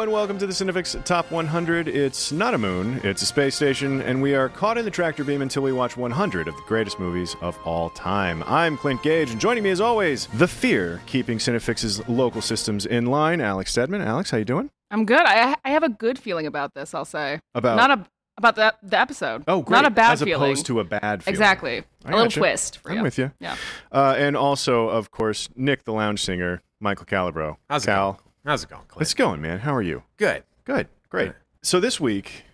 [0.00, 1.86] Hello and welcome to the CineFix Top 100.
[1.86, 5.24] It's not a moon, it's a space station, and we are caught in the tractor
[5.24, 8.42] beam until we watch 100 of the greatest movies of all time.
[8.46, 13.04] I'm Clint Gage, and joining me as always, the fear keeping CineFix's local systems in
[13.04, 14.00] line, Alex Stedman.
[14.00, 14.70] Alex, how you doing?
[14.90, 15.20] I'm good.
[15.20, 16.94] I I have a good feeling about this.
[16.94, 18.06] I'll say About not a
[18.38, 19.44] about the the episode.
[19.48, 19.76] oh, great.
[19.76, 20.50] not a bad as feeling.
[20.50, 21.34] opposed to a bad feeling.
[21.34, 21.82] exactly.
[22.06, 22.40] I a little gotcha.
[22.40, 22.78] twist.
[22.78, 23.02] For I'm you.
[23.02, 23.32] with you.
[23.38, 23.54] Yeah.
[23.92, 27.56] Uh, and also, of course, Nick the lounge singer, Michael Calabro.
[27.68, 28.24] How's it Cal, going?
[28.44, 29.02] How's it going, Clint?
[29.02, 29.58] it's going, man.
[29.60, 30.02] How are you?
[30.16, 30.44] good.
[30.64, 31.26] Good, great.
[31.28, 31.34] Good.
[31.62, 32.44] So this week,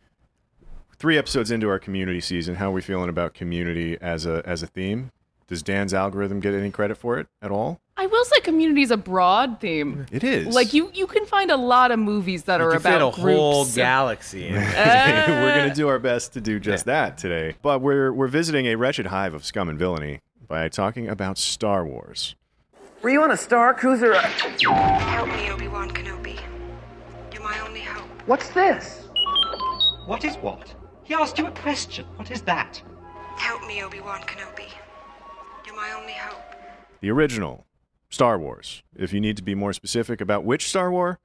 [0.97, 4.63] three episodes into our community season, how are we feeling about community as a as
[4.63, 5.11] a theme?
[5.49, 7.81] Does Dan's algorithm get any credit for it at all?
[7.97, 10.07] I will say community is a broad theme.
[10.11, 10.55] It is.
[10.55, 13.01] Like you, you can find a lot of movies that You are can fit about
[13.03, 13.77] a whole groups.
[13.77, 14.49] galaxy.
[14.49, 14.55] In.
[14.55, 17.55] we're gonna do our best to do just that today.
[17.63, 21.85] But we're we're visiting a wretched hive of scum and villainy by talking about Star
[21.87, 22.35] Wars.
[23.07, 24.15] Were you on a Star Cruiser?
[24.15, 26.41] Help me, Obi-Wan Kenobi.
[27.33, 28.09] You're my only hope.
[28.27, 29.07] What's this?
[30.07, 30.75] What is what?
[31.05, 32.05] He asked you a question.
[32.17, 32.83] What is that?
[33.37, 34.73] Help me, Obi-Wan Kenobi.
[35.65, 36.43] You're my only hope.
[37.01, 37.65] The original
[38.11, 38.83] Star Wars.
[38.97, 41.21] If you need to be more specific about which Star War,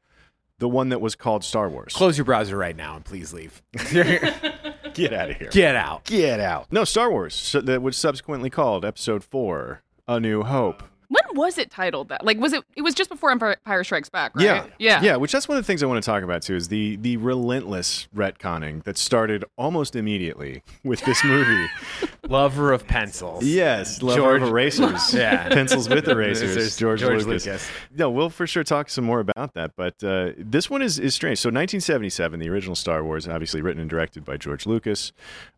[0.59, 1.95] the one that was called Star Wars.
[1.95, 3.63] Close your browser right now and please leave.
[3.73, 5.49] Get out of here.
[5.49, 6.03] Get out.
[6.03, 6.67] Get out.
[6.71, 10.83] No, Star Wars, so that was subsequently called Episode 4, A New Hope.
[11.31, 12.25] When was it titled that?
[12.25, 12.63] Like, was it?
[12.75, 14.43] It was just before Empire, Empire Strikes Back, right?
[14.45, 14.65] Yeah.
[14.79, 15.01] Yeah.
[15.01, 16.95] Yeah, which that's one of the things I want to talk about too is the
[16.97, 21.67] the relentless retconning that started almost immediately with this movie.
[22.27, 23.43] Lover of pencils.
[23.43, 25.13] yes, lover George- of erasers.
[25.21, 25.49] Yeah.
[25.49, 26.55] Pencils with erasers.
[26.55, 27.45] Erasers, George, George Lucas.
[27.45, 27.69] Lucas.
[27.95, 31.13] No, we'll for sure talk some more about that, but uh, this one is is
[31.15, 31.39] strange.
[31.39, 35.11] So 1977, the original Star Wars, obviously written and directed by George Lucas.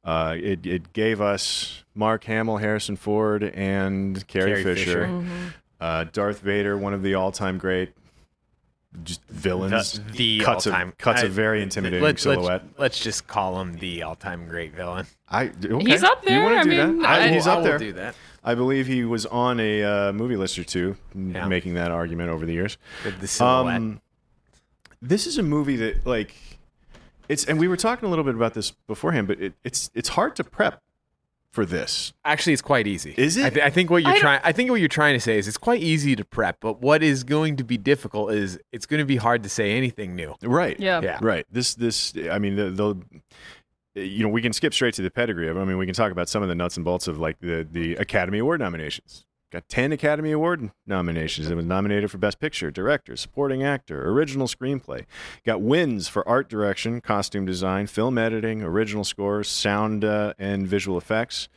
[0.04, 5.06] Uh, it it gave us Mark Hamill, Harrison Ford, and Carrie, Carrie Fisher.
[5.06, 5.54] Fisher.
[5.84, 7.92] Uh, Darth Vader, one of the all-time great
[9.04, 10.00] just villains.
[10.12, 10.90] The, the cuts all-time.
[10.90, 12.64] a cuts I- a very intimidating let's, silhouette.
[12.64, 15.08] Let's, let's just call him the all-time great villain.
[15.28, 15.84] I okay.
[15.92, 16.38] He's up there.
[16.38, 17.10] You wanna there, I do mean, that?
[17.10, 17.78] I- he's I up will there.
[17.80, 18.16] do that.
[18.46, 21.48] I believe he was on a uh, movie list or two, Yeah.
[21.48, 22.78] making that argument over the years.
[23.04, 23.76] With the silhouette.
[23.78, 24.02] Um,
[25.02, 26.34] this is a movie that like
[27.28, 30.10] it's, and we were talking a little bit about this beforehand, but it, it's it's
[30.10, 30.82] hard to prep
[31.54, 32.14] for this.
[32.26, 33.14] Actually, it's quite easy.
[33.16, 33.46] Is it?
[33.46, 34.42] I, th- I think what you're trying.
[34.44, 37.04] I think what you're trying to say is it's quite easy to prep, but what
[37.04, 40.34] is going to be difficult is it's going to be hard to say anything new.
[40.42, 40.80] Right.
[40.80, 41.00] Yeah.
[41.02, 41.20] Yeah.
[41.22, 41.46] Right.
[41.52, 45.48] This this I mean the the you know we can skip straight to the pedigree
[45.48, 45.58] of.
[45.58, 47.68] I mean we can talk about some of the nuts and bolts of like the
[47.70, 49.26] the Academy Award nominations.
[49.54, 51.48] Got 10 Academy Award nominations.
[51.48, 55.06] It was nominated for Best Picture, Director, Supporting Actor, Original Screenplay.
[55.46, 60.98] Got wins for art direction, costume design, film editing, original scores, sound uh, and visual
[60.98, 61.50] effects.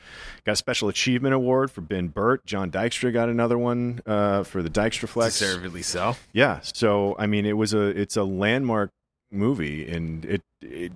[0.44, 2.44] Got a Special Achievement Award for Ben Burtt.
[2.44, 5.38] John Dykstra got another one uh, for the Dykstraflex.
[5.38, 6.16] Deservedly so.
[6.34, 6.60] Yeah.
[6.60, 8.90] So I mean, it was a it's a landmark
[9.30, 10.92] movie, and it, it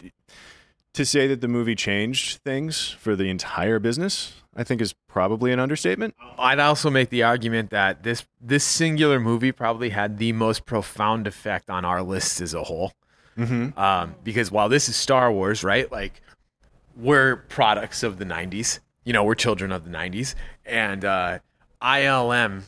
[0.92, 5.52] to say that the movie changed things for the entire business, I think is probably
[5.52, 6.14] an understatement.
[6.38, 11.26] I'd also make the argument that this this singular movie probably had the most profound
[11.26, 12.92] effect on our list as a whole.
[13.38, 13.78] Mm-hmm.
[13.78, 15.90] Um, because while this is Star Wars, right?
[15.90, 16.20] Like
[16.96, 18.80] we're products of the '90s.
[19.04, 20.34] You know, we're children of the '90s,
[20.66, 21.38] and uh,
[21.80, 22.64] ILM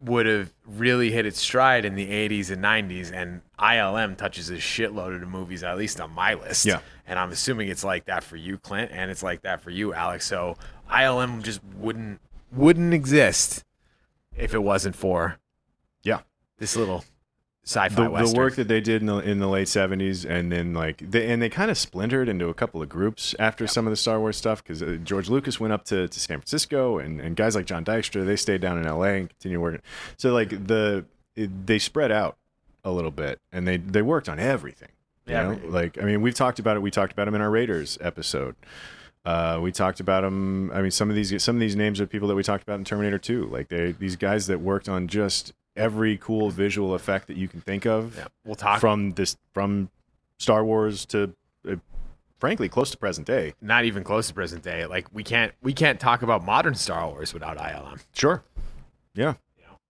[0.00, 4.56] would have really hit its stride in the 80s and 90s and ILM touches a
[4.56, 6.66] shitload of the movies at least on my list.
[6.66, 6.80] Yeah.
[7.06, 9.94] And I'm assuming it's like that for you Clint and it's like that for you
[9.94, 10.26] Alex.
[10.26, 10.56] So
[10.90, 12.20] ILM just wouldn't
[12.52, 13.64] wouldn't exist
[14.36, 15.38] if it wasn't for
[16.02, 16.20] Yeah.
[16.58, 17.04] this little
[17.64, 20.72] sci-fi the, the work that they did in the, in the late 70s and then
[20.72, 23.90] like they, and they kind of splintered into a couple of groups after some of
[23.90, 27.20] the star wars stuff because uh, george lucas went up to, to san francisco and,
[27.20, 29.82] and guys like john dykstra they stayed down in la and continued working.
[30.16, 31.04] So like the
[31.34, 32.36] it, they spread out
[32.84, 34.90] a little bit and they they worked on everything
[35.26, 35.58] you Yeah, know?
[35.68, 38.54] like i mean we've talked about it we talked about them in our raiders episode
[39.26, 40.70] uh, we talked about them.
[40.72, 42.78] I mean, some of these some of these names are people that we talked about
[42.78, 43.46] in Terminator 2.
[43.46, 47.60] Like they these guys that worked on just every cool visual effect that you can
[47.60, 49.90] think of Yeah, we'll talk from this from
[50.38, 51.34] Star Wars to
[51.68, 51.74] uh,
[52.38, 53.54] frankly close to present day.
[53.60, 54.86] not even close to present day.
[54.86, 58.00] Like we can't we can't talk about modern Star Wars without ILM.
[58.14, 58.44] Sure.
[59.14, 59.34] Yeah.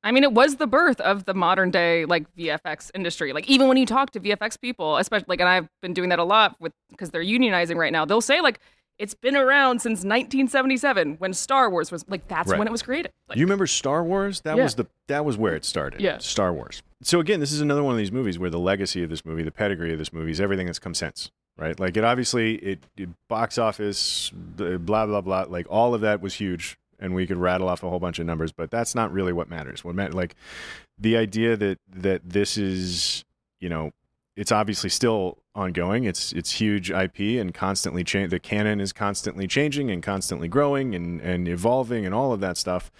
[0.02, 3.32] I mean, it was the birth of the modern day like VFX industry.
[3.32, 6.20] Like even when you talk to VFX people, especially like, and I've been doing that
[6.20, 8.04] a lot with because they're unionizing right now.
[8.04, 8.60] They'll say like
[8.98, 12.58] it's been around since 1977 when Star Wars was like that's Right.
[12.58, 13.12] when it was created.
[13.28, 14.40] Like, you remember Star Wars?
[14.42, 14.62] That Yeah.
[14.62, 16.00] was the that was where it started.
[16.00, 16.18] Yeah.
[16.18, 16.82] Star Wars.
[17.02, 19.42] So again, this is another one of these movies where the legacy of this movie,
[19.42, 21.30] the pedigree of this movie, is everything that's come since.
[21.58, 21.78] Right?
[21.80, 25.46] Like it obviously it, it box office, blah blah blah.
[25.48, 28.26] Like all of that was huge, and we could rattle off a whole bunch of
[28.26, 29.82] numbers, but that's not really what matters.
[29.84, 30.34] What matters, like
[30.98, 33.24] the idea that that this is,
[33.60, 33.92] you know,
[34.36, 36.04] it's obviously still ongoing.
[36.04, 38.30] It's it's huge IP and constantly change.
[38.30, 42.56] The canon is constantly changing and constantly growing and and evolving and all of that
[42.56, 42.92] stuff.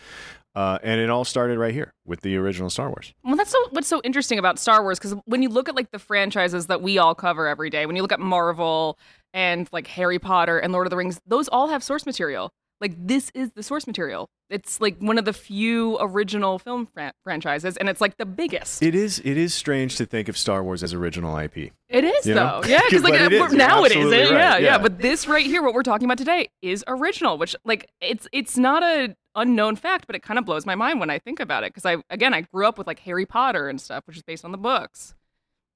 [0.56, 3.12] Uh, and it all started right here with the original Star Wars.
[3.22, 5.90] Well, that's so what's so interesting about Star Wars because when you look at like
[5.90, 8.98] the franchises that we all cover every day, when you look at Marvel
[9.34, 12.50] and like Harry Potter and Lord of the Rings, those all have source material.
[12.80, 14.28] Like this is the source material.
[14.50, 18.82] It's like one of the few original film fran- franchises, and it's like the biggest.
[18.82, 21.72] It is it is strange to think of Star Wars as original IP.
[21.88, 22.60] It is You know?
[22.62, 23.32] though, yeah, because like it.
[23.32, 24.30] You're now it is, right.
[24.30, 24.78] yeah, yeah, Yeah.
[24.78, 27.38] But this right here, what we're talking about today, is original.
[27.38, 31.00] Which like it's it's not a unknown fact, but it kind of blows my mind
[31.00, 31.72] when I think about it.
[31.74, 34.44] Because I again, I grew up with like Harry Potter and stuff, which is based
[34.44, 35.14] on the books.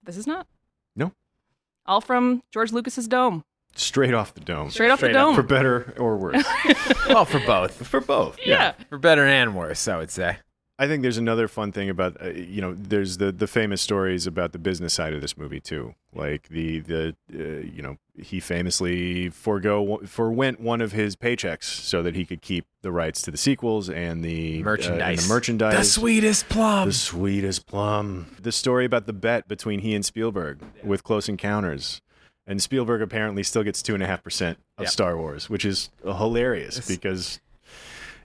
[0.03, 0.46] This is not.
[0.94, 1.12] No.
[1.87, 3.43] All from George Lucas's dome,
[3.76, 4.70] Straight off the dome.
[4.70, 5.34] straight off Straight the up dome.
[5.37, 6.44] For better or worse.
[7.08, 7.87] well, for both.
[7.87, 8.38] For both.
[8.44, 8.72] yeah.
[8.88, 10.38] For better and worse, I would say.
[10.78, 14.26] I think there's another fun thing about uh, you know there's the the famous stories
[14.26, 15.94] about the business side of this movie too.
[16.14, 22.02] Like the the uh, you know he famously forego forwent one of his paychecks so
[22.02, 25.28] that he could keep the rights to the sequels and the uh, and Merchandise.
[25.28, 25.76] the merchandise.
[25.76, 26.88] The sweetest plum.
[26.88, 28.34] The sweetest plum.
[28.40, 32.00] The story about the bet between he and Spielberg with Close Encounters.
[32.50, 34.88] And Spielberg apparently still gets two and a half percent of Yeah.
[34.91, 37.38] Star Wars, which is hilarious It's- because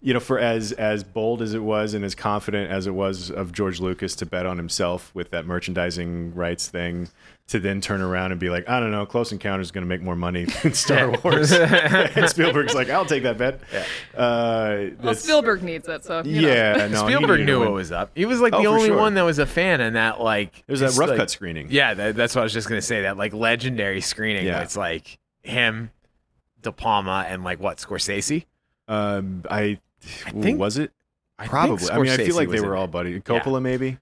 [0.06, 3.32] you know, for as as bold as it was and as confident as it was
[3.32, 7.10] of George Lucas to bet on himself with that merchandising rights thing,
[7.48, 9.88] to then turn around and be like, I don't know, Close Encounters is going to
[9.88, 11.52] make more money than Star Wars.
[11.54, 13.60] and Spielberg's like, I'll take that bet.
[14.16, 16.48] Uh, Well, Spielberg needs it, so you know.
[16.50, 17.70] Yeah, no, Spielberg needed knew win.
[17.70, 18.12] what was up.
[18.16, 18.98] He was like Oh, the only sure.
[18.98, 21.68] one that was a fan in that like There's that rough like- cut screening.
[21.72, 23.02] Yeah, that, that's what I was just gonna say.
[23.04, 24.46] That like legendary screening.
[24.46, 24.58] Yeah.
[24.58, 24.62] Yeah.
[24.64, 25.90] It's like him,
[26.62, 28.46] De Palma, and like what Scorsese.
[28.88, 29.80] Um, I,
[30.26, 30.92] I think- was it
[31.38, 31.90] I probably.
[31.90, 33.20] I mean, I feel like they were all buddy.
[33.20, 33.98] Coppola, maybe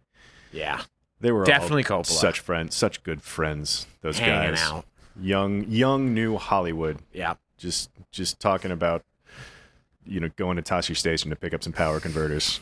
[0.52, 0.82] Yeah,
[1.20, 2.06] they were Definitely all Coppola.
[2.06, 3.88] Such friends, such good friends.
[4.02, 4.86] Those hanging guys, out.
[5.20, 7.00] young, young, new Hollywood.
[7.12, 9.04] Yeah, Just, just talking about,
[10.06, 12.60] you know, going to Tosche Station to pick up some power converters.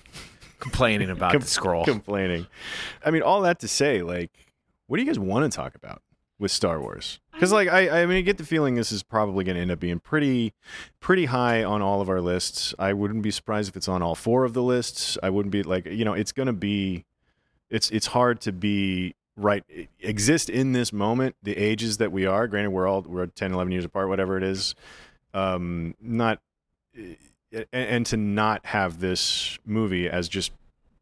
[0.60, 1.84] complaining about Com- the scroll.
[1.84, 2.48] complaining.
[3.04, 4.32] I mean, all that to say, like,
[4.88, 6.02] what do you guys want to talk about
[6.42, 7.20] with Star Wars?
[7.32, 9.72] Because, like, I, I mean, I get the feeling this is probably going to end
[9.72, 10.54] up being pretty,
[11.00, 12.76] pretty high on all of our lists.
[12.78, 15.18] I wouldn't be surprised if it's on all four of the lists.
[15.24, 17.06] I wouldn't be like, you know, it's going to be,
[17.70, 19.64] it's it's hard to be right
[20.02, 23.72] exist in this moment the ages that we are granted we're all we're 10 11
[23.72, 24.76] years apart whatever it is
[25.34, 26.42] um not
[27.54, 30.52] and, and to not have this movie as just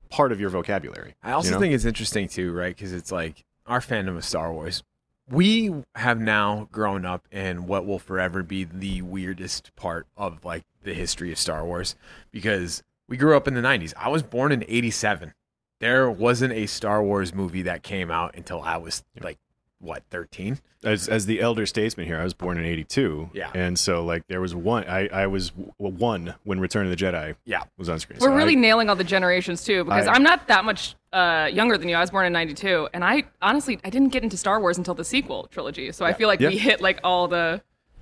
[0.09, 1.59] part of your vocabulary I also you know?
[1.59, 2.75] think it's interesting too, right?
[2.75, 4.83] Because it's like our fandom of Star Wars.
[5.31, 10.63] We have now grown up in what will forever be the weirdest part of like
[10.83, 11.95] the history of Star Wars
[12.31, 13.93] because we grew up in the 90s.
[13.97, 15.33] I was born in 87.
[15.79, 19.37] There wasn't a Star Wars movie that came out until I was like
[19.81, 20.59] what, 13?
[20.83, 23.29] as as the elder statesman here, I was born in '82.
[23.33, 23.51] Yeah.
[23.53, 24.85] and so like there was one.
[24.87, 27.63] I I was one when Return of the Jedi Yeah.
[27.77, 28.19] was on screen.
[28.21, 30.63] We're So really I- nailing all the generations too, because I- I, am not that
[30.65, 31.95] much uh, younger than you.
[31.95, 34.93] I was born in '92, and I honestly I didn't get into Star Wars until
[34.93, 35.91] the sequel trilogy.
[35.91, 36.49] So I feel like Yeah.
[36.49, 37.61] we hit like all the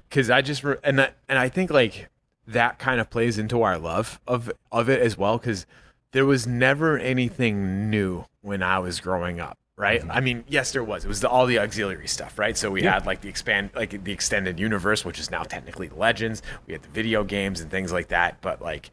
[0.09, 2.09] because I just re- and that, and I think like
[2.47, 5.65] that kind of plays into our love of of it as well because
[6.11, 10.01] there was never anything new when I was growing up, right?
[10.09, 11.03] I mean, yes, there was.
[11.03, 12.57] It was the, all the auxiliary stuff, right?
[12.57, 16.41] So we had like the expand, like the extended universe, which is now technically Legends.
[16.65, 18.91] We had the video games and things like that, but like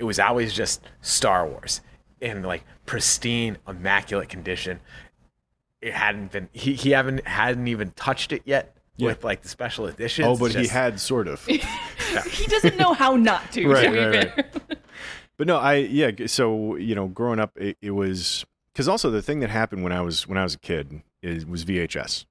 [0.00, 1.80] it was always just Star Wars
[2.20, 4.80] in like pristine, immaculate condition.
[5.80, 6.48] It hadn't been.
[6.52, 8.72] He he haven't hadn't even touched it yet.
[8.98, 9.08] Yeah.
[9.08, 10.26] With like the special editions.
[10.26, 11.44] Oh, but he had sort of.
[11.46, 13.68] he doesn't know how not to.
[13.68, 14.78] Right, to be right.
[15.36, 16.10] But no, I yeah.
[16.26, 19.92] So you know, growing up, it, it was because also the thing that happened when
[19.92, 22.24] I was when I was a kid is was VHS,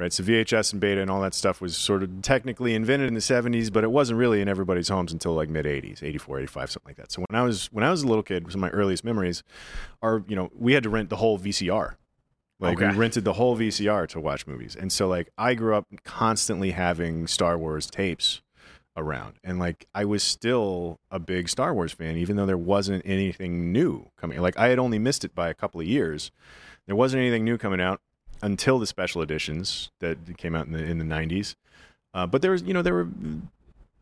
[0.00, 0.12] right?
[0.12, 3.20] So VHS and beta and all that stuff was sort of technically invented in the
[3.20, 6.88] '70s, but it wasn't really in everybody's homes until like mid '80s, '84, '85, something
[6.90, 7.12] like that.
[7.12, 9.42] So when I was when I was a little kid, some of my earliest memories
[10.02, 11.94] are you know we had to rent the whole VCR.
[12.58, 12.90] Like Okay.
[12.90, 16.72] we rented the whole VCR to watch movies, and so like I grew up constantly
[16.72, 18.42] having Star Wars tapes
[18.96, 19.36] around.
[19.42, 23.72] And like I was still a big Star Wars fan, even though there wasn't anything
[23.72, 24.40] new coming.
[24.40, 26.30] Like I had only missed it by a couple of years.
[26.86, 28.00] There wasn't anything new coming out
[28.42, 31.56] until the special editions that came out in the in the nineties.
[32.14, 33.08] Uh, but there was, you know, there were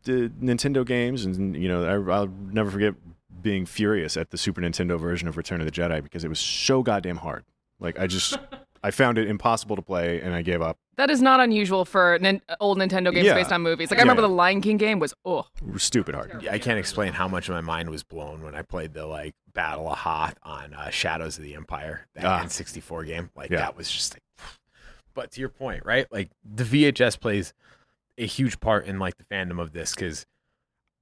[0.03, 2.95] the Nintendo games, and you know, I, I'll never forget
[3.41, 6.39] being furious at the Super Nintendo version of Return of the Jedi because it was
[6.39, 7.43] so goddamn hard.
[7.79, 8.37] Like I just,
[8.83, 10.77] I found it impossible to play, and I gave up.
[10.97, 13.33] That is not unusual for nin- old Nintendo games Yeah.
[13.35, 13.89] based on movies.
[13.91, 14.03] Like I Yeah.
[14.03, 15.45] remember the Lion King game was oh
[15.77, 16.45] stupid hard.
[16.49, 19.33] I can't explain how much of my mind was blown when I played the like
[19.53, 22.41] Battle of Hoth on uh, Shadows of the Empire, that Ah.
[22.43, 23.29] N64 game.
[23.35, 23.57] Like Yeah.
[23.59, 24.23] that was just like.
[25.19, 26.07] But to your point, right?
[26.13, 27.53] Like the VHS plays
[28.17, 30.25] a huge part in like the fandom of this because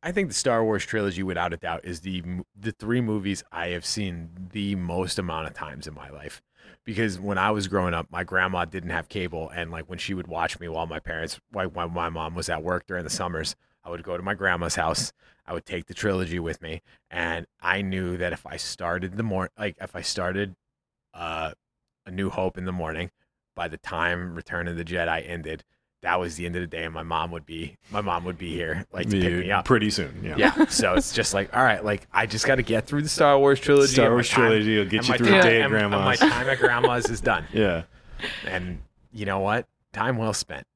[0.01, 2.24] I think the Star Wars trilogy, without a doubt, is the
[2.59, 6.41] the three movies I have seen the most amount of times in my life.
[6.83, 10.15] Because when I was growing up, my grandma didn't have cable, and like when she
[10.15, 13.12] would watch me while my parents, like while my mom was at work during the
[13.12, 15.13] summers, I would go to my grandma's house.
[15.45, 16.81] I would take the trilogy with me,
[17.12, 20.55] and I knew that if I started the mor like if I started
[21.13, 21.51] uh,
[22.07, 23.12] a New Hope in the morning,
[23.57, 25.63] by the time Return of the Jedi ended,
[26.03, 28.37] that was the end of the day, and my mom would be my mom would
[28.37, 29.65] be here like to pick me up.
[29.65, 30.21] pretty soon.
[30.23, 30.35] Yeah.
[30.37, 33.09] Yeah, so it's just like, all right, like I just got to get through the
[33.09, 33.93] Star Wars trilogy.
[33.93, 36.15] Star Wars time- trilogy will get you through time- a day at and- and My
[36.15, 37.83] time at grandma's is done, Yeah.
[38.45, 38.79] and
[39.11, 39.65] you know what?
[39.91, 40.67] Time well spent.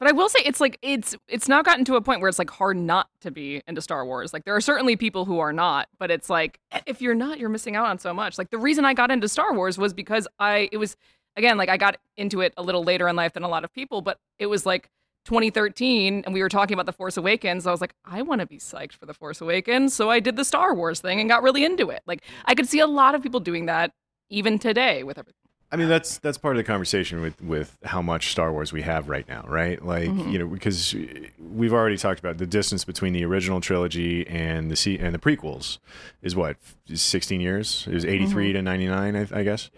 [0.00, 2.38] But I will say it's like it's it's now gotten to a point where it's
[2.38, 4.32] like hard not to be into Star Wars.
[4.32, 7.48] Like there are certainly people who are not, but it's like if you're not, you're
[7.48, 8.38] missing out on so much.
[8.38, 10.96] Like the reason I got into Star Wars was because I it was
[11.38, 13.72] again like I got into it a little later in life than a lot of
[13.72, 14.90] people, but it was like
[15.24, 17.66] 2013 and we were talking about the Force Awakens.
[17.66, 20.36] I was like, I want to be psyched for the Force Awakens, so I did
[20.36, 22.02] the Star Wars thing and got really into it.
[22.06, 23.92] Like I could see a lot of people doing that
[24.28, 25.34] even today with everything.
[25.70, 28.80] I mean, that's that's part of the conversation with with how much Star Wars we
[28.82, 29.84] have right now, right?
[29.84, 30.32] Like, Mhm.
[30.32, 30.96] you know, because
[31.38, 35.18] we've already talked about the distance between the original trilogy and the se- and the
[35.18, 35.76] prequels
[36.22, 36.56] is what
[36.92, 37.84] 16 years.
[37.86, 39.68] It was 83 to 99, I, I guess,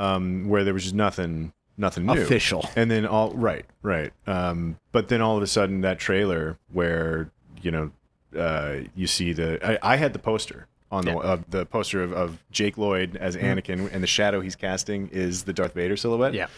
[0.00, 2.20] um, where there was just nothing nothing new.
[2.20, 2.68] Official.
[2.74, 4.12] And then all right, right.
[4.26, 7.30] Um, but then all of a sudden, that trailer where
[7.62, 7.90] you know
[8.36, 11.18] uh, you see the I, I had the poster on the Yeah.
[11.18, 15.44] uh, the poster of, of Jake Lloyd as Anakin, and the shadow he's casting is
[15.44, 16.34] the Darth Vader silhouette.
[16.34, 16.48] Yeah.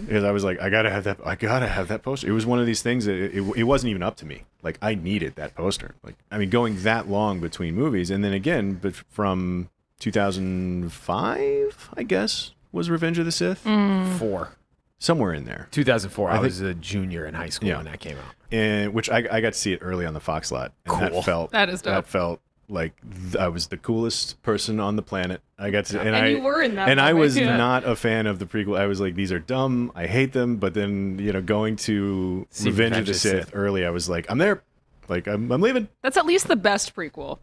[0.00, 1.18] because I was like, I gotta have that.
[1.24, 2.28] I gotta have that poster.
[2.28, 4.42] It was one of these things that it, it, it wasn't even up to me.
[4.62, 5.94] Like I needed that poster.
[6.02, 9.70] Like I mean, going that long between movies, and then again, but from
[10.00, 14.16] 2005, I guess was Revenge of the Sith, mm.
[14.18, 14.50] Four.
[14.98, 15.68] somewhere in there.
[15.70, 16.28] 2004.
[16.28, 17.76] I, I think- was a junior in high school Yeah.
[17.76, 18.34] when that came out.
[18.52, 21.00] and which I, I got to see it early on the Fox lot, and Cool.
[21.10, 21.94] that felt That is dope.
[21.94, 25.40] that felt like th- I was the coolest person on the planet.
[25.58, 27.56] I got to, and, And I you were in that and I was yeah.
[27.56, 28.78] not a fan of the prequel.
[28.78, 29.90] I was like, these are dumb.
[29.96, 30.56] I hate them.
[30.58, 33.50] But then you know, going to See Revenge of the of the Sith, Sith.
[33.54, 34.62] early, I was like, I'm there.
[35.08, 35.88] Like I'm, I'm leaving.
[36.02, 37.38] That's at least the best prequel.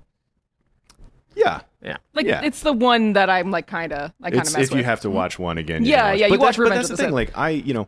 [1.37, 1.97] Yeah, Yeah.
[2.13, 2.41] Like Yeah.
[2.43, 5.01] it's the one that I'm like kind of I kind of mess if you have
[5.01, 5.83] to watch one again.
[5.85, 6.19] you Yeah, watch.
[6.19, 7.07] yeah, you But watch that- but that's the the thing.
[7.07, 7.13] Sith.
[7.13, 7.87] Like I, you know,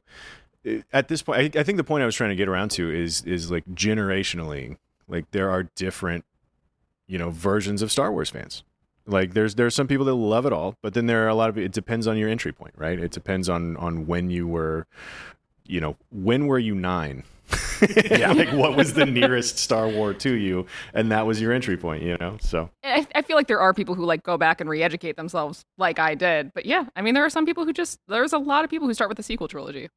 [0.68, 2.70] uh, at this point, I, I think the point I was trying to get around
[2.72, 4.77] to is is like generationally,
[5.08, 6.25] like there are different,
[7.08, 8.63] you know, versions of Star Wars fans.
[9.08, 11.50] Like there's there's some people that love it all, but then there are a lot
[11.50, 13.00] of it depends on your entry point, right?
[13.00, 14.86] It depends on on when you were,
[15.65, 17.24] you know, when were you nine?
[18.12, 21.77] yeah, like what was the nearest Star War to you, and that was your entry
[21.77, 22.38] point, you know.
[22.41, 25.65] So I, I feel like there are people who like go back and re-educate themselves
[25.77, 26.53] like I did.
[26.53, 28.88] But yeah, I mean there are some people who just there's a lot of people
[28.88, 29.89] who start with the sequel trilogy.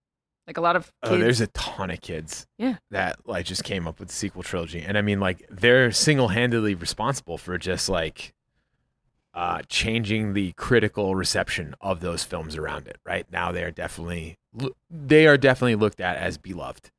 [0.46, 2.46] Like a lot of Oh, there's a ton of kids.
[2.58, 2.76] Yeah.
[2.90, 4.80] That like just came up with the sequel trilogy.
[4.80, 8.32] And I mean like they're single handedly responsible for just like
[9.34, 12.96] uh changing the critical reception of those films around it.
[13.06, 14.36] Right now they are definitely
[14.90, 16.90] they are definitely looked at as beloved.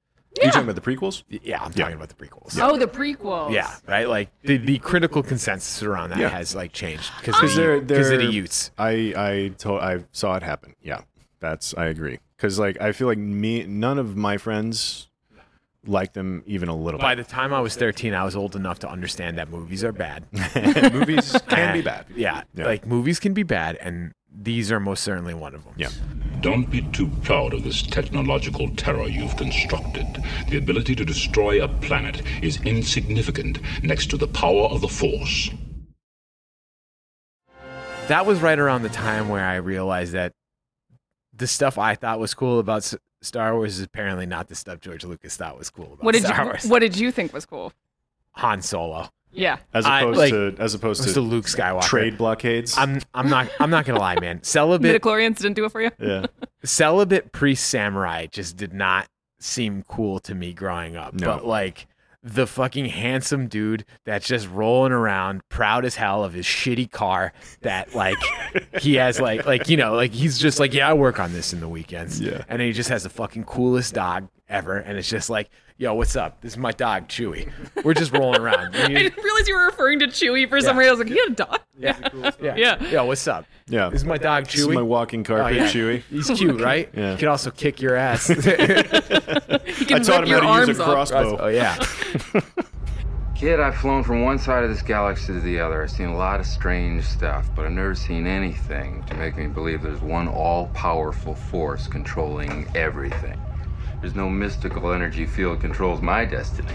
[0.42, 1.24] Are you talking about the prequels?
[1.30, 1.84] Yeah, I'm Yeah.
[1.84, 2.58] talking about the prequels.
[2.62, 3.54] Oh, the prequels.
[3.54, 4.08] Yeah, right.
[4.10, 6.30] Like the, the critical consensus around that Yeah.
[6.30, 8.72] has like changed because Because they're, because of they're- the Utes.
[8.78, 10.76] I I to, I saw it happen.
[10.82, 11.02] Yeah,
[11.40, 12.20] that's I agree.
[12.36, 15.08] Because like I feel like me, none of my friends
[15.86, 17.28] like them even a little By bit.
[17.28, 20.24] the time I was 13, I was old enough to understand that movies are bad.
[20.94, 22.06] Movies can be bad.
[22.16, 22.66] Yeah, Yeah.
[22.66, 25.74] like movies can be bad, and these are most certainly one of them.
[25.78, 25.90] Yeah.
[26.42, 30.24] Don't be too proud of this technological terror you've constructed.
[30.50, 35.50] The ability to destroy a planet is insignificant next to the power of the Force.
[38.08, 40.34] That was right around the time where I realized that
[41.34, 45.06] the stuff I thought was cool about Star Wars is apparently not the stuff George
[45.06, 46.66] Lucas thought was cool about What did Star you Wars.
[46.66, 47.72] What did you think was cool?
[48.34, 49.10] Han Solo.
[49.34, 49.58] Yeah.
[49.74, 51.82] As I- opposed like- to as opposed Opposed to, to Luke Skywalker.
[51.84, 52.78] trade blockades.
[52.78, 54.42] I'm I'm not I'm not gonna lie, man.
[54.44, 55.92] Celibate Midichlorians didn't do it for you.
[56.00, 56.26] yeah.
[56.64, 59.08] celibate priest samurai just did not
[59.40, 61.14] seem cool to me growing up.
[61.14, 61.28] No.
[61.28, 61.88] But like
[62.26, 67.34] the fucking handsome dude that's just rolling around, proud as hell of his shitty car
[67.64, 68.16] that like
[68.80, 71.52] he has like like you know like he's just like yeah I work on this
[71.52, 72.44] in the weekends Yeah.
[72.48, 76.16] and he just has the fucking coolest dog ever and it's just like yo what's
[76.16, 77.52] up this is my dog Chewie
[77.84, 80.90] we're just rolling around I didn't realize you were referring to Chewie for some reason.
[80.90, 81.60] I was like, he had a dog.
[81.80, 82.10] yeah
[82.42, 82.90] yeah Yeah.
[82.90, 83.90] yo what's up Yeah.
[83.90, 85.68] this is my dog This is Chewie my walking Oh, carpet, yeah.
[85.68, 86.04] Chewie.
[86.10, 86.90] He's cute, right?
[86.96, 87.12] Yeah.
[87.14, 88.28] He can also kick your ass.
[89.84, 91.10] He I taught him your how to use a off.
[91.10, 91.38] crossbow.
[91.40, 91.78] oh yeah.
[93.36, 95.82] Kid, I've flown from one side of this galaxy to the other.
[95.84, 99.48] I've seen a lot of strange stuff, but I've never seen anything to make me
[99.48, 103.40] believe there's one all powerful force controlling everything.
[104.04, 106.74] There's no mystical energy field controls my destiny.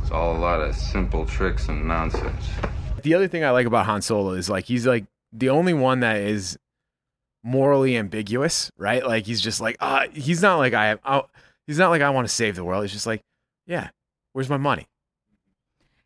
[0.00, 2.48] It's all a lot of simple tricks and nonsense.
[3.02, 5.98] The other thing I like about Han Solo is like he's like the only one
[5.98, 6.56] that is
[7.42, 9.04] morally ambiguous, right?
[9.04, 10.96] Like he's just like, uh, he's not like I.
[11.04, 11.28] Oh,
[11.66, 12.84] he's not like I want to save the world.
[12.84, 13.22] He's just like,
[13.66, 13.88] yeah,
[14.32, 14.86] where's my money?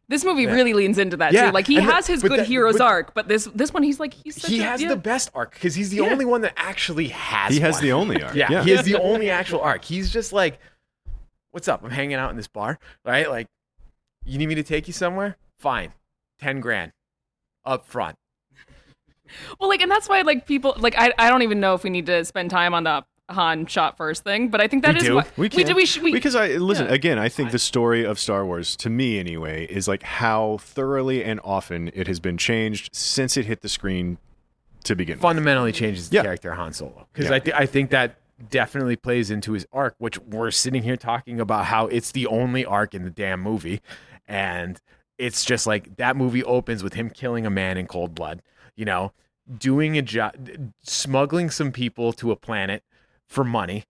[0.08, 0.52] This movie Yeah.
[0.52, 1.52] really leans into that Yeah, too.
[1.52, 3.82] Like he and the- has his good that- hero's but- arc, but this this one
[3.82, 4.88] he's like he's such He a- has yeah.
[4.88, 6.10] the best arc because he's the Yeah.
[6.10, 7.52] only one that actually has.
[7.52, 7.82] He has one.
[7.82, 8.34] the only arc.
[8.34, 8.62] Yeah, Yeah.
[8.62, 9.84] he has the only actual arc.
[9.84, 10.60] He's just like,
[11.50, 11.82] what's up?
[11.82, 13.28] I'm hanging out in this bar, right?
[13.28, 13.48] Like,
[14.24, 15.36] you need me to take you somewhere?
[15.58, 15.92] Fine,
[16.38, 16.92] ten grand
[17.64, 18.16] up front.
[19.58, 21.90] Well, like, and that's why like people like I I don't even know if we
[21.90, 25.00] need to spend time on the Han shot first thing, but I think that We
[25.00, 25.14] is do.
[25.16, 25.66] what We we can.
[25.66, 25.74] do.
[25.74, 26.92] We should we, because I listen yeah.
[26.94, 27.18] again.
[27.18, 31.40] I think the story of Star Wars, to me anyway, is like how thoroughly and
[31.42, 34.18] often it has been changed since it hit the screen
[34.84, 35.14] to begin.
[35.16, 35.22] with.
[35.22, 36.22] fundamentally changes the Yeah.
[36.22, 37.36] character Han Solo because Yeah.
[37.36, 41.40] I, th- I think that definitely plays into his arc, which we're sitting here talking
[41.40, 43.80] about how it's the only arc in the damn movie,
[44.28, 44.80] and
[45.18, 48.42] it's just like that movie opens with him killing a man in cold blood,
[48.76, 49.10] you know,
[49.58, 50.34] doing a job,
[50.84, 52.84] smuggling some people to a planet
[53.28, 53.84] for money.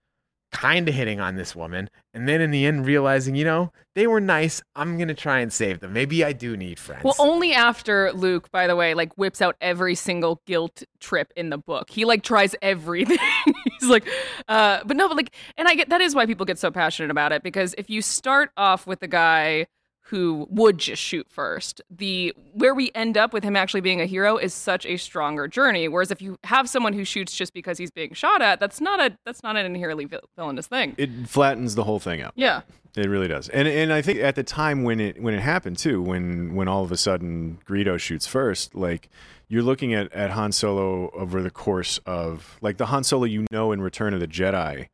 [0.52, 4.06] Kind of hitting on this woman, and then in the end realizing, you know, they
[4.06, 4.62] were nice.
[4.74, 5.92] I'm gonna try and save them.
[5.92, 7.02] Maybe I do need friends.
[7.04, 11.50] Well, only after Luke, by the way, like whips out every single guilt trip in
[11.50, 11.90] the book.
[11.90, 13.18] He like tries everything.
[13.80, 14.08] He's like,
[14.48, 17.10] uh, but no, but like, and I get that is why people get so passionate
[17.10, 19.66] about it because if you start off with the guy
[20.08, 24.06] who would just shoot first, the where we end up with him actually being a
[24.06, 25.88] hero is such a stronger journey.
[25.88, 29.00] Whereas if you have someone who shoots just because he's being shot at, that's not
[29.00, 30.94] a that's not an inherently villainous thing.
[30.96, 32.32] It flattens the whole thing out.
[32.36, 32.62] yeah.
[32.96, 33.50] It really does.
[33.50, 36.66] And and I think at the time when it when it happened too, when when
[36.66, 39.10] all of a sudden Greedo shoots first, like
[39.48, 43.44] you're looking at, at Han Solo over the course of like the Han Solo you
[43.50, 44.88] know in Return of the Jedi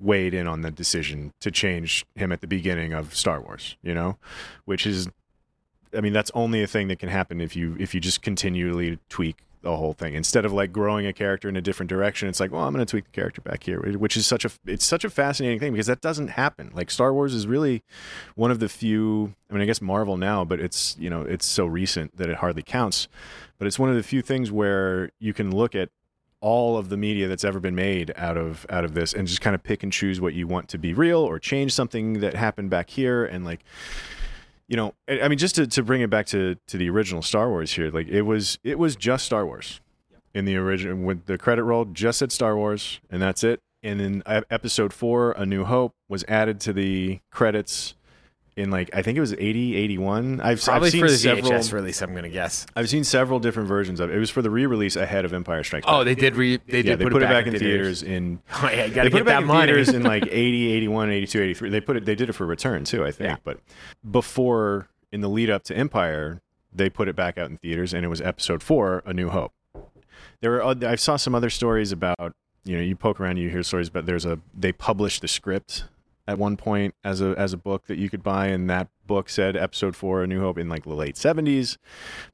[0.00, 3.94] weighed in on the decision to change him at the beginning of Star Wars, you
[3.94, 4.16] know?
[4.64, 5.08] Which is
[5.96, 8.98] I mean, that's only a thing that can happen if you if you just continually
[9.08, 12.28] tweak the whole thing instead of like growing a character in a different direction.
[12.28, 14.50] It's like, well, I'm going to tweak the character back here, which is such a
[14.66, 16.70] it's such a fascinating thing because that doesn't happen.
[16.74, 17.82] Like Star Wars is really
[18.34, 19.34] one of the few.
[19.50, 22.36] I mean, I guess Marvel now, but it's you know it's so recent that it
[22.36, 23.08] hardly counts.
[23.58, 25.90] But it's one of the few things where you can look at
[26.40, 29.40] all of the media that's ever been made out of out of this and just
[29.40, 32.34] kind of pick and choose what you want to be real or change something that
[32.34, 33.60] happened back here and like
[34.68, 37.48] you know i mean just to, to bring it back to to the original star
[37.48, 39.80] wars here like it was it was just star wars
[40.34, 43.60] in the original when the credit roll just said star wars and that's it.
[43.82, 47.94] And then episode four a new hope was added to the credits
[48.58, 51.50] in like i think it was 80 81 i've, probably I've seen for the several
[51.52, 52.02] VHS release.
[52.02, 52.66] I'm gonna guess.
[52.76, 55.62] i've seen several different versions of it it was for the re-release ahead of empire
[55.64, 56.04] strikes Oh, Back.
[56.06, 56.58] they did re.
[56.66, 58.02] They yeah did they put, put, it back, in theaters, theaters.
[58.02, 59.66] in Oh yeah, you they put get it back that in money.
[59.72, 62.84] theaters in like 80 81 82 83 they put it they did it for return
[62.84, 63.36] too i think Yeah.
[63.44, 63.60] but
[64.10, 66.40] before in the lead up to empire
[66.72, 69.52] they put it back out in theaters and it was episode 4 a new hope
[70.40, 73.62] there were i saw some other stories about you know you poke around you hear
[73.62, 75.84] stories but there's a they published the script
[76.28, 79.30] at one point as a as a book that you could buy, and that book
[79.30, 81.78] said Episode Four: A New Hope in like the late seventies,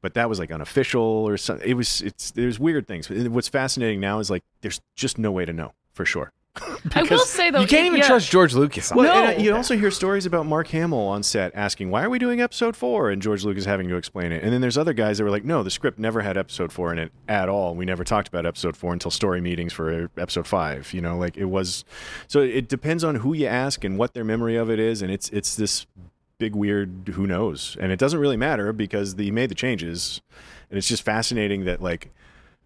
[0.02, 1.66] but that was like unofficial or something.
[1.66, 3.08] It was it's there's weird things.
[3.08, 6.32] What's fascinating now is like there's just no way to know for sure.
[6.94, 8.06] I will say though, you can't even yeah.
[8.06, 8.92] trust George Lucas.
[8.94, 9.30] Well, that.
[9.30, 12.18] and, uh, you also hear stories about Mark Hamill on set asking, "Why are we
[12.20, 13.10] doing episode four?
[13.10, 14.42] and George Lucas having to explain it.
[14.44, 16.92] And then there's other guys that were like, "No, the script never had episode four
[16.92, 17.74] in it at all.
[17.74, 20.92] We never talked about episode four until story meetings for episode five.
[20.92, 21.84] You know, like it was.
[22.28, 25.10] So it depends on who you ask and what their memory of it is, and
[25.10, 25.86] it's it's this
[26.38, 30.20] big weird who knows, and it doesn't really matter because he made the changes,
[30.70, 32.12] and it's just fascinating that like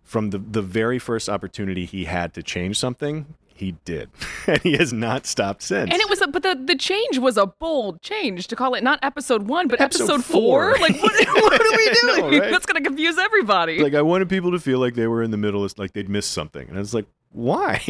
[0.03, 3.27] from the the very first opportunity he had to change something.
[3.59, 4.09] He did,
[4.47, 5.91] and he has not stopped since.
[5.91, 8.85] And it was, a, but the, the change was a bold change to call it
[8.85, 10.77] not episode one, but Episode episode, four.
[10.77, 10.81] four.
[10.81, 12.41] Like, what, what are we I know, doing?
[12.41, 12.51] right?
[12.53, 13.81] That's going to confuse everybody.
[13.83, 16.09] like I wanted people to feel like they were in the middle, it's like they'd
[16.09, 17.83] missed something, and I was like, why?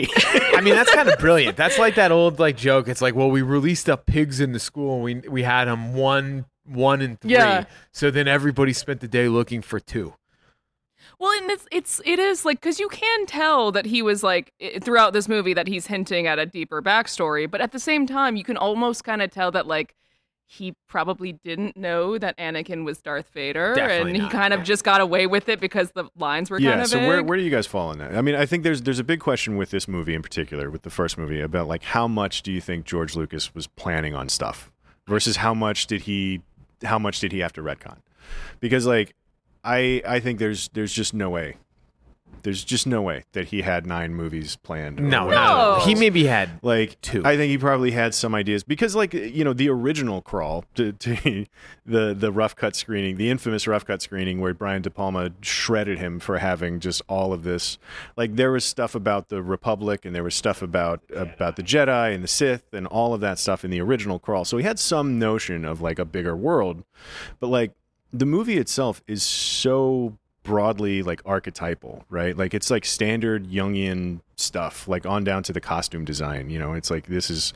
[0.55, 1.57] I mean, that's kind of brilliant.
[1.57, 2.89] That's like that old like joke.
[2.89, 4.95] It's like, well, we released up pigs in the school.
[5.07, 7.33] And we we had them one one and three.
[7.33, 7.65] Yeah.
[7.93, 10.15] So then everybody spent the day looking for two.
[11.19, 14.53] Well, and it's it's it is like because you can tell that he was like
[14.83, 18.37] throughout this movie that he's hinting at a deeper backstory, but at the same time,
[18.37, 19.95] you can almost kind of tell that like
[20.51, 24.83] he probably didn't know that Anakin was Darth Vader, Definitely and he kind of just
[24.83, 26.71] got away with it because the lines were yeah.
[26.71, 27.09] kind of So vague.
[27.09, 28.15] where where do you guys fall on that?
[28.15, 30.83] I mean, I think there's there's a big question with this movie in particular, with
[30.83, 34.29] the first movie, about like how much do you think George Lucas was planning on
[34.29, 34.71] stuff
[35.07, 36.41] versus how much did he
[36.85, 37.99] how much did he have to retcon?
[38.61, 39.15] Because like
[39.65, 41.57] I I think there's there's just no way.
[42.43, 45.01] There's just no way that he had nine movies planned.
[45.01, 45.81] No, no.
[45.85, 47.23] He maybe had like two.
[47.25, 50.93] I think he probably had some ideas because, like you know, the original crawl to,
[50.93, 51.47] to
[51.87, 55.99] the the rough cut screening, the infamous rough cut screening where Brian De Palma shredded
[55.99, 57.79] him for having just all of this.
[58.17, 62.15] Like there was stuff about the Republic and there was stuff about about the Jedi
[62.15, 64.45] and the Sith and all of that stuff in the original crawl.
[64.45, 66.85] So he had some notion of like a bigger world,
[67.41, 67.73] but like
[68.13, 72.37] the movie itself is so broadly like archetypal, right?
[72.37, 76.49] Like it's like standard Jungian stuff, like on down to the costume design.
[76.49, 77.53] You know, it's like this is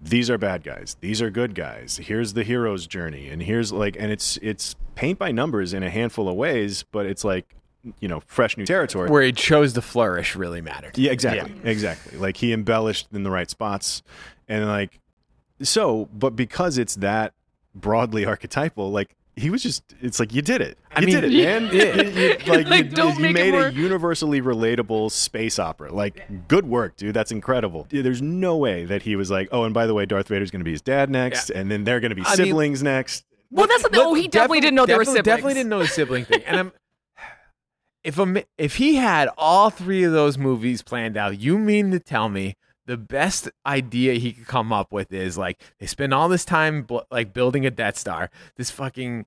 [0.00, 1.98] these are bad guys, these are good guys.
[2.02, 5.90] Here's the hero's journey, and here's like, and it's it's paint by numbers in a
[5.90, 7.54] handful of ways, but it's like
[8.00, 9.08] you know fresh new territory.
[9.10, 10.96] where he chose to flourish really mattered.
[10.96, 11.52] Yeah, exactly.
[11.64, 12.18] Exactly.
[12.18, 14.02] Like he embellished in the right spots.
[14.48, 15.00] And like
[15.62, 17.34] so, but because it's that
[17.74, 20.78] broadly archetypal, like he was just it's like you did it.
[20.94, 21.58] I You mean, did it, yeah.
[21.58, 21.70] man.
[21.74, 25.92] You- you- like, Like, you, don't you make made more- a universally relatable space opera.
[25.92, 27.14] Like good work, dude.
[27.14, 27.86] That's incredible.
[27.90, 30.60] There's no way that he was like, "Oh, and by the way, Darth Vader's going
[30.60, 33.24] to be his dad next, and then they're going to be I mean- siblings next."
[33.50, 34.00] well, that's the thing.
[34.02, 35.36] Oh, he definitely, didn't know there were definitely- siblings.
[35.36, 36.42] Definitely didn't know the sibling thing.
[36.46, 36.72] And I'm
[38.04, 42.00] if a, if he had all three of those movies planned out, you mean to
[42.00, 46.28] tell me the best idea he could come up with is like they spend all
[46.28, 48.30] this time bl- like building a Death Star.
[48.56, 49.26] This fucking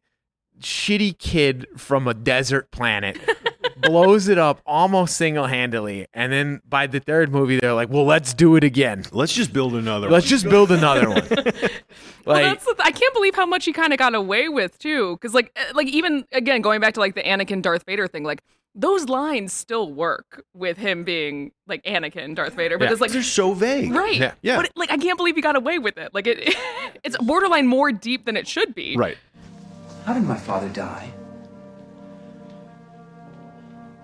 [0.62, 3.18] shitty kid from a desert planet
[3.78, 8.34] blows it up almost single-handedly and then by the third movie they're like well let's
[8.34, 10.10] do it again Let's just build another.
[10.10, 10.30] let's one.
[10.30, 11.40] just build another one well,
[12.26, 14.78] like that's the th- I can't believe how much he kind of got away with
[14.80, 18.08] too, because like uh, like even again going back to like the Anakin Darth Vader
[18.08, 18.44] thing, like
[18.76, 22.92] those lines still work with him being like Anakin Darth Vader, but Yeah.
[22.92, 23.92] it's like they're so vague.
[23.94, 24.34] right, Yeah.
[24.42, 24.56] Yeah.
[24.58, 26.14] But it, like I can't believe he got away with it.
[26.14, 26.56] Like it,
[27.04, 28.96] it's borderline more deep than it should be.
[28.96, 29.18] Right.
[30.06, 31.12] How did my father die?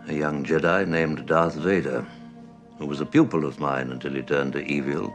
[0.08, 2.06] A young Jedi named Darth Vader,
[2.78, 5.12] who was a pupil of mine until he turned to evil,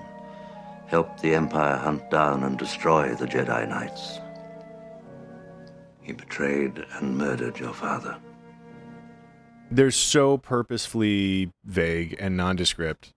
[0.87, 4.19] helped the Empire hunt down and destroy the Jedi Knights.
[6.03, 8.17] He betrayed and murdered your father.
[9.71, 13.13] They're so purposefully vague and nondescript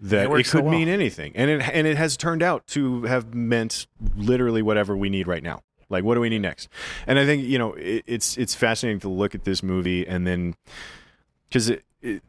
[0.00, 0.72] that It it, works so could well.
[0.74, 5.10] mean anything, and it and it has turned out to have meant literally whatever we
[5.10, 5.62] need right now.
[5.90, 6.68] Like, what do we need next?
[7.06, 10.26] And I think you know it, it's it's fascinating to look at this movie and
[10.26, 10.54] then
[11.48, 12.22] because it, it,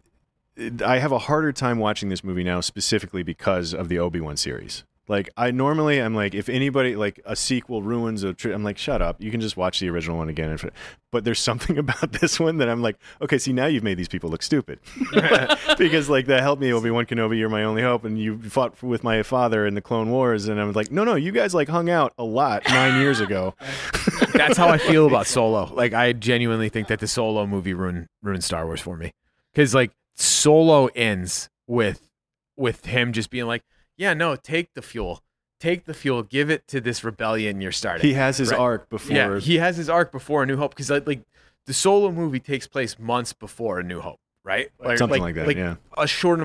[0.82, 4.38] I have a harder time watching this movie now specifically because of the Obi Wan
[4.38, 4.84] series.
[5.10, 8.78] Like I normally I'm like if anybody like a sequel ruins a tri- I'm like
[8.78, 10.58] shut up you can just watch the original one again
[11.12, 14.08] but there's something about this one that I'm like okay see now you've made these
[14.08, 14.80] people look stupid
[15.78, 18.82] because like that helped me Obi Wan Kenobi you're my only hope and you fought
[18.84, 21.54] with my father in the Clone Wars and I was like no no you guys
[21.56, 23.56] like hung out a lot nine years ago
[24.34, 25.72] That's how I feel about Solo.
[25.74, 29.12] Like I genuinely think that the Solo movie ruined ruined Star Wars for me.
[29.56, 32.10] Cuz like Solo ends with
[32.56, 33.64] with him just being like,
[34.00, 35.22] "Yeah, no, take the fuel.
[35.60, 36.24] Take the fuel.
[36.24, 38.60] Give it to this rebellion you're starting." he has his Right.
[38.60, 41.22] arc before Yeah, he has his arc before A New Hope cuz like, like
[41.68, 44.70] the Solo movie takes place months before A New Hope, right?
[44.96, 45.76] Something like that, yeah.
[45.98, 46.40] A short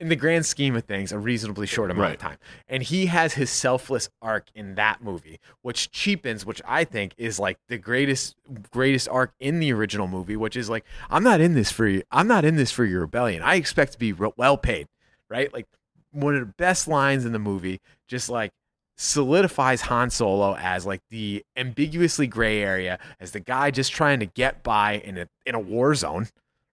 [0.00, 2.14] in the grand scheme of things, a reasonably short amount Right.
[2.14, 2.38] of time.
[2.66, 7.38] And he has his selfless arc in that movie, which cheapens, which I think is
[7.38, 8.34] like the greatest
[8.72, 12.02] greatest arc in the original movie, which is like, I'm not in this for you.
[12.10, 13.42] I'm not in this for your rebellion.
[13.42, 14.88] I expect to be re- well paid,
[15.30, 15.52] right?
[15.52, 15.66] Like
[16.14, 18.52] one of the best lines in the movie, just like
[18.96, 24.26] solidifies Han Solo as like the ambiguously gray area, as the guy just trying to
[24.26, 26.28] get by in a in a war zone,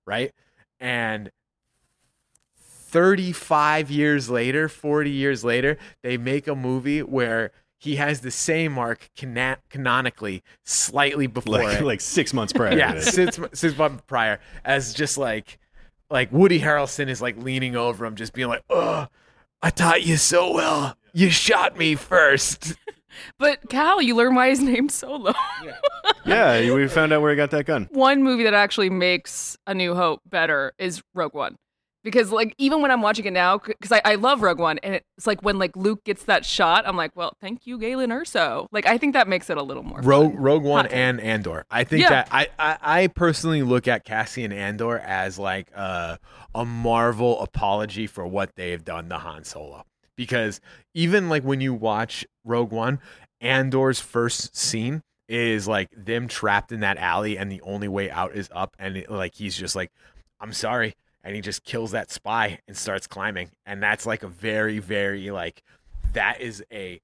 [0.05, 0.31] right?
[0.79, 1.31] And
[2.57, 8.77] 35 years later, 40 years later, they make a movie where he has the same
[8.77, 11.83] arc cana- canonically slightly before Like, it.
[11.83, 12.77] like six months prior.
[12.77, 15.57] yeah, six, six months prior, as just like
[16.09, 19.07] like Woody Harrelson is like leaning over him, just being like, "Oh,
[19.61, 20.97] I taught you so well.
[21.13, 22.75] You shot me first.
[23.37, 25.33] But Cal, you learn why he's named Solo.
[26.25, 27.89] yeah, we found out where he got that gun.
[27.91, 31.57] One movie that actually makes A New Hope better is Rogue One.
[32.03, 34.95] Because like even when I'm watching it now, because I, I love Rogue One, and
[34.95, 38.67] it's like when like Luke gets that shot, I'm like, well, thank you, Galen Erso.
[38.71, 40.01] Like I think that makes it a little more.
[40.01, 40.41] Rogue fun.
[40.41, 40.97] Rogue One Hot take.
[40.97, 41.65] and Andor.
[41.69, 42.09] I think Yeah.
[42.09, 46.17] that I, I I personally look at Cassian Andor as like a
[46.55, 49.85] a Marvel apology for what they have done to Han Solo.
[50.17, 50.59] Because
[50.95, 52.99] even like when you watch Rogue One,
[53.41, 58.35] Andor's first scene is like them trapped in that alley and the only way out
[58.35, 59.89] is up and it, like he's just like
[60.41, 64.27] I'm sorry and he just kills that spy and starts climbing and that's like a
[64.27, 65.63] very very like
[66.13, 67.01] that is a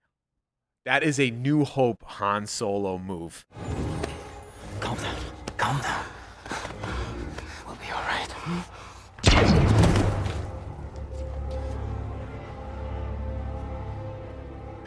[0.87, 3.45] that is a New Hope Han Solo move.
[4.79, 5.15] Calm down.
[5.57, 6.05] Calm down.
[7.65, 8.29] We'll be all right.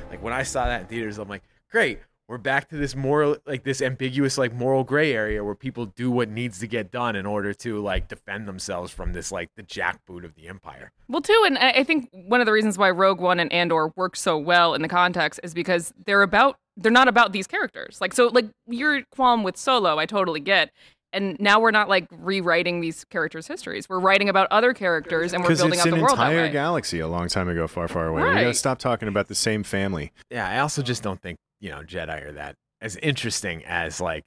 [0.09, 3.37] Like when I saw that in theaters, I'm like, great, we're back to this moral,
[3.45, 7.17] like this ambiguous, like moral gray area where people do what needs to get done
[7.17, 10.93] in order to like defend themselves from this like the jackboot of the empire.
[11.09, 13.93] Well, too, and I I think one of the reasons why Rogue One and Andor
[13.97, 18.01] work so well in the context is because they're about they're not about these characters.
[18.01, 20.71] Like so, like your qualm with Solo, I totally get.
[21.13, 23.89] And now we're not like rewriting these characters' histories.
[23.89, 26.43] We're writing about other characters and we're building it's out an the world that entire
[26.43, 26.53] way.
[26.53, 28.23] galaxy a long time ago, far, far away.
[28.23, 30.13] We gotta stop talking about the same family.
[30.31, 34.25] Yeah, I also just don't think you know Jedi or that as interesting as like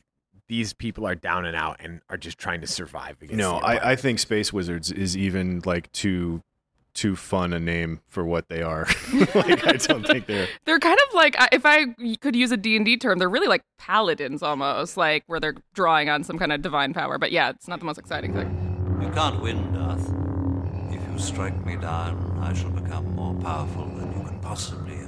[0.47, 3.17] these people are down and out and are just trying to survive.
[3.21, 3.55] Against No.
[3.55, 6.41] I, I think Space Wizards is even like too
[6.93, 8.85] too fun a name for what they are.
[9.33, 11.87] like I don't think they're They're kind of like if I
[12.21, 16.23] could use a D&D term, they're really like paladins almost, like where they're drawing on
[16.23, 17.17] some kind of divine power.
[17.17, 18.99] But yeah, it's not the most exciting thing.
[19.01, 20.07] You can't win, Darth.
[20.93, 25.02] If you strike me down, I shall become more powerful than you can possibly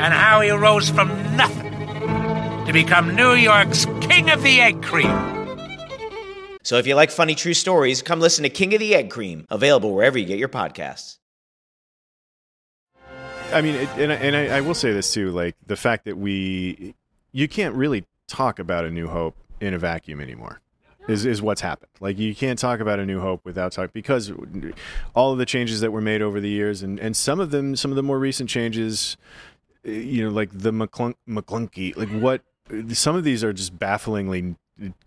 [0.00, 1.72] and how he rose from nothing
[2.66, 5.10] to become New York's King of the Egg Cream.
[6.62, 9.46] So if you like funny true stories, come listen to King of the Egg Cream,
[9.50, 11.18] available wherever you get your podcasts.
[13.52, 16.06] I mean, it, and I- and I, I will say this too, like the fact
[16.06, 16.94] that we,
[17.32, 20.60] you can't really talk about a New Hope in a vacuum anymore.
[21.06, 21.90] Is, is what's happened.
[22.00, 24.32] Like you can't talk about a New Hope without talk because
[25.14, 27.76] all of the changes that were made over the years, and, and some of them,
[27.76, 29.18] some of the more recent changes,
[29.84, 32.42] you know, like the McClunk, Maclunkey, like what
[32.92, 34.56] some of these are just bafflingly,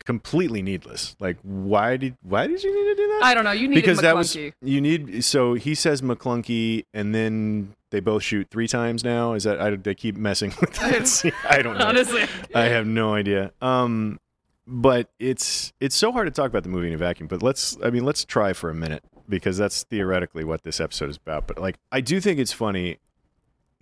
[0.05, 1.15] completely needless.
[1.19, 3.19] Like why did why did you need to do that?
[3.23, 3.51] I don't know.
[3.51, 8.23] You needed because that was you need so he says Maclunkey and then they both
[8.23, 11.33] shoot three times now is that I they keep messing with that.
[11.49, 12.25] I don't know Honestly.
[12.53, 14.19] I have no idea um
[14.65, 17.77] but it's it's so hard to talk about the movie in a vacuum but let's
[17.83, 21.47] I mean let's try for a minute because that's theoretically what this episode is about
[21.47, 22.97] but like I do think it's funny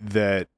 [0.00, 0.48] that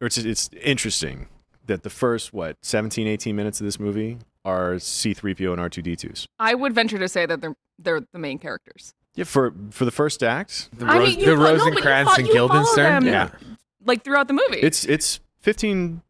[0.00, 1.28] or it's it's interesting
[1.66, 6.54] that the first what 17 18 minutes of this movie are C3PO and R2D2s I
[6.54, 8.94] would venture to say that they're they're the main characters.
[9.14, 11.52] yeah, for for the first act, The, I Rose, mean, you the fo- no, but
[11.54, 13.04] you Rosencrantz fo- and you follow Guildenstern.
[13.04, 13.06] them.
[13.06, 13.30] Yeah.
[13.84, 14.60] Like throughout the movie.
[14.60, 16.02] it's it's 15,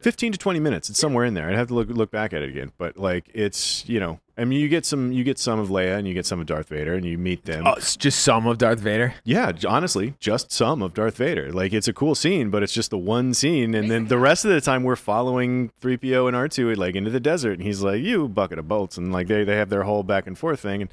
[0.00, 0.90] 15 to twenty minutes.
[0.90, 1.48] It's somewhere in there.
[1.48, 4.44] I'd have to look look back at it again, but like it's you know, I
[4.44, 6.68] mean, you get some you get some of Leia and you get some of Darth
[6.68, 7.66] Vader, and you meet them.
[7.66, 9.14] Oh, it's just some of Darth Vader.
[9.24, 11.50] Yeah, honestly, just some of Darth Vader.
[11.52, 14.44] Like it's a cool scene, but it's just the one scene, and then the rest
[14.44, 18.02] of the time we're following 3PO and R2 like into the desert, and he's like,
[18.02, 20.82] "You bucket of bolts," and like they they have their whole back and forth thing,
[20.82, 20.90] and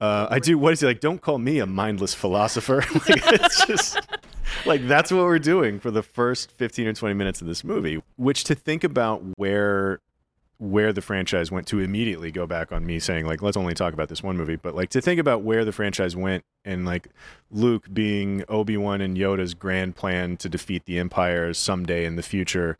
[0.00, 0.56] uh, I do.
[0.56, 1.00] What is he like?
[1.00, 2.76] Don't call me a mindless philosopher.
[2.94, 3.98] like, it's just
[4.66, 8.00] like that's what we're doing for the first 15 or 20 minutes of this movie.
[8.16, 10.00] Which to think about where
[10.58, 13.94] where the franchise went to immediately go back on me saying like let's only talk
[13.94, 14.56] about this one movie.
[14.56, 17.08] But like to think about where the franchise went and like
[17.50, 22.78] Luke being Obi-Wan and Yoda's grand plan to defeat the empire someday in the future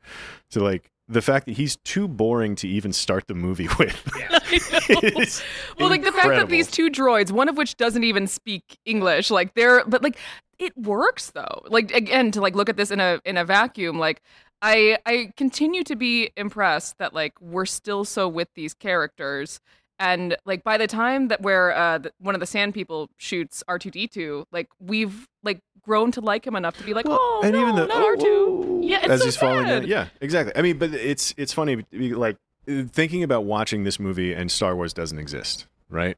[0.50, 4.10] to like the fact that he's too boring to even start the movie with.
[4.50, 5.42] Is
[5.78, 9.30] well, like the fact that these two droids, one of which doesn't even speak English,
[9.30, 10.18] like they're but like
[10.58, 11.62] it works though.
[11.68, 14.20] Like again, to like look at this in a in a vacuum, like
[14.60, 19.60] I I continue to be impressed that like we're still so with these characters.
[20.00, 23.64] And like by the time that where uh, the, one of the Sand People shoots
[23.66, 27.06] R two D two, like we've like grown to like him enough to be like,
[27.08, 28.80] oh and no, even the not R two.
[28.82, 29.86] Yeah, it's as so he's falling in.
[29.86, 30.52] Yeah, exactly.
[30.56, 32.36] I mean, but it's it's funny like
[32.68, 36.16] thinking about watching this movie and Star Wars doesn't exist, right?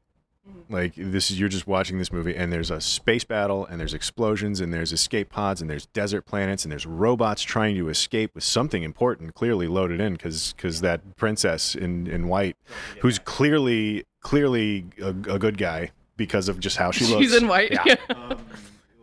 [0.49, 0.73] Mm-hmm.
[0.73, 3.93] Like this is you're just watching this movie and there's a space battle and there's
[3.93, 8.33] explosions and there's escape pods and there's desert planets and there's robots trying to escape
[8.33, 12.55] with something important clearly loaded in because cuz that princess in in white
[13.01, 17.21] who's clearly clearly a, a good guy because of just how she looks.
[17.21, 17.71] She's in white.
[17.71, 17.95] Yeah.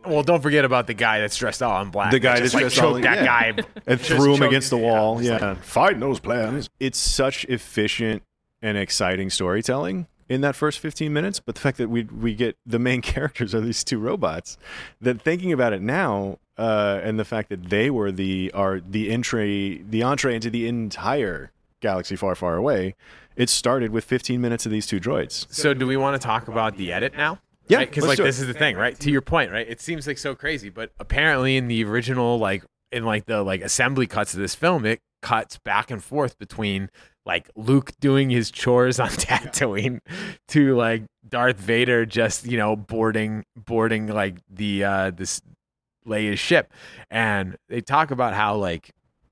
[0.05, 2.11] Um, well, don't forget about the guy that's dressed all in black.
[2.11, 3.51] The guy that's just, like, dressed all in- that yeah.
[3.51, 5.21] guy and threw him against the wall.
[5.21, 6.69] Yeah, Yeah, like- fighting those plans.
[6.79, 8.23] It's such efficient
[8.61, 11.39] and exciting storytelling in that first 15 minutes.
[11.39, 14.57] But the fact that we we get the main characters are these two robots.
[15.01, 19.11] That thinking about it now, uh, and the fact that they were the are the
[19.11, 22.95] entry the entree into the entire galaxy far far away.
[23.35, 25.45] It started with 15 minutes of these two droids.
[25.49, 27.39] So, do we want to talk about the edit now?
[27.69, 28.99] Yeah, because let's like this is the thing, right?
[28.99, 29.65] To your point, right?
[29.67, 33.61] It seems like so crazy, but apparently in the original, like in like the like
[33.61, 36.89] assembly cuts of this film, it cuts back and forth between
[37.29, 39.99] like Luke doing his chores on Tatooine
[40.47, 45.39] to like Darth Vader just you know boarding boarding like the uh this
[46.07, 46.73] Leia's ship,
[47.11, 48.89] and they talk about how like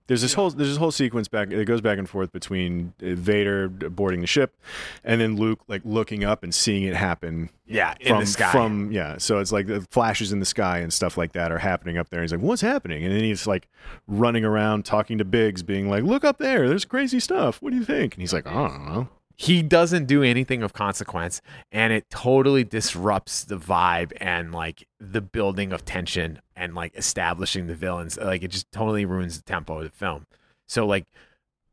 [0.07, 3.13] There's this whole there's this whole sequence back it goes back and forth between uh,
[3.15, 4.55] Vader boarding the ship
[5.03, 7.49] and then Luke like looking up and seeing it happen.
[7.65, 8.51] Yeah, in from, the sky.
[8.51, 11.57] From yeah, so it's like the flashes in the sky and stuff like that are
[11.57, 12.21] happening up there.
[12.21, 13.67] And He's like, "What's happening?" And then he's like
[14.07, 17.61] running around talking to Biggs, being like, "Look up there, there's crazy stuff.
[17.61, 20.73] What do you think?" And he's like, "I don't know." He doesn't do anything of
[20.73, 26.95] consequence and it totally disrupts the vibe and like the building of tension and like
[26.95, 28.17] establishing the villains.
[28.17, 30.25] Like it just totally ruins the tempo of the film.
[30.67, 31.05] So like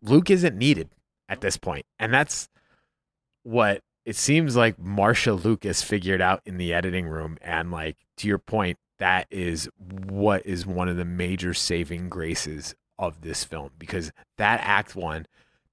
[0.03, 0.91] luke isn't needed
[1.29, 2.49] at this point and that's
[3.43, 8.29] what it seems like Marcia Lucas figured out in the editing room and like to
[8.29, 9.69] your point that is
[10.07, 15.27] what is one of the major saving graces of this film because that act one,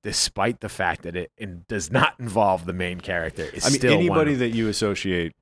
[0.03, 3.79] despite the fact that it, it does not involve the main character, is I mean,
[3.79, 5.33] still anybody of- that you associate,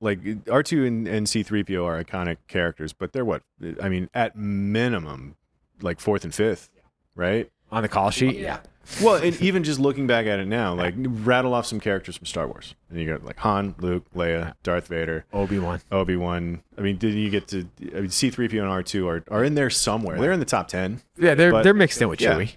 [0.00, 3.42] like R2 and, and C3PO are iconic characters, but they're what?
[3.82, 5.36] I mean, at minimum,
[5.80, 6.70] like fourth and fifth,
[7.14, 7.50] right?
[7.70, 8.36] on the call sheet.
[8.36, 8.60] Yeah.
[9.02, 12.24] Well, and even just looking back at it now, like rattle off some characters from
[12.24, 15.82] Star Wars, and you got like Han, Luke, Leia, Darth Vader, Obi Wan.
[15.92, 16.62] Obi Wan.
[16.78, 17.68] I mean, did you get to?
[17.94, 20.18] I mean, C three PO and R two are are in there somewhere.
[20.18, 21.02] They're in the top ten.
[21.18, 22.56] Yeah, they're but- they're mixed in with yeah, Chewie.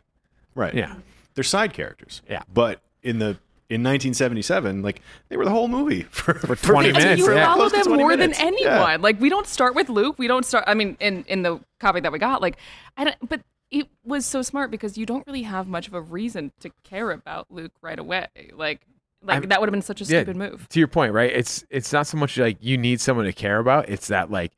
[0.55, 0.73] right?
[0.73, 0.95] Yeah.
[1.35, 2.21] They're side characters.
[2.29, 2.43] Yeah.
[2.53, 3.37] but in the
[3.69, 7.45] in 1977, like they were the whole movie for, for 20 And minutes, you yeah.
[7.45, 8.37] follow Close them more minutes.
[8.37, 8.73] than anyone.
[8.73, 8.97] Yeah.
[8.99, 10.17] Like we don't start with Luke.
[10.19, 10.65] We don't start.
[10.67, 12.57] I mean, in in the copy that we got, like
[12.97, 13.15] I don't.
[13.29, 16.69] But it was so smart because you don't really have much of a reason to
[16.83, 18.27] care about Luke right away.
[18.53, 18.81] Like
[19.23, 20.67] like I'm- that would have been such a Yeah, stupid move.
[20.67, 21.31] To your point, right?
[21.31, 23.87] It's it's not so much like you need someone to care about.
[23.87, 24.51] It's that like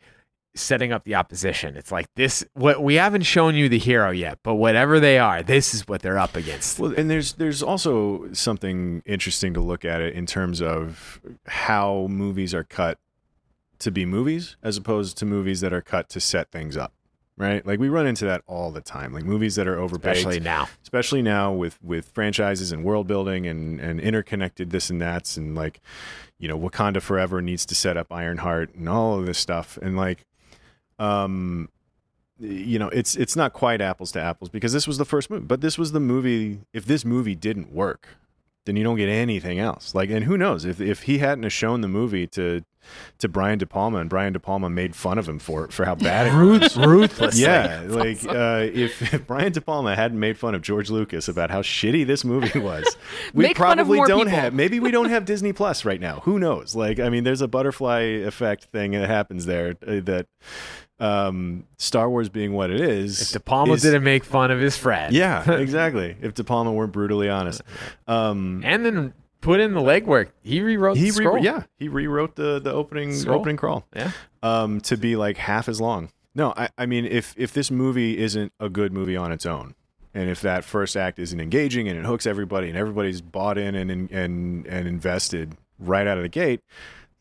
[0.56, 1.76] setting up the opposition.
[1.76, 2.45] It's like this.
[2.54, 6.01] What we haven't shown you the hero yet, but whatever they are, this is what
[6.01, 6.80] they're up against.
[6.80, 12.08] Well, and there's there's also something interesting to look at it in terms of how
[12.10, 12.99] movies are cut
[13.80, 16.93] to be movies as opposed to movies that are cut to set things up.
[17.36, 17.66] Right?
[17.66, 19.12] Like we run into that all the time.
[19.12, 20.12] Like movies that are overbaked.
[20.12, 20.70] Especially now.
[20.84, 25.56] Especially now with with franchises and world building and and interconnected this and that's and
[25.56, 25.82] like
[26.38, 29.97] you know Wakanda Forever needs to set up Ironheart and all of this stuff and
[29.97, 30.26] like
[31.00, 31.70] um
[32.39, 35.46] you know it's it's not quite apples to apples because this was the first movie
[35.46, 38.10] but this was the movie if this movie didn't work
[38.66, 39.93] then you don't get anything else.
[39.95, 40.66] Like and who knows?
[40.66, 42.64] If if he hadn't have shown the movie to
[43.20, 45.95] to Brian De Palma and Brian De Palma made fun of him for for how
[45.95, 46.76] bad it was.
[46.76, 47.41] Ruth- ruthlessly.
[47.43, 51.49] yeah like uh, if, if Brian De Palma hadn't made fun of George Lucas about
[51.49, 52.86] how shitty this movie was
[53.34, 54.32] we Make fun of probably don't people.
[54.39, 56.20] have maybe we don't have Disney Plus right now.
[56.26, 56.76] Who knows?
[56.76, 60.28] Like I mean there's a butterfly effect thing that happens there uh, that
[61.04, 64.60] um, Star Wars being what it is If De Palma is- didn't make fun of
[64.60, 66.16] his friend, yeah, exactly.
[66.22, 67.62] If De Palma weren't brutally honest,
[68.08, 71.36] um, and then put in the legwork, he rewrote he the scroll.
[71.36, 73.39] re- yeah he rewrote the the opening Scroll.
[73.39, 74.12] opening crawl Yeah.
[74.41, 76.10] um, to be like half as long.
[76.36, 79.76] No, I, I mean if if this movie isn't a good movie on its own,
[80.14, 83.76] and if that first act isn't engaging and it hooks everybody and everybody's bought in
[83.76, 86.62] and and and invested right out of the gate,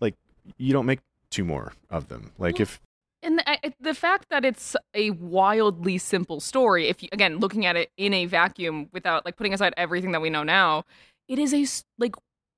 [0.01, 0.15] like
[0.57, 2.31] you don't make two more of them.
[2.39, 2.81] Like if
[3.23, 7.77] And the, the fact that it's a wildly simple story, if you, again looking at
[7.77, 10.85] it in a vacuum without like putting aside everything that we know now
[11.29, 11.67] it is a
[11.99, 12.15] like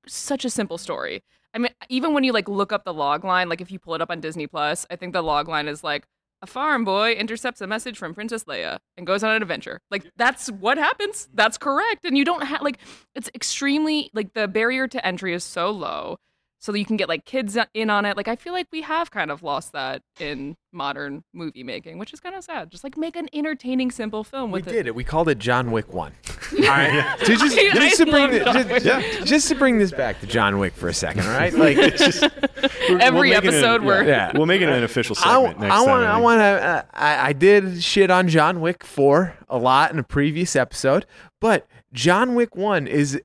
[0.06, 1.22] such a simple story.
[1.54, 3.94] I mean, even when you like look up the log line, like if you pull
[3.94, 6.06] it up on Disney Plus, I think the log line is like
[6.42, 9.80] a farm boy intercepts a message from Princess Leia and goes on an adventure.
[9.90, 11.28] Like that's what happens.
[11.32, 12.04] That's correct.
[12.04, 12.78] And you don't have like
[13.14, 16.18] it's extremely like the barrier to entry is so low
[16.60, 18.16] so that you can get like kids in on it.
[18.16, 22.12] Like I feel like we have kind of lost that in modern movie making, which
[22.14, 22.70] is kind of sad.
[22.70, 24.94] Just like make an entertaining, simple film We with did it.
[24.94, 26.12] We called it John Wick One.
[26.52, 27.16] All right.
[27.24, 28.82] So just, I- just I to bring love the- just, Wick.
[28.82, 31.52] just- just to bring this back to John Wick for a second, all right?
[31.64, 35.74] Like Every make it an- episode we're yeah, we'll make it an official segment next
[35.74, 36.04] I want.
[36.04, 36.44] I I want to.
[36.44, 41.06] Uh, I, I did shit on John Wick four a lot in a previous episode,
[41.40, 43.20] but John Wick one is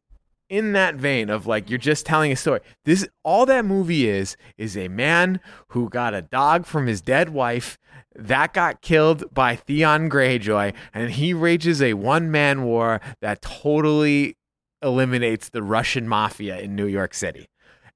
[0.50, 2.60] in that vein of like you're just telling a story.
[2.84, 5.40] This all that movie is is a man
[5.70, 7.78] who got a dog from his dead wife
[8.16, 14.36] that got killed by Theon Greyjoy, and he rages a one man war that totally
[14.82, 17.48] eliminates the Russian mafia in New York City.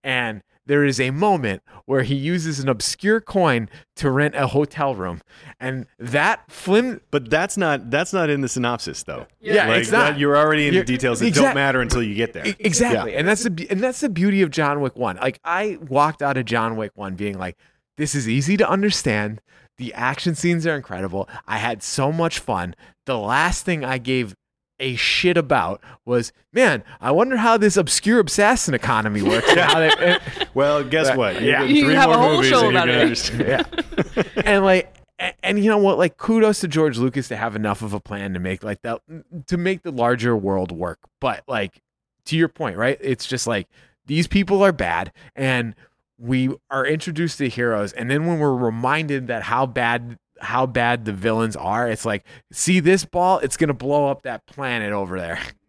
[0.04, 4.96] And there is a moment where he uses an obscure coin to rent a hotel
[4.96, 5.22] room,
[5.60, 7.02] and that flim.
[7.12, 9.28] But that's not that's not in the synopsis though.
[9.42, 10.12] Yeah, Like, it's not.
[10.12, 12.48] that- you're already in You're- the details that exact- don't matter until you get there.
[12.48, 13.20] E- Exactly, Yeah.
[13.20, 15.18] and that's the and that's the beauty of John Wick One.
[15.18, 17.58] Like I walked out of John Wick One being like,
[17.98, 19.42] this is easy to understand.
[19.80, 21.28] The action scenes are incredible.
[21.48, 22.76] I had so much fun.
[23.06, 24.36] The last thing I gave
[24.84, 29.50] a shit about was, man, I wonder how this obscure assassin economy works.
[29.50, 30.20] and how they- eh.
[30.54, 31.38] well, guess what?
[31.38, 33.34] Uh, you Yeah, You three have a whole show and about it.
[33.40, 34.42] yeah.
[34.46, 37.82] and like a- and you know what like kudos to george lucas to have enough
[37.84, 39.00] of a plan to make like that
[39.48, 41.82] to make the larger world work but like
[42.26, 43.68] to your point right it's just like
[44.08, 45.76] these people are bad and
[46.18, 51.06] we are introduced to heroes and then when we're reminded that how bad how bad
[51.06, 53.40] the villains are it's like see this ball?
[53.40, 55.40] It's gonna blow up that planet over there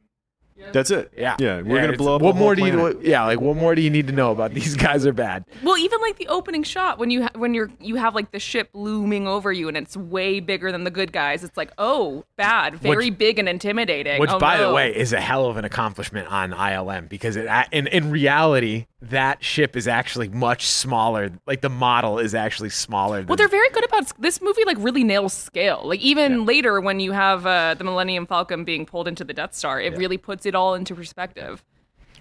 [0.73, 1.13] That's it.
[1.17, 2.73] Yeah, Yeah, we're gonna blow up What a whole more do you?
[2.73, 3.03] planet.
[3.03, 5.45] Yeah, like what more do you need to know about these guys are bad?
[5.63, 8.39] Well, even like the opening shot when you ha- when you're you have like the
[8.41, 11.45] ship looming over you and it's way bigger than the good guys.
[11.45, 14.21] It's like oh bad, very big and intimidating.
[14.21, 17.49] Which, Oh, by the way, is a hell of an accomplishment on ILM because it,
[17.73, 21.31] in in reality, that ship is actually much smaller.
[21.47, 23.19] Like the model is actually smaller.
[23.19, 24.65] Than, Well, they're very good about this movie.
[24.65, 25.83] Like really nails scale.
[25.85, 29.55] Like even later when you have uh, the Millennium Falcon being pulled into the Death
[29.55, 31.65] Star, it really puts it all into perspective.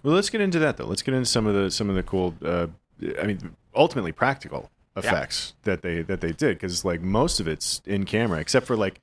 [0.04, 0.86] Well, let's get into that though.
[0.86, 2.36] Let's get into some of the some of the cool.
[2.44, 2.68] Uh,
[3.22, 7.82] I mean, ultimately practical effects that they that they did because like most of it's
[7.86, 9.02] in camera except for like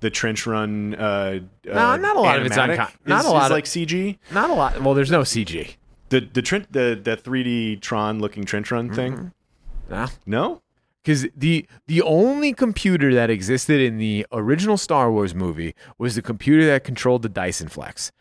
[0.00, 0.94] the trench run.
[0.94, 3.42] Uh, No, uh, not a lot of it's on animatic co- not is- a lot
[3.42, 4.18] is of- like CG.
[4.32, 4.80] Not a lot.
[4.82, 5.76] Well, there's no CG.
[6.10, 9.32] The the Trent the the 3D Tron looking trench run thing.
[9.90, 10.06] No.
[10.26, 10.62] No.
[11.02, 16.22] Because the the only computer that existed in the original Star Wars movie was the
[16.22, 18.12] computer that controlled the Dykstraflex.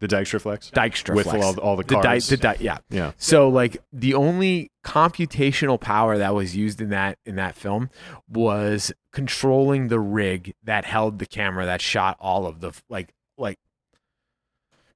[0.00, 0.70] The Dykstra Flex.
[0.70, 1.42] Dykstra With Flex.
[1.44, 2.28] all- all the di- cards.
[2.28, 2.78] the di- yeah.
[2.90, 3.12] Yeah.
[3.16, 7.88] So like the only computational power that was used in that in that film
[8.28, 13.58] was controlling the rig that held the camera that shot all of the like like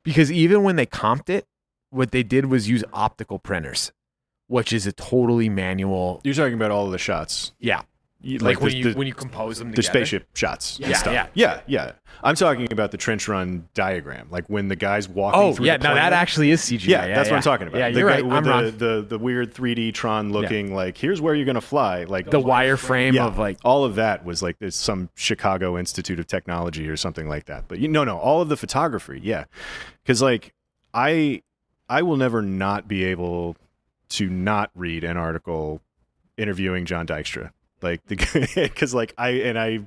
[0.03, 1.47] because even when they comped it,
[1.91, 3.93] what they did was use optical printers,
[4.49, 6.21] which is a totally manual.
[6.25, 7.53] You're talking about all of the shots.
[7.59, 7.83] Yeah.
[8.23, 10.79] You- like, when the- you the- when you compose them the spaceship shots.
[10.79, 11.13] and Yeah, stuff.
[11.15, 11.27] yeah.
[11.35, 11.93] yeah, yeah.
[12.23, 15.41] I'm talking about the trench run diagram, like when the guys walking.
[15.41, 16.87] Oh, through yeah, the no, that actually is CGI.
[16.87, 17.37] Yeah, Yeah, that's what.
[17.37, 17.79] I'm talking about.
[17.79, 18.33] Yeah, The you're guy right.
[18.33, 18.65] I'm the, wrong.
[18.77, 22.05] the the weird 3D Tron looking like here's where you're gonna fly.
[22.05, 26.21] Like The wireframe yeah, of, like- all of that was like there's some Chicago Institute
[26.21, 27.69] of Technology or something like that.
[27.69, 29.45] But you no no all of the photography, yeah,
[30.03, 30.53] because like
[30.93, 31.41] I
[31.89, 33.57] I will never not be able
[34.11, 35.81] to not read an article
[36.37, 37.51] interviewing John Dykstra.
[37.83, 38.17] Like the
[38.55, 39.81] because like I and I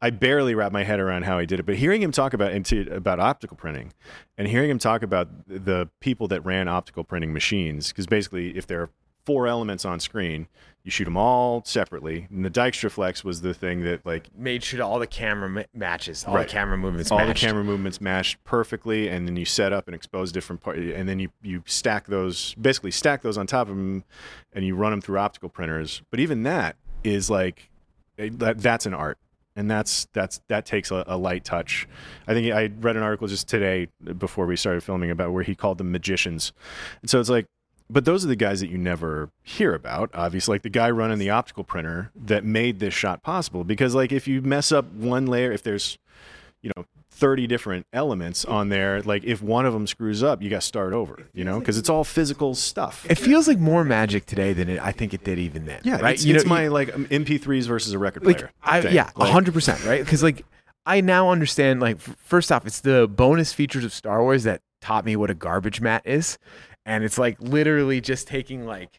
[0.00, 2.52] I barely wrap my head around how he did it, but hearing him talk about
[2.52, 3.92] into about optical printing
[4.36, 8.66] and hearing him talk about the people that ran optical printing machines, because basically if
[8.66, 8.90] there are
[9.24, 10.48] four elements on screen,
[10.82, 12.26] you shoot them all separately.
[12.28, 15.62] And the Dykstra Flex was the thing that like made sure all the camera ma-
[15.72, 16.48] matches, all Right.
[16.48, 17.40] the camera movements all matched.
[17.40, 21.08] the camera movements matched perfectly, and then you set up and expose different parts, and
[21.08, 24.02] then you you stack those, basically stack those on top of them,
[24.52, 26.02] and you run them through optical printers.
[26.10, 26.74] But even that
[27.04, 27.70] is like
[28.18, 29.18] eh, that, that's an art,
[29.56, 31.88] and that's that's that takes a, a light touch.
[32.26, 33.88] I think I read an article just today
[34.18, 36.52] before we started filming about where he called them magicians,
[37.00, 37.46] and so it's like.
[37.90, 40.54] But those are the guys that you never hear about, obviously.
[40.54, 43.64] Like the guy running the optical printer that made this shot possible.
[43.64, 45.98] Because, like, if you mess up one layer, if there's
[46.62, 46.86] you know
[47.22, 50.66] 30 different elements on there like if one of them screws up you got to
[50.66, 54.52] start over you know because it's all physical stuff It feels like more magic today
[54.52, 55.80] than it, I think it did even then.
[55.84, 56.14] yeah right.
[56.14, 58.92] it's, You it's know, my like um, mp3s versus a record like player I, thing.
[58.96, 60.04] yeah, Like, hundred percent, right?
[60.04, 60.44] Because like
[60.84, 61.78] I now understand.
[61.80, 65.34] Like first off, it's the bonus features of Star Wars that taught me what a
[65.34, 66.38] garbage mat is,
[66.84, 68.98] and it's like literally just taking like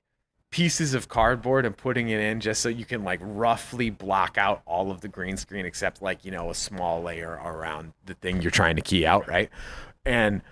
[0.54, 4.62] pieces of cardboard and putting it in just so you can like roughly block out
[4.68, 8.40] all of the green screen except like you know a small layer around the thing
[8.40, 9.50] you're trying to key out right?
[10.06, 10.44] And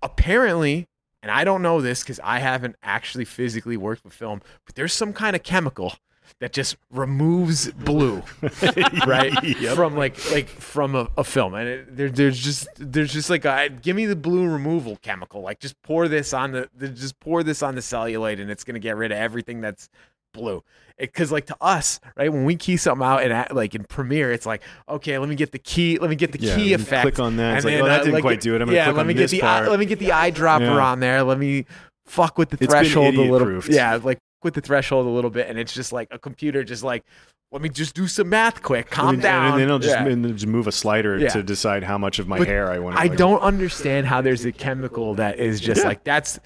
[0.00, 0.86] apparently
[1.22, 4.92] and i don't know this because i haven't actually physically worked with film but there's
[4.92, 5.94] some kind of chemical
[6.38, 8.22] that just removes blue
[9.06, 9.32] right?
[9.42, 9.74] Yep.
[9.76, 11.54] from like like from a, a film.
[11.54, 15.42] And it, there, there's just there's just like a, give me the blue removal chemical.
[15.42, 18.64] Like just pour this on the, the just pour this on the celluloid and it's
[18.64, 19.88] gonna get rid of everything that's
[20.32, 20.62] blue.
[20.98, 24.32] Because like to us right when we key something out and at, like in premiere
[24.32, 27.02] it's like okay let me get the key let me get the Yeah, key effect
[27.02, 27.56] click on that.
[27.56, 28.60] It's and like, oh, that uh, didn't like, quite do it.
[28.60, 30.08] I'm gonna yeah click let on me this get the eye, let me get the
[30.10, 30.78] eyedropper Yeah.
[30.78, 31.22] on there.
[31.22, 31.64] Let me
[32.04, 35.48] fuck with the It's threshold a little yeah like with the threshold a little bit
[35.48, 37.04] and it's just like a computer just like
[37.52, 40.06] let me just do some math quick calm and down and then i'll just, Yeah.
[40.06, 41.28] and then just move a slider Yeah.
[41.30, 44.44] to decide how much of my But hair i want I don't understand how there's
[44.44, 45.88] a chemical that is just Yeah.
[45.88, 46.38] like that's.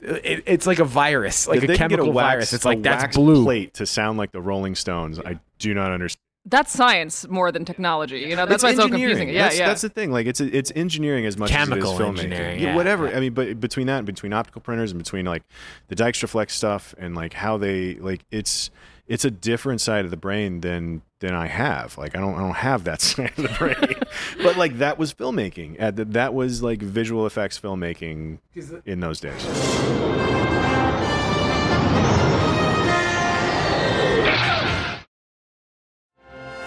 [0.00, 2.52] It, it's like a virus, like If a they can get chemical wax, virus.
[2.52, 3.44] It's a like that's blue.
[3.44, 7.64] plate to sound like the rolling stones i do not understand That's science more than
[7.66, 8.20] technology.
[8.20, 9.28] You know, that's why it's so confusing.
[9.28, 9.66] Yeah, that's, yeah.
[9.66, 10.10] that's the thing.
[10.10, 12.08] Like it's it's engineering as much Chemical as it is filmmaking.
[12.24, 13.08] engineering, Yeah, yeah, whatever.
[13.10, 13.16] yeah.
[13.16, 15.42] I mean, but between that, and between optical printers, and between like
[15.88, 18.70] the Dykstra Flex stuff, and like how they like it's
[19.06, 21.98] it's a different side of the brain than than I have.
[21.98, 23.94] Like I don't I don't have that side of the brain.
[24.42, 25.76] but like that was filmmaking.
[25.94, 28.38] Th- That was like visual effects filmmaking
[28.86, 29.44] in those days.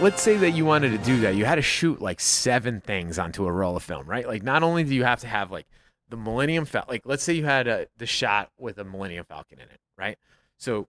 [0.02, 1.36] Let's say that you wanted to do that.
[1.36, 4.28] You had to shoot like seven things onto a roll of film, right?
[4.28, 5.66] Like not only do you have to have like
[6.10, 9.60] the Millennium Falcon, like let's say you had a, the shot with a Millennium Falcon
[9.60, 10.18] in it, right?
[10.58, 10.88] So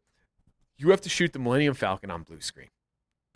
[0.79, 2.71] you have to shoot the Millennium Falcon on blue screen.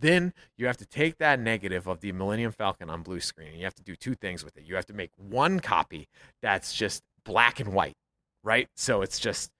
[0.00, 3.58] Then you have to take that negative of the Millennium Falcon on blue screen, and
[3.58, 4.64] you have to do two things with it.
[4.64, 6.08] You have to make one copy
[6.40, 7.96] that's just black and white,
[8.42, 8.68] right?
[8.74, 9.50] So it's just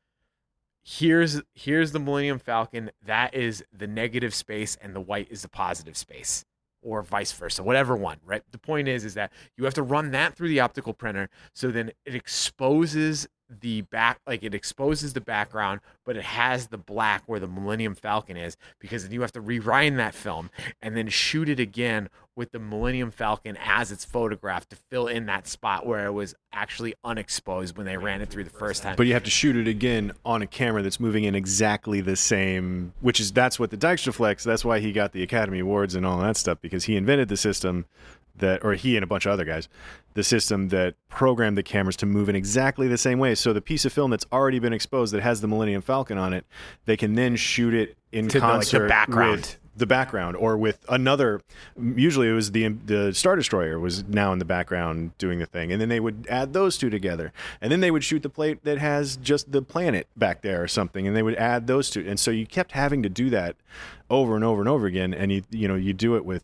[0.88, 2.90] here's here's the Millennium Falcon.
[3.04, 6.44] That is the negative space, and the white is the positive space,
[6.82, 8.18] or vice versa, whatever one.
[8.24, 8.42] Right.
[8.50, 11.70] The point is, is that you have to run that through the optical printer, so
[11.70, 17.22] then it exposes the back, like it exposes the background, but it has the black
[17.26, 20.50] where the Millennium Falcon is, because then you have to rewind that film
[20.82, 25.26] and then shoot it again with the Millennium Falcon as it's photographed to fill in
[25.26, 28.94] that spot where it was actually unexposed when they ran it through the first time.
[28.96, 32.14] But you have to shoot it again on a camera that's moving in exactly the
[32.14, 34.44] same, which is that's what the Dykstra Flex.
[34.44, 37.36] That's why he got the Academy Awards and all that stuff because he invented the
[37.36, 37.86] system
[38.36, 39.68] that, or he and a bunch of other guys,
[40.18, 43.36] the system that programmed the cameras to move in exactly the same way.
[43.36, 46.32] So the piece of film that's already been exposed that has the Millennium Falcon on
[46.32, 46.44] it,
[46.86, 49.30] they can then shoot it in To the, like, the concert background.
[49.30, 51.40] with the background or with another
[51.94, 55.70] usually it was the the star destroyer was now in the background doing the thing.
[55.70, 57.32] And then they would add those two together.
[57.60, 60.66] And then they would shoot the plate that has just the planet back there or
[60.66, 61.06] something.
[61.06, 62.04] And they would add those two.
[62.08, 63.54] And so you kept having to do that
[64.10, 65.14] over and over and over again.
[65.14, 66.42] And you you know you do it with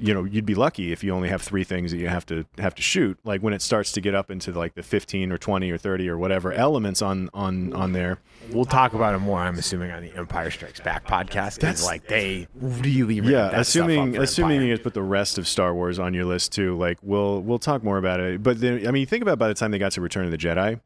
[0.00, 2.44] you know you'd be lucky if you only have three things that you have to
[2.58, 5.38] have to shoot like when it starts to get up into like the 15 or
[5.38, 8.18] 20 or 30 or whatever elements on on on there
[8.52, 9.38] We'll talk about it more.
[9.38, 11.58] I'm assuming on the Empire Strikes Back podcast.
[11.58, 15.98] That's like they really yeah assuming assuming you guys put the rest of star wars
[15.98, 19.06] on your list too like we'll we'll talk more about it but then i mean
[19.06, 20.80] think about by the time they got to return of the jedi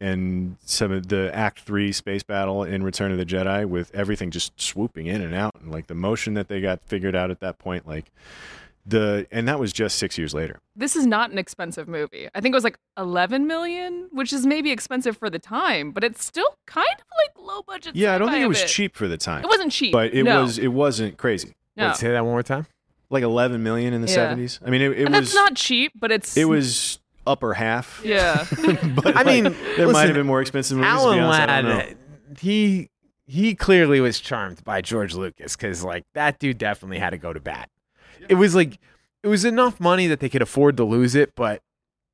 [0.00, 4.30] and some of the act three space battle in return of the jedi with everything
[4.30, 7.40] just swooping in and out and like the motion that they got figured out at
[7.40, 8.10] that point like
[8.86, 12.28] the and that was just six years later This is not an expensive movie.
[12.34, 16.02] I think it was like 11 million, which is maybe expensive for the time, but
[16.02, 17.94] it's still kind of like low budget.
[17.94, 18.68] yeah i don't think it was bit.
[18.68, 20.42] cheap for the time It wasn't cheap, but it no.
[20.42, 21.88] was it wasn't crazy No.
[21.88, 22.66] Wait, say that one more time
[23.10, 24.34] like 11 million in the Yeah.
[24.34, 28.00] 70s i mean it, it was that's not cheap, but it's it was upper half
[28.04, 28.46] Yeah.
[28.94, 29.52] but I mean, there
[29.86, 30.90] listen, might have been more expensive movies.
[30.90, 31.76] to be Alan honest, I don't know.
[31.76, 31.96] Ladd,
[32.38, 32.88] he
[33.26, 37.32] he clearly was charmed by George Lucas because like that dude definitely had to go
[37.32, 37.68] to bat.
[38.28, 38.78] It was like
[39.22, 41.62] it was enough money that they could afford to lose it, but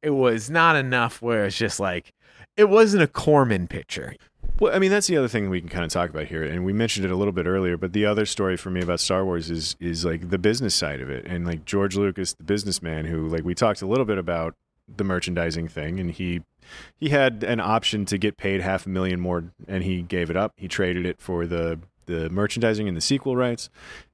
[0.02, 2.12] it was not enough where it's just like
[2.56, 4.14] it wasn't a Corman picture.
[4.58, 6.64] Well, I mean, that's the other thing we can kind of talk about here, and
[6.64, 7.76] we mentioned it a little bit earlier.
[7.76, 11.00] But the other story for me about Star Wars is is like the business side
[11.00, 14.18] of it, and like George Lucas, the businessman, who like we talked a little bit
[14.18, 14.54] about
[14.94, 16.42] the merchandising thing, and he
[16.98, 20.36] he had an option to get paid half a million more, and he gave it
[20.36, 20.52] up.
[20.56, 23.68] He traded it for the the merchandising and the sequel rights.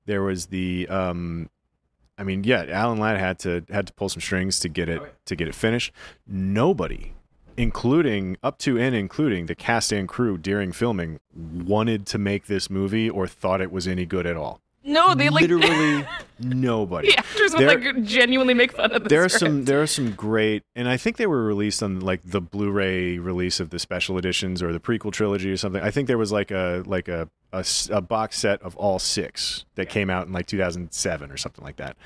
[0.06, 1.50] There was the um,
[2.22, 5.02] I mean, yeah, Alan Ladd had to had to pull some strings to get it
[5.02, 5.90] oh, to get it finished.
[6.24, 7.14] Nobody,
[7.56, 12.70] including up to and including the cast and crew during filming, wanted to make this
[12.70, 14.60] movie or thought it was any good at all.
[14.84, 16.04] No, they like literally
[16.40, 17.08] nobody.
[17.12, 19.40] the actors would like genuinely make fun of the there are script.
[19.40, 23.18] some there are some great and I think they were released on like the Blu-ray
[23.18, 25.82] release of the special editions or the prequel trilogy or something.
[25.82, 27.28] I think there was like a like a
[27.90, 31.76] a box set of all six that came out in like 2007 or something like
[31.76, 31.96] that.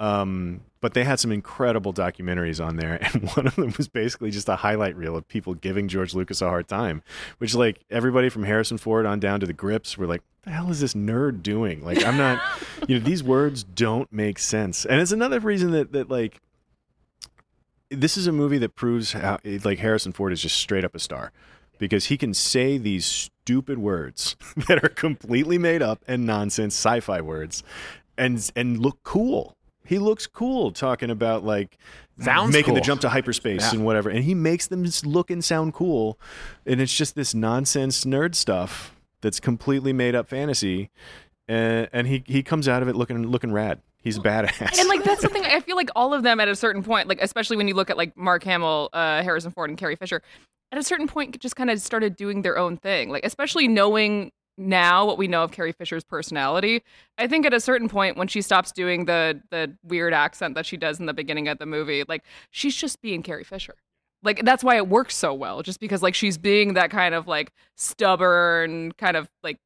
[0.00, 4.30] Um, but they had some incredible documentaries on there, and one of them was basically
[4.30, 7.02] just a highlight reel of people giving George Lucas a hard time,
[7.38, 10.70] which like everybody from Harrison Ford on down to the Grips were like, "The hell
[10.70, 12.42] is this nerd doing?" Like, I'm not,
[12.88, 16.40] you know, these words don't make sense, and it's another reason that that like
[17.90, 20.98] this is a movie that proves how like Harrison Ford is just straight up a
[20.98, 21.30] star
[21.78, 24.36] because he can say these stupid words
[24.68, 27.62] that are completely made up and nonsense sci-fi words
[28.16, 29.56] and and look cool.
[29.90, 31.76] He looks cool talking about like
[32.20, 33.78] Sounds making the jump to hyperspace Yeah.
[33.78, 36.16] and whatever and he makes them look and sound cool
[36.64, 40.90] and it's just this nonsense nerd stuff that's completely made up fantasy
[41.48, 43.80] and, and he he comes out of it looking looking rad.
[44.02, 44.78] He's badass.
[44.78, 47.20] and like that's something I feel like all of them at a certain point, like
[47.20, 50.22] especially when you look at like Mark Hamill, uh, Harrison Ford, and Carrie Fisher,
[50.70, 53.10] at a certain point just kind of started doing their own thing.
[53.10, 56.82] Like especially knowing now what we know of Carrie Fisher's personality,
[57.16, 60.66] I think at a certain point when she stops doing the the weird accent that
[60.66, 63.74] she does in the beginning of the movie, like she's just being Carrie Fisher.
[64.22, 67.26] Like that's why it works so well, just because like she's being that kind of
[67.26, 69.58] like stubborn, kind of like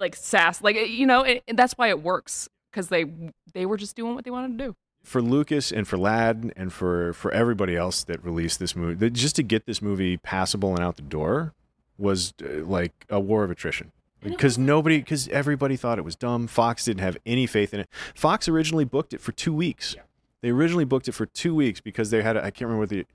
[0.00, 3.06] like sass, like you know, and that's why it works because they
[3.54, 4.76] they were just doing what they wanted to do.
[5.04, 9.10] for Lucas and for Ladd and for for everybody else that released this movie, that
[9.12, 11.54] just to get this movie passable and out the door
[12.00, 13.92] was uh, like a war of attrition.
[14.22, 16.46] Because nobody, because everybody thought it was dumb.
[16.46, 17.88] Fox didn't have any faith in it.
[18.14, 19.96] Fox originally booked it for two weeks.
[20.42, 22.88] They originally booked it for two weeks because they had, I I can't remember what
[22.90, 23.06] the,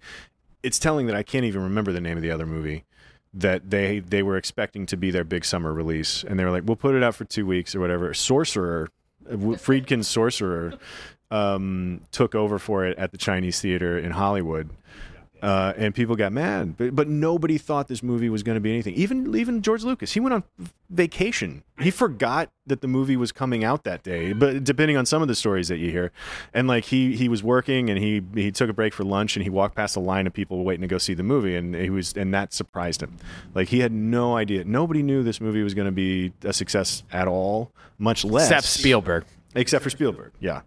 [0.64, 2.86] it's telling that I can't even remember the name of the other movie
[3.36, 6.64] that they they were expecting to be their big summer release, and they were like,
[6.66, 8.90] "We'll put it out for two weeks or whatever." Sorcerer,
[9.30, 10.74] uh, Friedkin's Sorcerer,
[11.30, 14.70] um, took over for it at the Chinese Theater in Hollywood.
[15.46, 18.72] Uh, and people got mad, but, but nobody thought this movie was going to be
[18.72, 18.96] anything.
[18.96, 20.44] Even even George Lucas, he went on
[20.90, 21.64] vacation.
[21.80, 24.34] He forgot that the movie was coming out that day.
[24.34, 26.12] But depending on some of the stories that you hear,
[26.52, 29.44] and like he he was working and he he took a break for lunch and
[29.44, 31.92] he walked past a line of people waiting to go see the movie and he
[31.92, 33.16] was and that surprised him.
[33.54, 34.64] Like he had no idea.
[34.64, 38.66] Nobody knew this movie was going to be a success at all, much less Except
[38.66, 39.26] Spielberg.
[39.54, 40.62] Except for Spielberg, yeah.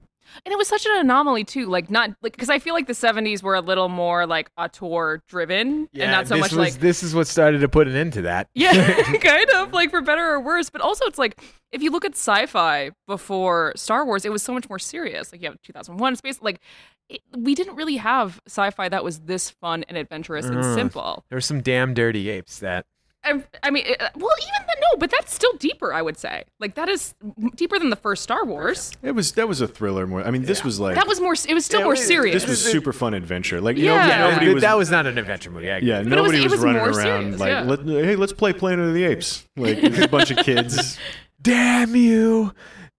[0.44, 2.92] And it was such an anomaly too, like not like because I feel like the
[2.92, 7.02] '70s were a little more like auteur driven, and not so much was, like this
[7.02, 8.48] is what started to put an end to that.
[8.54, 10.70] yeah, kind of like for better or worse.
[10.70, 14.52] But also, it's like if you look at sci-fi before Star Wars, it was so
[14.52, 15.32] much more serious.
[15.32, 16.60] Like you have 2001: Space, like
[17.08, 21.24] it, we didn't really have sci-fi that was this fun and adventurous and Uh, simple.
[21.30, 22.86] There were some damn dirty apes that.
[23.24, 25.92] I, I mean, it, well, even the no, but that's still deeper.
[25.92, 27.14] I would say, like that is
[27.56, 28.92] deeper than the first Star Wars.
[29.02, 30.22] It was that was a thriller more.
[30.22, 31.32] I mean, this was like That was more.
[31.46, 32.42] It was still more serious.
[32.42, 33.60] This was super fun adventure.
[33.60, 33.94] Like Yeah.
[33.96, 35.70] nobody, Yeah, nobody was that was not an adventure movie.
[35.70, 35.88] I agree.
[35.88, 37.62] Yeah, But it was- nobody it was, was running around serious, like, yeah.
[37.62, 40.96] Let, "Hey, let's play Planet of the Apes." Like a bunch of kids.
[41.42, 42.52] Damn you!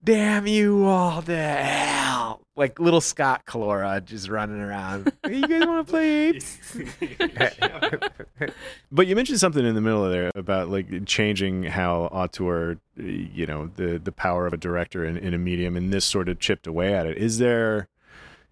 [0.04, 2.39] Damn you all to hell!
[2.56, 5.12] Like little Scott Calora just running around.
[5.24, 6.58] Hey, you guys want to play apes?
[8.92, 13.46] But you mentioned something in the middle of there about like changing how auteur, you
[13.46, 16.40] know, the the power of a director in, in a medium, and this sort of
[16.40, 17.16] chipped away at it.
[17.16, 17.88] Is there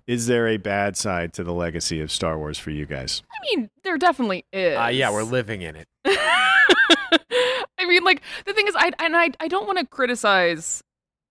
[0.06, 3.22] is there a bad side to the legacy of Star Wars for you guys?
[3.30, 4.78] I mean, there definitely is.
[4.78, 5.88] Uh, yeah, we're living in it.
[6.06, 10.82] I mean, like the thing is, I and I I don't want to criticize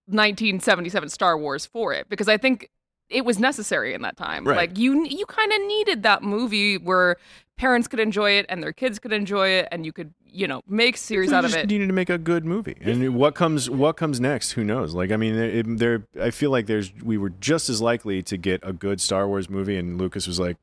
[0.08, 2.70] 1977 Star Wars for it because I think
[3.10, 4.46] it was necessary in that time.
[4.46, 4.58] Right.
[4.58, 7.18] Like you you kind of needed that movie where
[7.58, 10.62] parents could enjoy it and their kids could enjoy it, and you could you know
[10.68, 11.70] make series out of just it.
[11.70, 14.52] needed to make a good movie, and what comes what comes next?
[14.52, 14.94] Who knows?
[14.94, 16.06] Like, I mean, it, there.
[16.22, 19.50] I feel like there's we were just as likely to get a good Star Wars
[19.50, 20.58] movie, and Lucas was like,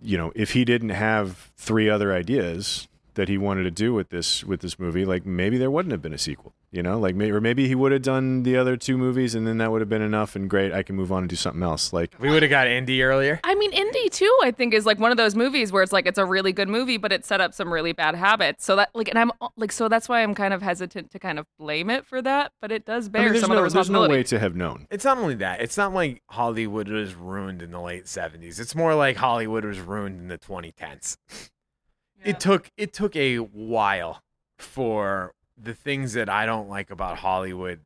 [0.00, 4.10] you know, if he didn't have three other ideas that he wanted to do with
[4.10, 6.52] this with this movie, like maybe there wouldn't have been a sequel.
[6.74, 9.46] You know, like maybe or maybe he would have done the other two movies, and
[9.46, 10.34] then that would have been enough.
[10.34, 11.92] And great, I can move on and do something else.
[11.92, 13.38] Like, We would have got Indy earlier.
[13.44, 14.38] I mean, Indy too.
[14.42, 16.68] I think is like one of those movies where it's like it's a really good
[16.68, 18.64] movie, but it set up some really bad habits.
[18.64, 21.38] So that like, and I'm like, so that's why I'm kind of hesitant to kind
[21.38, 22.50] of blame it for that.
[22.60, 24.08] But it does I bear mean, there's some no of the responsibility.
[24.14, 24.88] there's no way to have known.
[24.90, 25.60] It's not only that.
[25.60, 28.58] It's not like Hollywood was ruined in the late 70s.
[28.58, 31.18] It's more like Hollywood was ruined in the 2010s.
[32.24, 34.22] It took it took a while
[34.58, 37.80] for the things that I don't like about Hollywood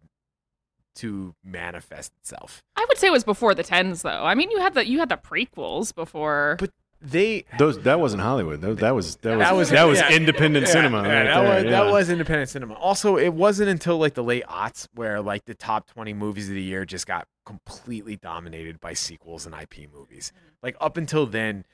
[0.97, 2.63] to manifest itself.
[2.77, 4.25] I would say it was before the tens, though.
[4.25, 6.57] I mean, you had the you had the prequels before.
[6.59, 8.61] But they Those that wasn't Hollywood.
[8.61, 10.13] That, that was that was That was that was yeah.
[10.13, 11.03] independent Yeah, cinema.
[11.03, 11.71] yeah, right that, there, was, yeah.
[11.71, 12.75] that was independent cinema.
[12.75, 16.55] Also, it wasn't until like the late aughts where like the top 20 movies of
[16.57, 20.33] the year just got completely dominated by sequels and IP movies.
[20.35, 20.49] Mm-hmm.
[20.63, 21.65] Like up until then,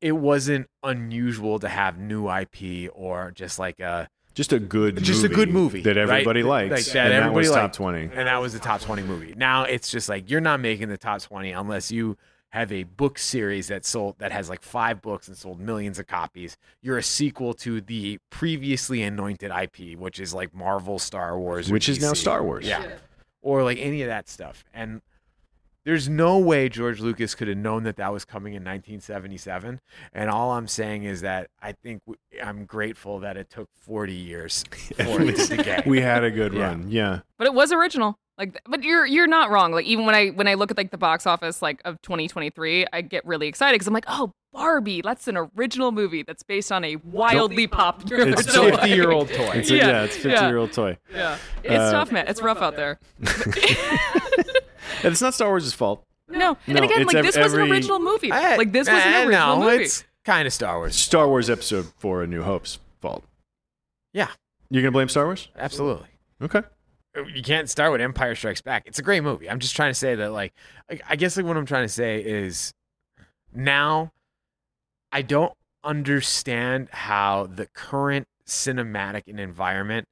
[0.00, 4.08] it wasn't unusual to have new IP or just like a
[4.38, 6.10] just a good just a good movie that right?
[6.10, 8.02] everybody likes, Like, that and that everybody was top 20.
[8.02, 9.34] and that was the top 20 movie.
[9.36, 12.16] Now it's just like you're not making the top 20 unless you
[12.50, 16.06] have a book series that sold that has like five books and sold millions of
[16.06, 16.56] copies.
[16.80, 21.88] You're a sequel to the previously anointed IP, which is like Marvel, Star Wars, Which
[21.88, 22.64] is now Star Wars.
[22.64, 22.86] Yeah.
[23.42, 24.64] Or like any of that stuff.
[24.72, 25.02] And
[25.88, 29.80] there's no way George Lucas could have known that that was coming in 1977.
[30.12, 34.12] And all I'm saying is that I think w- I'm grateful that it took 40
[34.12, 34.64] years
[34.96, 35.86] for it to get.
[35.86, 36.60] we had a good Yeah.
[36.68, 36.90] run.
[36.90, 37.20] Yeah.
[37.38, 38.18] but it was original.
[38.36, 39.72] Like, but you're you're not wrong.
[39.72, 42.86] Like, even when I when I look at like the box office like of 2023,
[42.92, 46.70] I get really excited because I'm like, oh, Barbie, that's an original movie that's based
[46.70, 49.50] on a wildly popular It's a 50 year old toy.
[49.54, 50.02] It's a, yeah.
[50.04, 50.98] it's 50 year old toy.
[51.12, 52.26] Yeah, it's Uh, tough, man.
[52.28, 53.00] It's rough out there.
[55.04, 56.04] And it's not Star Wars' fault.
[56.28, 58.30] No, and again, it's like ev- this was an original movie.
[58.30, 59.84] Eh, Like this was eh, an original no, movie.
[59.84, 60.94] It's kind of Star Wars.
[60.96, 63.24] Star Wars Episode 4 A New Hope's fault.
[64.12, 64.28] Yeah,
[64.70, 65.48] You're going to blame Star Wars?
[65.56, 66.08] absolutely.
[66.42, 66.62] Okay.
[67.34, 68.84] You can't start with Empire Strikes Back.
[68.86, 69.48] It's a great movie.
[69.50, 70.52] I'm just trying to say that, like,
[70.90, 72.72] I- I guess like what I'm trying to say is
[73.54, 74.12] now
[75.10, 80.06] I don't understand how the current cinematic and environment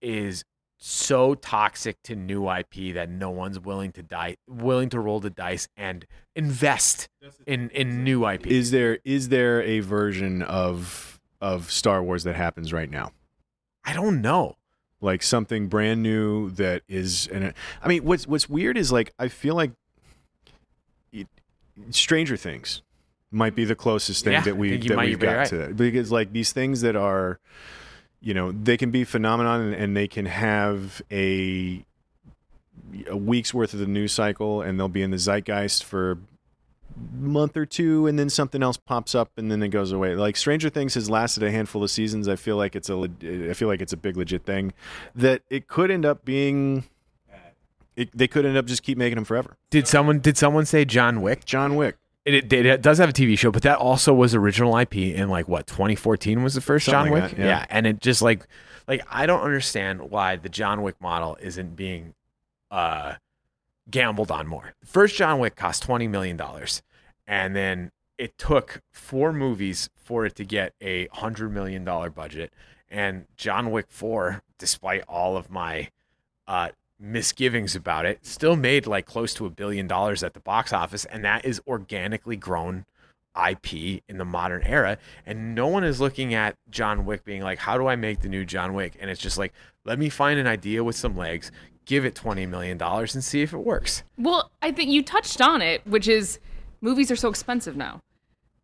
[0.00, 0.44] is
[0.80, 5.28] so toxic to new IP that no one's willing to die willing to roll the
[5.30, 6.06] dice and
[6.36, 7.08] invest
[7.46, 8.46] in in new IP.
[8.46, 13.10] Is there is there a version of of Star Wars that happens right now?
[13.84, 14.54] I don't know.
[15.00, 19.26] Like something brand new that is and I mean what's what's weird is like I
[19.28, 19.72] feel like
[21.12, 21.26] it,
[21.90, 22.82] Stranger Things
[23.30, 25.48] might be the closest thing Yeah, that we that we've got right.
[25.48, 25.76] to that.
[25.76, 27.38] because like these things that are
[28.20, 31.84] you know they can be phenomenon and, and they can have a
[33.08, 36.18] a week's worth of the news cycle and they'll be in the zeitgeist for a
[37.16, 40.14] month or two and then something else pops up and then it goes away.
[40.14, 42.28] Like stranger things has lasted a handful of seasons.
[42.28, 44.72] I feel like it's a i feel like it's a big legit thing
[45.14, 46.84] that it could end up being
[47.96, 49.56] it, they could end up just keep making them forever.
[49.70, 51.44] Did someone did someone say John Wick?
[51.44, 51.96] john wick
[52.34, 55.28] It, it, it does have a TV show, but that also was original IP in
[55.28, 57.38] like what 2014 was the first Something John like Wick.
[57.38, 57.66] that, yeah.
[57.70, 58.46] and it just like
[58.86, 62.14] like I don't understand why the John Wick model isn't being
[62.70, 63.14] uh
[63.90, 64.74] gambled on more.
[64.80, 66.82] The first John Wick cost 20 million dollars,
[67.26, 72.52] and then it took four movies for it to get a hundred million dollar budget.
[72.90, 75.90] And John Wick 4, despite all of my
[76.46, 76.70] uh,
[77.00, 81.04] misgivings about it, still made like close to a billion dollars at the box office,
[81.04, 82.84] and that is organically grown
[83.36, 84.98] IP in the modern era.
[85.24, 88.28] And no one is looking at John Wick being like, how do I make the
[88.28, 88.96] new John Wick?
[89.00, 89.52] And it's just like,
[89.84, 91.52] let me find an idea with some legs,
[91.84, 94.02] give it $20 million and see if it works.
[94.16, 96.40] Well, I think you touched on it, which is
[96.80, 98.00] movies are so expensive now.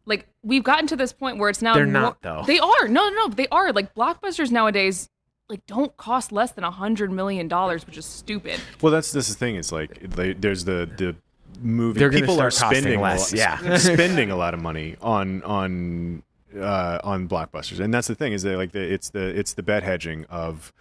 [0.06, 2.42] Like we've gotten to this point where it's now They're nor- not, though.
[2.46, 2.88] They are.
[2.88, 3.72] No, no, no, they are.
[3.72, 5.08] Like blockbusters nowadays
[5.48, 8.60] like don't cost less than a hundred million dollars, which is stupid.
[8.80, 9.56] Well, that's this the thing.
[9.56, 11.16] It's like they, there's the the
[11.60, 11.98] movie.
[11.98, 13.76] They're gonna people are start costing spending less, a lot, yeah.
[13.78, 16.22] spending a lot of money on on
[16.58, 19.62] uh, on blockbusters, and that's the thing is that like the, it's the it's the
[19.62, 20.72] bet hedging of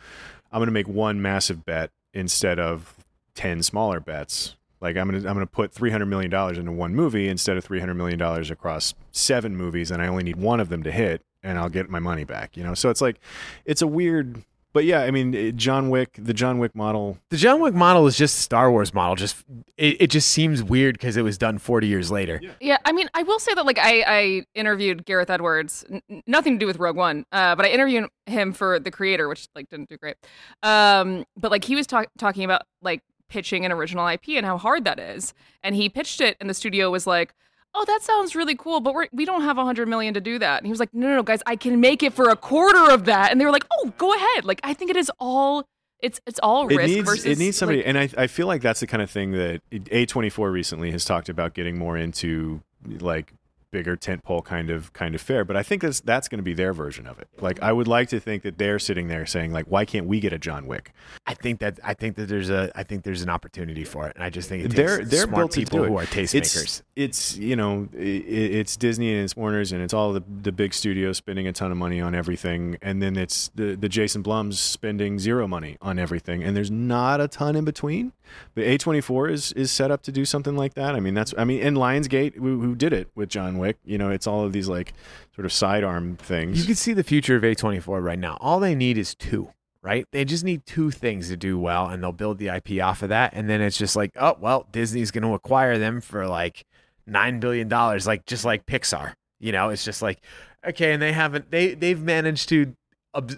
[0.52, 2.96] I'm going to make one massive bet instead of
[3.36, 4.56] ten smaller bets.
[4.82, 7.64] Like I'm gonna I'm gonna put three hundred million dollars into one movie instead of
[7.64, 10.92] three hundred million dollars across seven movies, and I only need one of them to
[10.92, 12.58] hit, and I'll get my money back.
[12.58, 13.20] You know, so it's like
[13.66, 14.44] it's a weird.
[14.74, 17.20] But yeah, I mean, John Wick, the John Wick model.
[17.30, 19.16] The John Wick model is just Star Wars model.
[19.16, 19.44] Just
[19.78, 22.42] it, it just seems weird because it was done 40 years later.
[22.60, 26.24] Yeah, I mean, I will say that like I, I interviewed Gareth Edwards, n- n-
[26.26, 29.48] nothing to do with Rogue One, uh, but I interviewed him for The Creator, which
[29.56, 30.16] like didn't do great.
[30.64, 34.58] Um, but like he was talk- talking about like pitching an original IP and how
[34.58, 37.34] hard that is, and he pitched it, and the studio was like.
[37.76, 40.38] Oh, that sounds really cool, but we're, we don't have a hundred million to do
[40.40, 40.58] that.
[40.60, 42.92] And he was like, "No, no, no, guys, I can make it for a quarter
[42.92, 45.68] of that." And they were like, "Oh, go ahead." Like, I think it is all
[46.00, 48.46] it's it's all risk it needs versus it needs somebody like- and I, I feel
[48.46, 52.62] like that's the kind of thing that a24 recently has talked about getting more into
[53.00, 53.34] like
[53.74, 56.54] bigger tentpole kind of kind of fare but i think that's that's going to be
[56.54, 59.52] their version of it like i would like to think that they're sitting there saying
[59.52, 60.94] like why can't we get a john wick
[61.26, 64.16] I think that I think that there's a I think there's an opportunity for it,
[64.16, 65.88] and I just think it they're they're smart built to people do it.
[65.88, 66.34] who are tastemakers.
[66.36, 70.52] It's, it's you know i it's Disney and it's Warner's and it's all the the
[70.52, 74.22] big studios spending a ton of money on everything, and then it's the the Jason
[74.22, 78.12] Blums spending zero money on everything, and there's not a ton in between.
[78.56, 80.96] But A24 is is set up to do something like that.
[80.96, 83.63] I mean that's I mean and Lionsgate who, who did it with John Wick.
[83.86, 84.94] You know it's all of these like
[85.36, 86.60] sort of sidearm things.
[86.60, 88.38] You can see the future of A24 right now.
[88.40, 89.50] All they need is two,
[89.82, 90.08] right?
[90.12, 93.10] They just need two things to do well, and they'll build the IP off of
[93.10, 93.34] that.
[93.34, 96.66] And then it's just like, oh, well, Disney's going to acquire them for like
[97.10, 99.14] $9 billion, like just like Pixar.
[99.40, 100.22] You know, it's just like,
[100.66, 102.76] okay, and they haven't, they, they've managed to,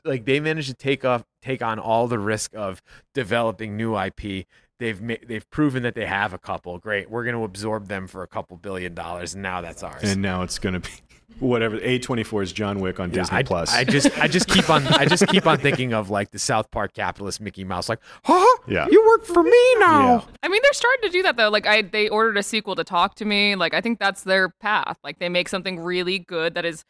[0.03, 2.81] like, they managed to take off, take on all the risk of
[3.13, 4.45] developing new IP.
[4.79, 6.77] They've ma- they've proven that they have a couple.
[6.79, 10.03] Great, we're going to absorb them for a couple billion dollars, and now that's ours.
[10.03, 10.89] and now it's going to be
[11.39, 13.73] whatever A24 is John Wick on Yeah, Disney I, Plus.
[13.73, 16.69] I just I just keep on I just keep on thinking of like the South
[16.71, 18.57] Park capitalist Mickey Mouse, like, huh?
[18.67, 18.87] Yeah.
[18.91, 20.27] You work for me now.
[20.43, 21.49] I mean, they're starting to do that though.
[21.49, 23.55] Like, I they ordered a sequel to Talk to Me.
[23.55, 24.97] Like, I think that's their path.
[25.03, 26.83] Like, they make something really good that is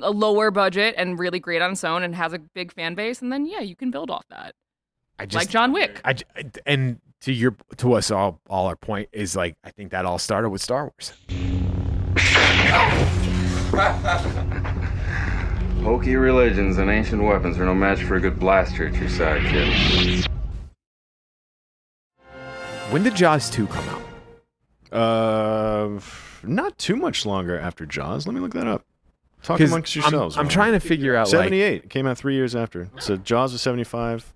[0.00, 3.20] a lower budget and really great on its own and has a big fan base,
[3.22, 4.54] and then yeah, you can build off that.
[5.18, 6.00] I just like John Wick.
[6.04, 6.24] I j-
[6.66, 10.18] and to your to us all all our point is like I think that all
[10.18, 11.12] started with Star Wars.
[15.82, 19.42] Hokey religions and ancient weapons are no match for a good blaster at your side,
[19.46, 20.26] kid.
[22.90, 24.02] When did Jaws two come out?
[24.92, 26.00] Uh,
[26.42, 28.26] not too much longer after Jaws.
[28.26, 28.84] Let me look that up.
[29.42, 30.36] Talk 'Cause amongst I'm- yourselves.
[30.36, 32.88] I'm trying to figure out, 78 it came out three years after.
[32.98, 34.32] So Jaws was 75,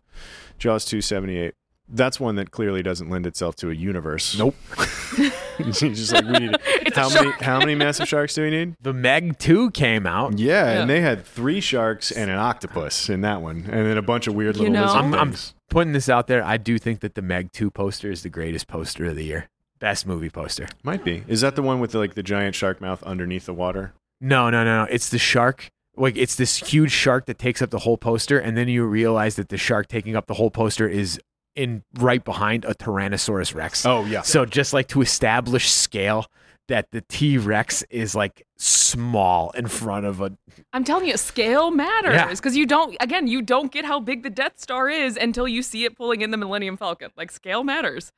[0.58, 1.54] Jaws 278.
[1.88, 4.38] That's one that clearly doesn't lend itself to a universe.
[4.38, 4.54] Nope.
[5.58, 6.56] It's just like we need.
[6.94, 7.30] How many?
[7.32, 8.74] How many massive sharks do we need?
[8.80, 10.38] The Meg two came out.
[10.38, 10.80] Yeah, Yeah.
[10.80, 14.26] and they had three sharks and an octopus in that one, and then a bunch
[14.26, 15.54] of weird little lizard I'm, I'm things.
[15.68, 16.42] putting this out there.
[16.42, 19.50] I do think that the Meg two poster is the greatest poster of the year.
[19.78, 20.68] Best movie poster.
[20.82, 21.22] Might be.
[21.28, 23.92] Is that the one with the, like the giant shark mouth underneath the water?
[24.20, 24.88] No, no, no, no.
[24.90, 25.68] It's the shark.
[25.96, 29.36] Like it's this huge shark that takes up the whole poster, and then you realize
[29.36, 31.20] that the shark taking up the whole poster is
[31.54, 33.84] in right behind a Tyrannosaurus Rex.
[33.84, 34.22] Oh, yeah.
[34.22, 36.26] So just like to establish scale,
[36.68, 40.32] that the T Rex is like small in front of a.
[40.72, 42.28] I'm telling you, scale matters Yeah.
[42.28, 42.96] because you don't.
[43.00, 46.22] Again, you don't get how big the Death Star is until you see it pulling
[46.22, 47.10] in the Millennium Falcon.
[47.16, 48.12] Like scale matters.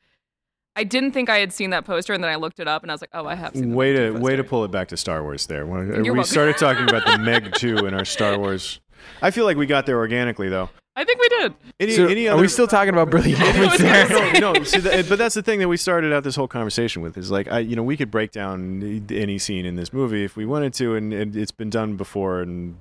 [0.76, 2.90] I didn't think I had seen that poster, and then I looked it up, and
[2.90, 4.96] I was like, "Oh, I have seen." Way to way to pull it back to
[4.96, 5.66] Star Wars there.
[5.66, 6.24] When- You're we welcome.
[6.24, 8.80] started talking about the Meg 2 in our Star Wars.
[9.22, 10.70] I feel like we got there organically though.
[10.96, 11.54] I think we did.
[11.80, 14.08] Any, So, any are we still talking about brilliant moments there?
[14.40, 14.62] no, no.
[14.62, 17.32] See, that, but that's the thing that we started out this whole conversation with is
[17.32, 20.46] like, I, you know, we could break down any scene in this movie if we
[20.46, 22.42] wanted to, and it, it's been done before.
[22.42, 22.76] And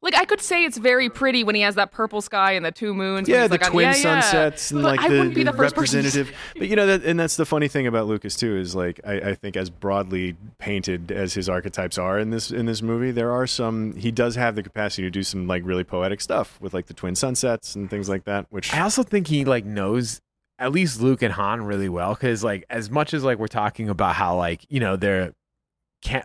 [0.00, 2.70] Like I could say it's very pretty when he has that purple sky and the
[2.70, 3.28] two moons.
[3.28, 4.20] yeah, the like, on- twin yeah, yeah.
[4.20, 6.34] sunsets and But like I the, wouldn't be the the first person representative.
[6.56, 9.14] But you know, that, and that's the funny thing about Lucas too is like, I,
[9.30, 13.32] I think as broadly painted as his archetypes are in this in this movie, there
[13.32, 13.94] are some.
[13.96, 16.94] He does have the capacity to do some like really poetic stuff with like the
[16.94, 18.46] twin sunsets and things like that.
[18.50, 20.20] Which I also think he like knows
[20.60, 23.88] at least Luke and Han really well because like as much as like we're talking
[23.88, 25.32] about how like you know they're ca-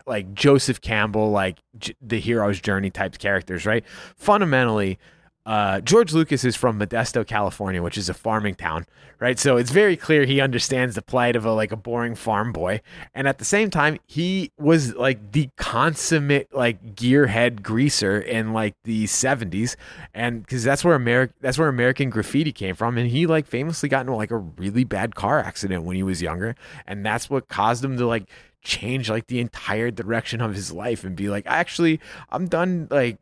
[0.06, 3.84] like Joseph Campbell like j- the hero's journey type characters right?
[4.16, 4.98] Fundamentally
[5.46, 8.86] uh, George Lucas is from Modesto, California, which is a farming town,
[9.20, 9.38] right?
[9.38, 12.80] So it's very clear he understands the plight of a like a boring farm boy,
[13.14, 18.74] and at the same time, he was like the consummate like gearhead greaser in like
[18.84, 19.76] the '70s,
[20.14, 23.90] and because that's where America that's where American Graffiti came from, and he like famously
[23.90, 26.56] got into like a really bad car accident when he was younger,
[26.86, 28.30] and that's what caused him to like
[28.64, 32.00] change like the entire direction of his life and be like, actually,
[32.30, 33.18] I'm done like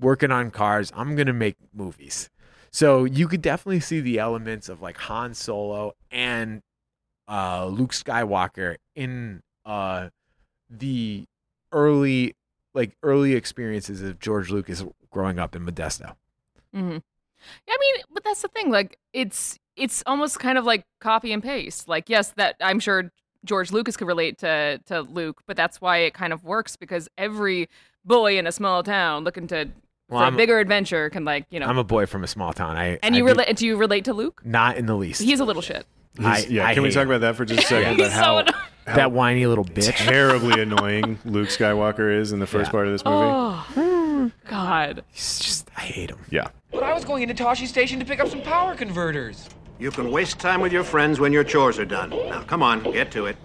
[0.00, 0.92] working on cars.
[0.96, 2.30] I'm gonna make movies.
[2.70, 6.62] So you could definitely see the elements of like Han Solo and
[7.28, 10.08] uh, Luke Skywalker in uh,
[10.68, 11.26] the
[11.72, 12.34] early
[12.74, 16.14] like early experiences of George Lucas growing up in Modesto.
[16.74, 16.98] Mm-hmm.
[17.66, 18.70] Yeah, I mean, but that's the thing.
[18.70, 21.88] Like, it's it's almost kind of like copy and paste.
[21.88, 23.10] Like, yes, that I'm sure
[23.44, 27.08] George Lucas could relate to to Luke, but that's why it kind of works because
[27.18, 27.68] every
[28.04, 29.68] boy in a small town looking to
[30.08, 31.66] Well, for I'm- a bigger adventure can like you know.
[31.66, 32.76] I'm a boy from a small town.
[32.76, 33.56] I and I you relate?
[33.56, 34.42] Do you relate to Luke?
[34.44, 35.22] not in the least.
[35.22, 35.86] He's a little shit.
[36.20, 37.10] I- yeah, I can we talk him.
[37.10, 37.96] about that for just a second?
[37.96, 38.54] He's about so how, annoying.
[38.88, 39.92] how that whiny little bitch.
[39.94, 42.72] terribly annoying Luke Skywalker is in the first Yeah.
[42.72, 43.16] part of this movie.
[43.76, 45.04] Oh, God.
[45.12, 46.18] He's just I hate him.
[46.30, 46.48] Yeah.
[46.72, 49.48] But I was going into Tosche Station to pick up some power converters.
[49.78, 52.10] You can waste time with your friends when your chores are done.
[52.10, 53.36] Now, come on, get to it.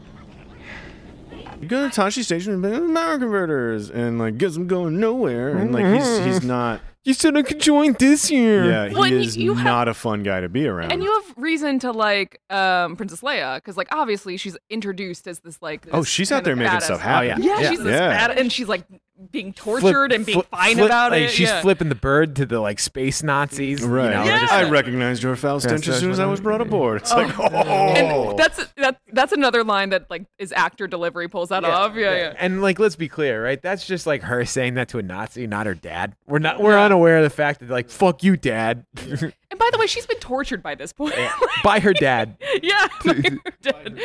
[1.61, 2.71] You go to Tosche Station and buy
[3.01, 5.49] power converters, and like, guess I'm going nowhere.
[5.57, 6.81] And like, he's he's not.
[7.05, 8.65] You said I could join this year.
[8.65, 10.91] Yeah, he Well, and is you have- not a fun guy to be around.
[10.91, 15.39] And you have reason to like um Princess Leia because like obviously she's introduced as
[15.39, 16.84] this like Oh, she's out kind there of making badass.
[16.84, 17.43] stuff happen.
[17.43, 17.69] Yeah, Oh, yeah.
[17.69, 18.09] she's this Yeah.
[18.27, 18.86] bad and she's like
[19.32, 21.30] being Flip- tortured and being flip- fine flip- about like, it.
[21.32, 21.61] She's yeah.
[21.61, 23.84] flipping the bird to the like space Nazis.
[23.84, 24.05] Right.
[24.05, 26.61] You know, like, just- I recognized your foul stench as soon as I was brought
[26.61, 27.01] aboard.
[27.01, 27.17] It's oh.
[27.17, 27.43] like, oh.
[27.53, 31.95] And that's that that's another line that like is actor delivery pulls that off.
[31.95, 32.34] Yeah, yeah.
[32.38, 33.61] And like, let's be clear, right?
[33.61, 36.15] That's just like her saying that to a Nazi, not her dad.
[36.28, 36.61] We're not.
[36.61, 38.86] We're unaware of the fact that like, fuck you, dad,
[39.53, 41.13] And by the way, she's been tortured by this point.
[41.63, 43.21] by her dad, yeah, by her
[43.61, 43.99] dad.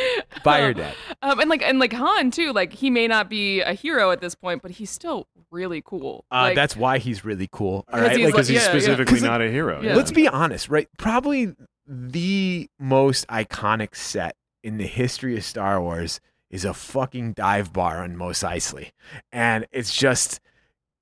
[0.44, 0.94] by her dad.
[1.22, 2.52] Um, and like and like Han too.
[2.52, 6.26] Like he may not be a hero at this point, but he's still really cool.
[6.30, 7.86] Uh, like, that's why he's really cool.
[7.90, 9.26] All 'Cause right, he's Like, like- because he's yeah, yeah.
[9.26, 9.80] not a hero.
[9.80, 9.94] Yeah.
[9.94, 10.86] Let's be honest, right?
[10.98, 11.54] Probably
[11.86, 16.20] the most iconic set in the history of Star Wars
[16.50, 18.90] is a fucking dive bar on Mos Eisley,
[19.32, 20.40] and it's just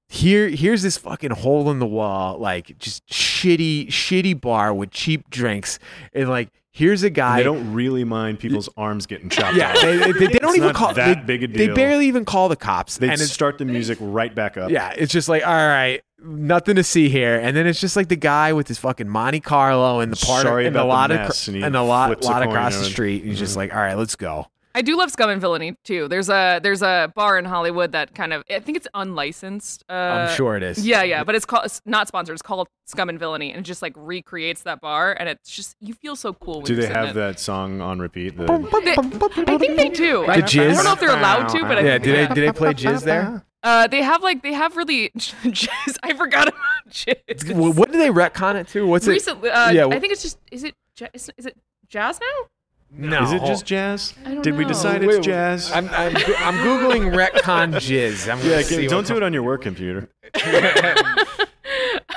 [0.08, 0.48] here.
[0.48, 5.78] Here's this fucking hole in the wall, like just shitty, shitty bar with cheap drinks,
[6.12, 7.38] and like here's a guy.
[7.38, 9.80] They don't really mind people's arms getting chopped yeah, off.
[9.80, 12.24] they, they, they don't It's even call that they, big a deal They barely even
[12.24, 12.98] call the cops.
[12.98, 14.70] They and start the music right back up.
[14.70, 17.38] yeah, it's just like, all right, nothing to see here.
[17.38, 20.42] And then it's just like the guy with his fucking Monte Carlo and the part
[20.42, 23.22] Sorry and a the lot of and and a lot, lot across the street.
[23.22, 23.58] And he's just mhm.
[23.58, 24.46] like, all right, let's go.
[24.76, 26.06] I do love Scum and Villainy too.
[26.06, 29.84] There's a there's a bar in Hollywood that kind of I think it's unlicensed.
[29.88, 30.86] Uh, I'm sure it is.
[30.86, 32.34] Yeah, yeah, but it's called it's not sponsored.
[32.34, 35.76] It's called Scum and Villainy, and it just like recreates that bar, and it's just
[35.80, 36.56] you feel so cool.
[36.56, 37.14] When Do you're they have it.
[37.14, 38.36] that song on repeat?
[38.36, 40.26] The, They- I think they do.
[40.26, 40.70] I, The jizz?
[40.70, 42.52] I don't know if they're allowed to, but I yeah, think did they did they
[42.52, 43.44] play jizz there?
[43.62, 45.96] Uh, they have like they have really jizz.
[46.02, 46.60] I forgot about
[46.90, 47.50] jizz.
[47.54, 48.86] Wh- What do they retcon it to?
[48.86, 49.52] What's Recently, it?
[49.52, 51.56] uh, yeah, I think it's just is it ja- is, is it
[51.88, 52.48] jazz now?
[52.90, 53.22] No.
[53.24, 54.14] Is it just jazz?
[54.24, 54.68] I don't Did we know.
[54.68, 55.70] decide Wait, it's wait, jazz?
[55.72, 58.30] I'm I'm, I'm googling retcon jizz.
[58.32, 60.08] I'm yeah, gonna see don't what do it on your work computer.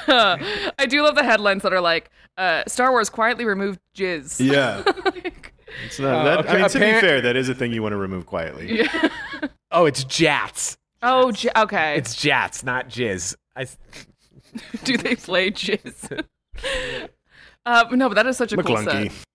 [0.07, 4.39] I do love the headlines that are like uh, Star Wars quietly removed jizz.
[4.39, 4.83] Yeah.
[5.85, 7.71] It's not, Uh, that, okay, I mean, to be apparent- fair, that is a thing
[7.71, 8.79] you want to remove quietly.
[8.79, 9.09] Yeah.
[9.71, 10.77] Oh, it's Jatz.
[11.03, 11.95] Oh, j- okay.
[11.95, 13.35] It's Jatz, not jizz.
[13.55, 13.67] I,
[14.83, 16.25] do they play jizz?
[17.67, 19.11] uh, no, but that is such a cool Maclunkey.
[19.11, 19.25] set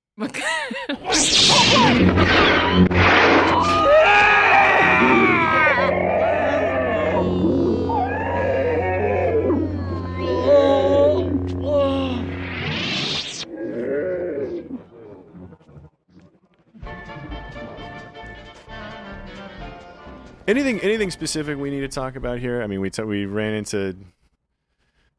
[20.47, 22.63] anything anything specific we need to talk about here?
[22.63, 23.97] I mean, we t- we ran into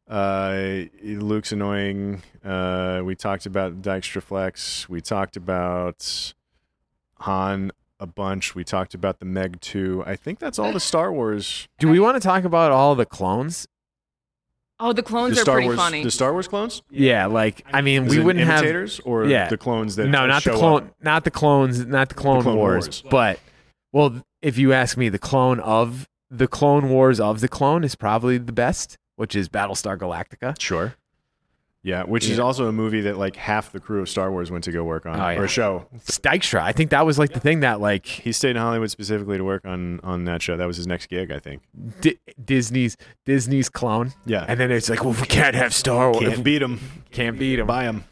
[0.08, 2.22] uh, Luke's annoying.
[2.44, 4.88] Uh, we talked about Dykstraflex.
[4.88, 6.34] We talked about
[7.20, 8.54] Han a bunch.
[8.54, 10.04] We talked about the Meg 2.
[10.06, 11.68] I think that's all the Star Wars.
[11.78, 13.66] Do we want to talk about all the clones?
[14.78, 16.04] Oh, the clones the are Star pretty Wars, funny.
[16.04, 16.82] The Star Wars clones?
[16.90, 19.48] Yeah, like I mean, Is we it wouldn't have imitators or yeah.
[19.48, 20.94] the clones that no, not the show clone, up?
[21.00, 23.02] not the clones, not the Clone, Clone Wars, Wars.
[23.10, 23.40] But
[23.92, 27.94] well, if you ask me, the clone of the Clone Wars of the clone is
[27.94, 30.60] probably the best, which is Battlestar Galactica.
[30.60, 30.94] Sure.
[31.82, 34.64] Yeah, which is also a movie that like half the crew of Star Wars went
[34.64, 35.38] to go work on, Oh, yeah.
[35.38, 35.86] or a show.
[36.06, 36.60] Dykstra.
[36.60, 39.44] I think that was like the thing that like He stayed in Hollywood specifically to
[39.44, 40.56] work on on that show.
[40.56, 41.62] That was his next gig, I think.
[42.00, 44.14] Di- Disney's Disney's clone.
[44.24, 44.44] Yeah.
[44.48, 46.26] and then it's like, well, we can't have Star Wars.
[46.28, 46.80] Can't beat him.
[47.12, 47.68] Can't beat him.
[47.68, 48.02] Buy him.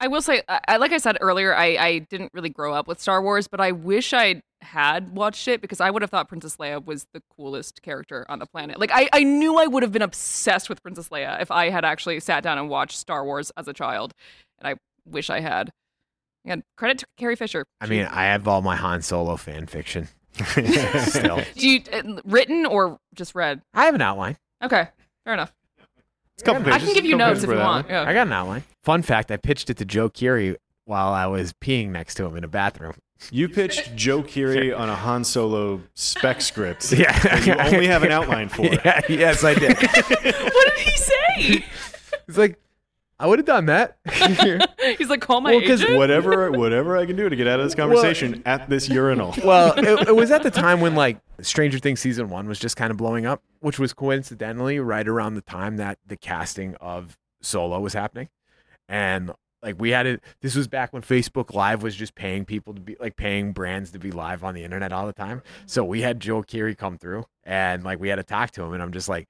[0.00, 2.88] I will say, I, I- like I said earlier, I, I didn't really grow up
[2.88, 6.28] with Star Wars, but I wish I had watched it because I would have thought
[6.28, 8.80] Princess Leia was the coolest character on the planet.
[8.80, 11.84] Like, I, I knew I would have been obsessed with Princess Leia if I had
[11.84, 14.12] actually sat down and watched Star Wars as a child.
[14.58, 15.70] And I wish I had.
[16.44, 17.64] And credit to Carrie Fisher.
[17.80, 20.08] I mean, I have all my Han Solo fan fiction.
[20.34, 23.62] Still, Do you uh, written or just read?
[23.72, 24.36] I have an outline.
[24.62, 24.88] Okay,
[25.24, 25.52] fair enough.
[26.34, 26.88] It's a couple I pages.
[26.88, 27.88] can give you notes if you want.
[27.88, 28.02] Yeah.
[28.02, 28.64] I got an outline.
[28.82, 32.36] Fun fact: I pitched it to Joe Keery while I was peeing next to him
[32.36, 32.94] in a bathroom.
[33.30, 36.92] You pitched Joe Keery on a Han Solo spec script.
[36.96, 37.18] Yeah.
[37.20, 38.62] that you only have an outline for.
[38.66, 39.76] Yeah, yes, I did.
[39.82, 41.64] what did he say?
[42.26, 42.58] He's like,
[43.18, 43.96] I would have done that.
[44.98, 45.96] He's like, call my Well, 'cause agent.
[45.98, 49.34] Whatever, whatever I can do to get out of this conversation at this urinal.
[49.44, 52.76] well, it, it was at the time when like Stranger Things season one was just
[52.76, 57.16] kind of blowing up, which was coincidentally right around the time that the casting of
[57.40, 58.28] Solo was happening,
[58.88, 59.30] and
[59.64, 60.22] like we had it.
[60.42, 63.90] This was back when Facebook Live was just paying people to be like paying brands
[63.92, 65.42] to be live on the internet all the time.
[65.66, 68.72] So we had Joe Keery come through, and like we had to talk to him,
[68.74, 69.28] and I'm just like.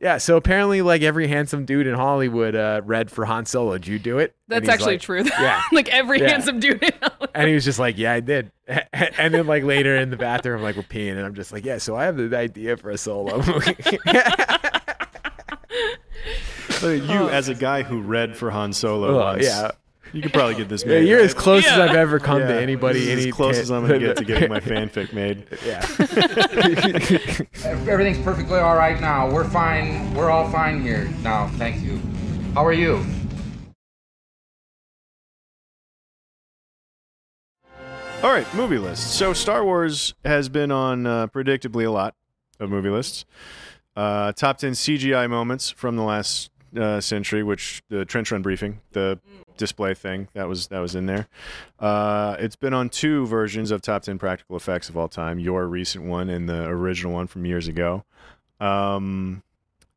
[0.00, 3.74] Yeah, so apparently, like every handsome dude in Hollywood uh, read for Han Solo.
[3.78, 4.34] Did you do it?
[4.48, 5.22] That's actually like- true.
[5.22, 6.30] Yeah, like every Yeah.
[6.30, 6.82] handsome dude.
[6.82, 7.30] in Hollywood.
[7.32, 8.50] and he was just like, "Yeah, I did."
[8.92, 11.78] And then like later in the bathroom, like we're peeing, and I'm just like, "Yeah,
[11.78, 13.76] so I have the idea for a solo movie."
[16.84, 19.70] So you, as a guy who read for Han Solo, Oh, once, yeah.
[20.12, 21.08] you could probably get this Yeah, made.
[21.08, 21.24] you're right?
[21.24, 22.98] as close as I've ever come to anybody.
[22.98, 25.46] this is any as close t- as I'm gonna get to getting my fanfic made.
[25.64, 25.80] Yeah.
[27.90, 29.32] Everything's perfectly all right now.
[29.32, 30.12] We're fine.
[30.12, 31.48] We're all fine here now.
[31.56, 31.98] Thank you.
[32.52, 33.02] How are you?
[38.22, 39.14] All right, movie lists.
[39.14, 42.14] So Star Wars has been on uh, predictably a lot
[42.60, 43.24] of movie lists.
[43.96, 48.80] Uh, top ten CGI moments from the last uh, century, which the trench run briefing,
[48.92, 49.18] the
[49.56, 51.28] display thing that was that was in there.
[51.78, 55.38] Uh, it's been on two versions of top ten practical effects of all time.
[55.38, 58.04] Your recent one and the original one from years ago.
[58.60, 59.42] Um,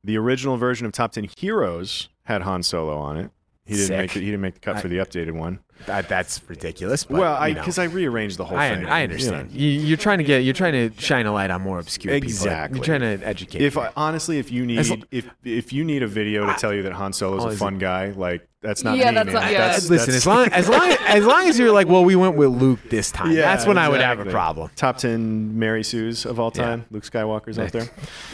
[0.03, 3.31] the original version of top ten heroes had Han Solo on it.
[3.67, 3.97] He didn't Sick.
[3.97, 5.59] make the, he didn't make the cut I- for the updated one.
[5.85, 7.03] that, that's ridiculous.
[7.03, 8.85] But, well, I because I rearranged the whole I, thing.
[8.87, 9.13] I you know.
[9.13, 9.51] understand.
[9.51, 12.79] You you're trying to get, you're trying to shine a light on more obscure Exactly.
[12.79, 12.87] people.
[12.93, 13.61] You're trying to educate.
[13.61, 13.77] If.
[13.77, 16.73] I, honestly, if you need As lo- if if you need a video to tell
[16.73, 19.25] you that Han Solo's Oh, a is fun guy, like that's not Yeah, me, that's
[19.27, 19.33] man.
[19.35, 19.57] not- yeah.
[19.59, 22.35] That's- Listen, that's- as long as long as long as you're like, well, we went
[22.37, 23.31] with Luke this time.
[23.31, 24.71] Yeah, that's when I would have a problem.
[24.77, 26.63] Top ten Mary Sue's of all Yeah.
[26.63, 26.85] time.
[26.89, 27.87] Luke Skywalker's out there.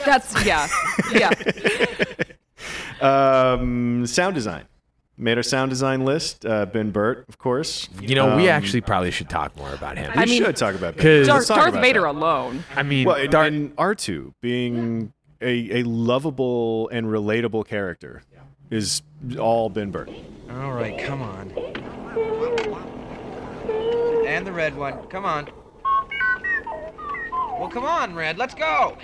[0.06, 0.68] That's yeah,
[1.12, 1.32] yeah.
[3.02, 4.64] Um, sound design.
[5.16, 6.44] Made our sound design list.
[6.46, 7.88] Uh, ben Burtt, of course.
[8.02, 10.12] You know, we Um, actually probably should talk more about him.
[10.16, 11.04] we I mean- should talk about Ben.
[11.04, 12.10] 'Cause- Let's Darth, talk Darth about Vader that.
[12.10, 12.64] alone.
[12.76, 18.24] I mean, Well, and, Dar- and R2 being a, a lovable and relatable character
[18.72, 19.04] is
[19.40, 20.10] all Ben Burtt.
[20.52, 21.52] All right, come on.
[24.26, 24.96] And the red one.
[25.10, 25.48] Come on.
[27.60, 28.38] Well, come on, Red.
[28.40, 28.98] Let's go.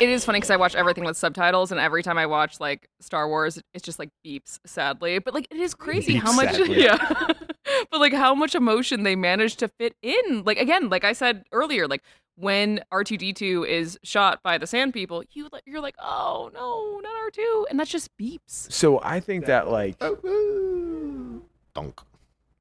[0.00, 2.88] It is funny because I watch everything with subtitles, and every time I watch like
[3.00, 5.18] Star Wars, it's just like beeps, sadly.
[5.18, 6.82] But like, it is crazy how much, sadly.
[6.84, 6.96] yeah.
[7.90, 10.42] but like, how much emotion they manage to fit in.
[10.44, 12.02] Like again, like I said earlier, like
[12.36, 16.50] when R two D two is shot by the Sand People, you you're like, oh
[16.54, 18.40] no, not R two, and that's just beeps.
[18.48, 21.40] so I think that like oh,
[21.74, 22.00] Dunk.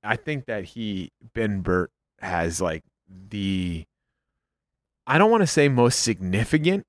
[0.03, 2.83] I think that he Ben Burtt has like
[3.29, 3.85] the
[5.05, 6.85] I don't want to say most significant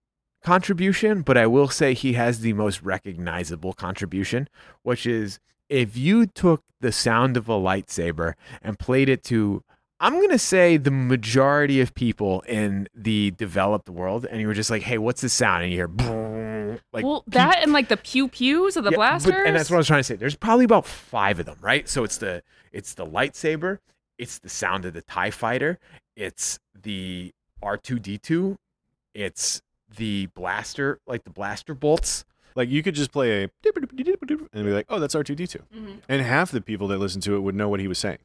[0.53, 4.49] contribution, but I will say he has the most recognizable contribution,
[4.83, 5.39] which is
[5.69, 9.63] if you took the sound of a lightsaber and played it to
[10.01, 14.55] I'm going to say the majority of people in the developed world and you were
[14.55, 17.97] just like, "Hey, what's the sound?" and you hear like well, that and like the
[17.97, 19.35] pew pews of the Yeah, but- blasters.
[19.47, 20.15] and that's what I was trying to say.
[20.17, 21.87] There's probably about five of them, right?
[21.89, 22.43] So it's the
[22.73, 23.79] it's the lightsaber,
[24.19, 25.79] it's the sound of the Tie Fighter,
[26.17, 28.57] it's the R2D2,
[29.15, 29.61] it's
[29.97, 32.25] the blaster, like the blaster bolts.
[32.55, 36.01] Like you could just play a and be like, "Oh, that's R2D2," Mhm.
[36.09, 38.19] and half the people that listen to it would know what he was saying.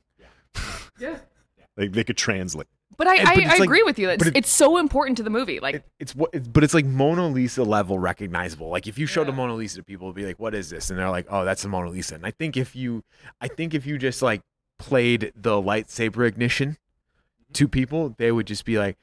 [1.00, 1.18] Yeah.
[1.76, 2.68] Like they could translate.
[2.98, 4.10] But I, And- I, but it's I like- agree with you.
[4.10, 5.60] It's, but it- it's so important to the movie.
[5.60, 8.70] Like, It's what, it's, but it's like Mona Lisa level recognizable.
[8.70, 10.92] Like if you showed a Mona Lisa to people, it'd be like, "What is this?"
[10.92, 13.04] And they're like, "Oh, that's a Mona Lisa." And I think if you,
[13.42, 14.42] I think if you just like
[14.78, 16.78] played the lightsaber ignition
[17.54, 18.98] to people, they would just be like,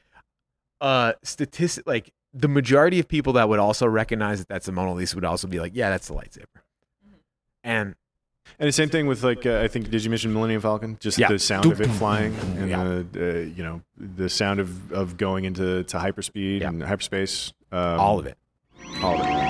[0.81, 4.93] uh, statistic like the majority of people that would also recognize that that's a Mona
[4.95, 6.45] Lisa would also be like, "Yeah, that's the lightsaber."
[7.65, 7.95] And
[8.59, 10.97] And the same thing with like uh, I think did you mention Millennium Falcon?
[11.01, 11.29] Just Yeah.
[11.29, 12.85] the sound of it flying and Yeah.
[13.13, 17.53] the uh, you know the sound of, of going into to hyperspeed and hyperspace.
[17.73, 18.37] Um, All of it.
[19.03, 19.50] All of it.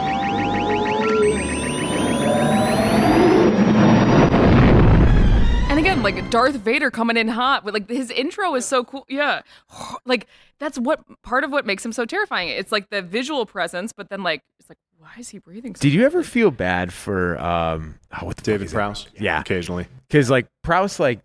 [6.01, 9.05] Again, like Darth Vader coming in hot with like his intro is so cool.
[9.09, 9.43] Yeah,
[10.05, 10.27] like
[10.59, 12.49] that's what part of what makes him so terrifying.
[12.49, 15.75] It's like the visual presence, but then like it's like why is he breathing?
[15.75, 18.75] So Did you ever feel bad for um oh, what the David fuck?
[18.75, 19.07] Prowse?
[19.19, 19.87] Yeah, occasionally.
[20.09, 21.21] because like Prowse like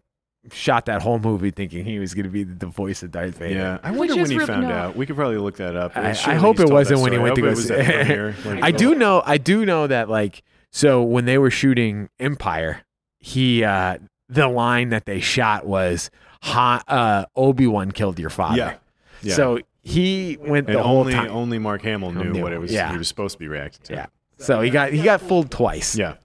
[0.52, 3.60] shot that whole movie thinking he was going to be the voice of Darth Vader.
[3.60, 4.74] Yeah, I wonder when he really- found no.
[4.74, 4.96] out.
[4.96, 5.98] We could probably look that up.
[5.98, 7.74] I, I hope it wasn't when he went to I go hope it see.
[7.74, 8.36] at the premiere.
[8.46, 9.24] Like, I do know.
[9.26, 12.82] I do know that like so when they were shooting Empire,
[13.20, 13.98] he uh
[14.30, 16.10] the line that they shot was
[16.54, 18.58] uh Obi Wan killed your father.
[18.58, 18.76] Yeah.
[19.22, 19.36] Yeah.
[19.36, 21.30] So he went And the whole only time.
[21.32, 22.72] only Mark Hamill knew Hamill, what it was.
[22.72, 22.92] yeah.
[22.92, 23.94] He was supposed to be reacting to.
[23.94, 24.06] Yeah.
[24.38, 25.96] So he got he got fooled twice.
[25.96, 26.16] Yeah.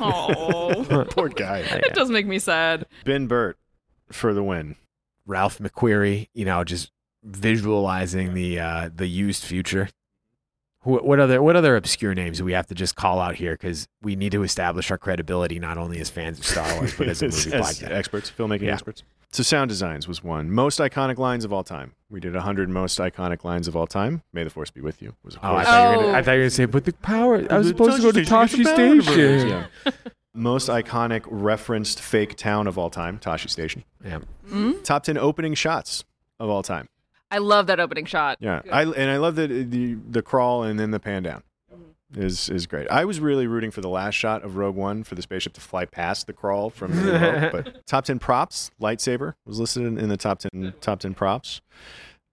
[0.00, 1.58] Oh, Poor guy.
[1.58, 2.86] it does make me sad.
[3.04, 3.56] Ben Burtt
[4.10, 4.76] for the win.
[5.26, 6.90] Ralph McQuarrie, you know, just
[7.22, 9.88] visualizing the uh, the used future.
[10.84, 13.52] Who, what other what other obscure names do we have to just call out here
[13.54, 17.08] because we need to establish our credibility not only as fans of Star Wars but
[17.08, 17.90] as a movie As podcast.
[17.90, 18.74] experts, filmmaking Yeah.
[18.74, 19.02] experts.
[19.32, 20.50] So sound designs was one.
[20.52, 21.94] Most iconic lines of all time.
[22.08, 24.22] We did 100 most iconic lines of all time.
[24.32, 25.14] May the force be with you.
[25.24, 26.84] Was of Oh, I thought, you were gonna, I thought you were gonna say, but
[26.84, 27.44] the power.
[27.52, 29.48] I was supposed to go to Tosche Station.
[29.48, 29.66] Yeah.
[30.36, 33.84] Most iconic referenced fake town of all time, Tosche Station.
[34.04, 34.20] Yeah.
[34.48, 34.82] Mm?
[34.84, 36.04] Top 10 opening shots
[36.38, 36.88] of all time.
[37.30, 38.38] I love that opening shot.
[38.40, 41.42] Yeah, I and I love that the the crawl and then the pan down
[42.16, 42.88] is is great.
[42.90, 45.60] I was really rooting for the last shot of Rogue One for the spaceship to
[45.60, 47.18] fly past the crawl from the
[47.50, 51.14] Hope, but top ten props lightsaber was listed in, in the top ten top ten
[51.14, 51.60] props.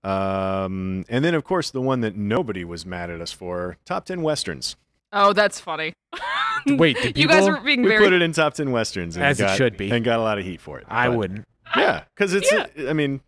[0.04, 4.06] Um, and then of course the one that nobody was mad at us for top
[4.06, 4.76] ten westerns.
[5.14, 5.94] Oh, that's funny.
[6.68, 8.04] Wait, did you guys were being we very.
[8.04, 9.92] put it in top ten westerns and As it should be.
[9.92, 10.86] and got a lot of heat for it.
[10.90, 11.46] I But- wouldn't.
[11.76, 12.90] Yeah, because it's Yeah.
[12.90, 13.22] I mean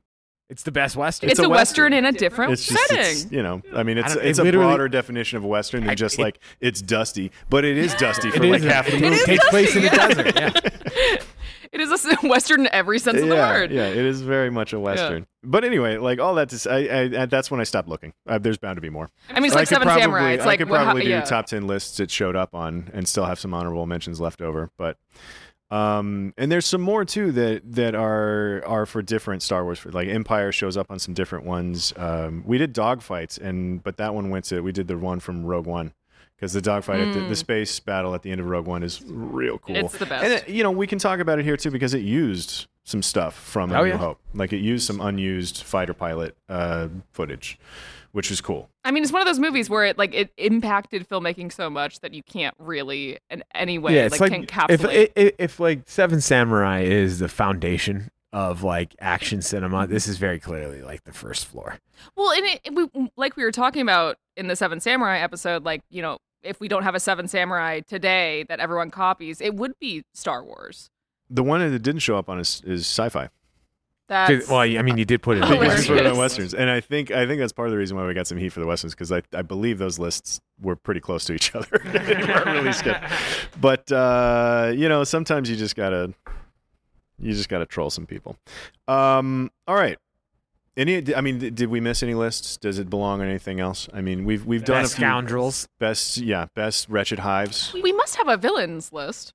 [0.50, 1.30] It's the best western.
[1.30, 3.06] it's, a western, in a different it's just setting.
[3.06, 5.96] it's, you know I mean it's don't- it's it a broader definition of western than
[5.96, 9.00] just it- like it's dusty, but it is dusty for It like is half the
[9.00, 9.16] movie.
[9.16, 10.36] is takes place in the desert.
[10.36, 11.18] Yeah.
[11.72, 13.72] It is a s- western in every sense of the word.
[13.72, 15.26] yeah, it is very much a western.
[15.44, 16.88] But anyway, like all that to say,
[17.18, 18.14] I, I, that's when I stopped looking.
[18.28, 19.10] Uh, there's bound to be more.
[19.32, 20.32] I mean, it's I like Seven probably, Samurai.
[20.34, 21.22] It's I like could wha- how- probably do yeah.
[21.22, 24.70] top ten lists it showed up on, and still have some honorable mentions left over.
[24.78, 24.98] But
[25.74, 29.84] um, and there's some more too that that are are for different Star Wars.
[29.86, 31.94] Like Empire shows up on some different ones.
[31.98, 35.46] Um, we did dogfights, and but that one went to we did the one from
[35.46, 35.94] Rogue One.
[36.36, 37.38] Because the dogfight, at the, the Mm.
[37.38, 39.78] space battle at the end of Rogue One is real cool.
[39.78, 40.24] It's the best.
[40.26, 43.02] And it, you know, we can talk about it here too because it used some
[43.02, 43.98] stuff from A Oh, New yeah.
[43.98, 44.20] Hope.
[44.34, 47.58] Like it used some unused fighter pilot uh, footage,
[48.12, 48.70] which was cool.
[48.84, 52.00] I mean, it's one of those movies where it like it impacted filmmaking so much
[52.02, 54.94] that you can't really in any way yeah, it's like, like, encapsulate.
[54.94, 60.18] if, if if like Seven Samurai is the foundation of like action cinema, this is
[60.18, 61.78] very clearly like the first floor.
[62.18, 65.64] Well, and it, it- we, like we were talking about in the Seven Samurai episode,
[65.64, 69.56] like you know, if we don't have a Seven Samurai today that everyone copies, it
[69.56, 70.90] would be Star Wars.
[71.34, 73.30] The one that didn't show up on is, is sci-fi.
[74.08, 75.44] That's well, I mean, you did put it.
[75.44, 76.18] in We put it on Westerns.
[76.18, 78.38] westerns, and I think I think that's part of the reason why we got some
[78.38, 81.56] heat for the westerns because I, I believe those lists were pretty close to each
[81.56, 81.82] other.
[81.86, 83.04] they weren't really skipped,
[83.62, 86.14] but uh, you know sometimes you just gotta
[87.18, 88.36] you just gotta troll some people.
[88.88, 89.98] Um, all right.
[90.76, 91.16] Any?
[91.16, 92.58] I mean, did did we miss any lists?
[92.58, 93.88] Does it belong on anything else?
[93.94, 95.68] I mean, we've we've done Best a few scoundrels.
[95.80, 97.72] best yeah best wretched hives.
[97.74, 99.34] we must have a villains list.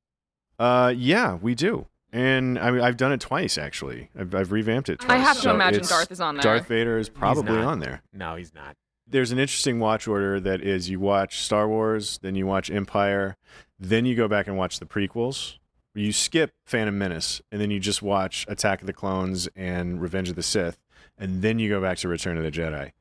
[0.59, 1.87] Uh, yeah, we do.
[2.13, 4.09] And I mean, I've done it twice actually.
[4.19, 5.01] I've, I've revamped it.
[5.01, 5.11] Twice.
[5.11, 6.43] I have to So imagine it's- Darth is on there.
[6.43, 7.65] Darth Vader is probably not.
[7.67, 8.03] on there.
[8.13, 8.77] No, he's not.
[9.07, 13.37] There's an interesting watch order that is you watch Star Wars, then you watch Empire,
[13.79, 15.57] then you go back and watch the prequels.
[15.95, 20.29] You skip Phantom Menace, and then you just watch Attack of the Clones and Revenge
[20.29, 20.79] of the Sith,
[21.17, 22.93] and then you go back to Return of the Jedi.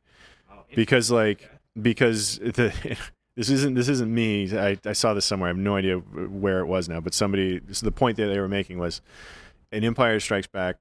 [0.76, 2.74] Because like because the
[3.38, 4.52] this isn't this isn't me.
[4.58, 5.48] I, I saw this somewhere.
[5.48, 7.62] I have no idea where it was now, but somebody.
[7.72, 9.00] So the point that they were making was,
[9.72, 10.78] in Empire Strikes Back,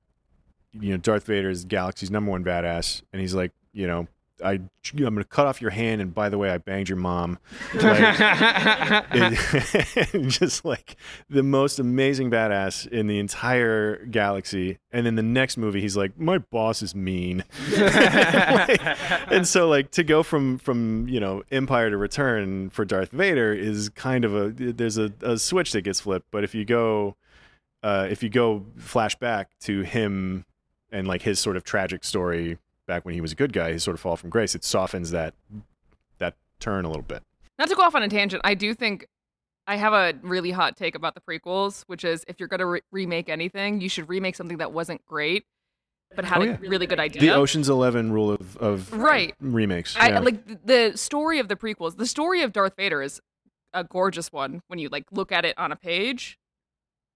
[0.73, 4.09] you know, Darth Vader is galaxy's number one badass, and he's like, you know,
[4.45, 6.99] I I'm going to cut off your hand, and by the way, I banged your
[6.99, 7.39] mom.
[7.75, 10.97] Like, it- just like
[11.29, 14.79] the most amazing badass in the entire galaxy.
[14.91, 17.45] And then the next movie, he's like, my boss is mean.
[17.71, 18.81] Like,
[19.31, 23.53] and so like to go from from you know Empire to Return for Darth Vader
[23.53, 26.27] is kind of a there's a, a switch that gets flipped.
[26.31, 27.17] But if you go
[27.83, 30.45] uh, if you go flashback to him
[30.91, 33.83] and like his sort of tragic story back when he was a good guy, his
[33.85, 35.35] sort of fall from grace, it softens that
[36.19, 37.23] that turn a little bit.
[37.59, 39.07] Not to go off on a tangent, I do think
[39.67, 42.67] I have a really hot take about the prequels, which is if you're going to
[42.67, 45.45] re- remake anything, you should remake something that wasn't great,
[46.15, 47.21] but had Oh, a really good idea.
[47.21, 49.35] The Ocean's Eleven rule of, of Right.
[49.41, 49.97] remakes.
[49.99, 50.19] I yeah.
[50.21, 51.97] like the story of the prequels.
[51.97, 53.21] The story of Darth Vader is
[53.73, 56.39] a gorgeous one when you like look at it on a page.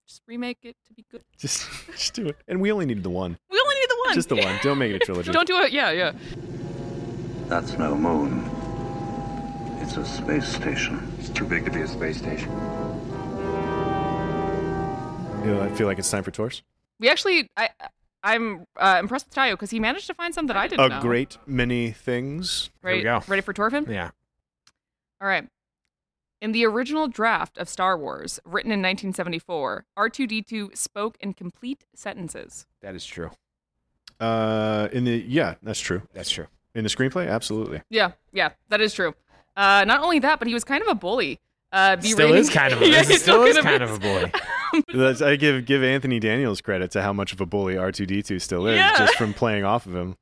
[0.09, 1.23] Just remake it to be good.
[1.39, 2.37] just just do it.
[2.49, 3.39] And we only needed the one.
[3.49, 3.70] We only need the
[4.07, 4.15] one.
[4.15, 4.59] Just the one.
[4.63, 5.33] Don't make it a trilogy.
[5.33, 5.73] Don't do it.
[5.73, 6.13] Yeah, yeah.
[7.47, 8.49] That's no moon.
[9.83, 11.13] It's a space station.
[11.19, 12.51] It's too big to be a space station.
[15.45, 16.63] You know, I feel like it's time for tours.
[17.01, 17.71] We actually, I,
[18.23, 20.89] I'm uh, impressed with Tayo because he managed to find some that I didn't A
[20.91, 21.01] know.
[21.01, 22.71] great many things.
[22.83, 23.89] Ready, ready for Torfin?
[23.89, 24.11] Yeah.
[25.21, 25.47] All right.
[26.43, 32.67] In the original draft of Star Wars, written in 1974, R2D2 spoke in complete sentences.
[32.83, 33.31] That is true.
[34.21, 36.03] Uh, in the yeah, that's true.
[36.13, 36.47] That's true.
[36.75, 37.83] In the screenplay, absolutely.
[37.91, 39.15] Yeah, yeah, that is true.
[39.57, 41.41] Uh, not only that, but he was kind of a bully.
[41.73, 43.97] Uh, Still is kind of a, Yeah, this he's still is kind kind of of
[43.97, 44.33] a bully.
[44.95, 48.07] That's, I give give Anthony Daniels credit to how much of a bully R two
[48.07, 48.97] D two still is, Yeah.
[48.99, 50.17] just from playing off of him.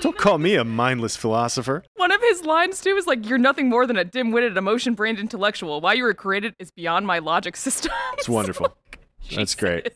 [0.00, 1.82] Don't call me a mindless philosopher.
[1.96, 5.80] One of his lines too is like, "You're nothing more than a dim-witted, emotion-brained intellectual.
[5.80, 8.76] Why you were created is beyond my logic system." It's wonderful.
[9.34, 9.86] That's great.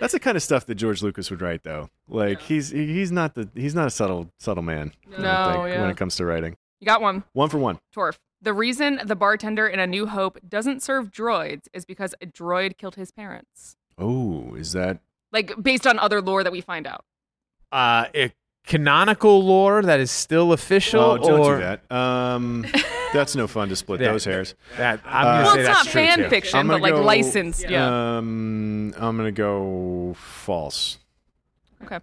[0.00, 1.90] That's the kind of stuff that George Lucas would write, though.
[2.08, 4.92] Like he's he's not the he's not a subtle subtle man.
[5.08, 5.80] No, think, yeah.
[5.80, 6.56] when it comes to writing.
[6.80, 7.24] You got one.
[7.32, 7.78] One for one.
[7.94, 8.18] Torf.
[8.42, 12.76] The reason the bartender in A New Hope doesn't serve droids is because a droid
[12.76, 13.76] killed his parents.
[13.98, 15.00] Oh, is that
[15.32, 17.04] Like based on other lore that we find out.
[17.72, 18.32] Uh, a
[18.66, 21.00] canonical lore that is still official.
[21.00, 21.90] Oh, don't or do that.
[21.90, 22.66] Um,
[23.16, 24.54] that's no fun to split Yeah, those hairs.
[24.76, 26.28] that- I'm Uh, gonna Well, say it's that's not true, fan too.
[26.28, 27.68] fiction, I'm but gonna like go- licensed.
[27.68, 28.16] Yeah.
[28.18, 30.98] Um, I'm gonna go false.
[31.84, 32.00] Okay.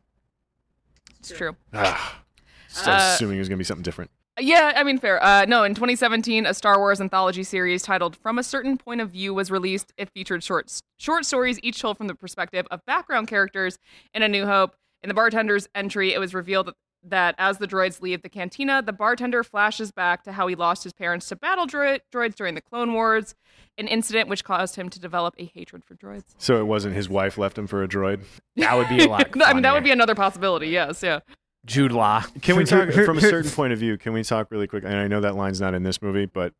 [1.19, 1.55] It's true.
[1.73, 2.21] Ah,
[2.69, 4.11] just Uh, assuming it was gonna be something different.
[4.39, 5.23] Yeah, I mean, fair.
[5.23, 9.11] Uh, no, in 2017, a Star Wars anthology series titled "From a Certain Point of
[9.11, 9.93] View" was released.
[9.95, 13.77] It featured short short stories, each told from the perspective of background characters
[14.13, 14.75] in A New Hope.
[15.03, 18.81] In the bartender's entry, it was revealed that, that as the droids leave the cantina,
[18.81, 22.55] the bartender flashes back to how he lost his parents to battle droid, droids during
[22.55, 23.35] the Clone Wars,
[23.77, 26.33] an incident which caused him to develop a hatred for droids.
[26.37, 28.21] So it wasn't his wife left him for a droid.
[28.55, 29.29] That would be a lot.
[29.43, 30.67] I mean, that would be another possibility.
[30.67, 31.19] Yes, yeah.
[31.65, 32.23] Jude Law.
[32.41, 33.97] Can we talk from a certain point of view?
[33.97, 34.83] Can we talk really quick?
[34.83, 36.53] And I know that line's not in this movie, but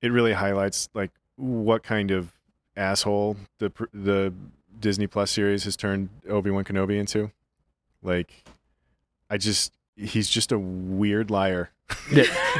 [0.00, 2.32] it really highlights like what kind of
[2.76, 4.32] asshole the the
[4.78, 7.30] Disney Plus series has turned Obi Wan Kenobi into.
[8.02, 8.44] Like,
[9.32, 11.70] I just he's just a weird liar.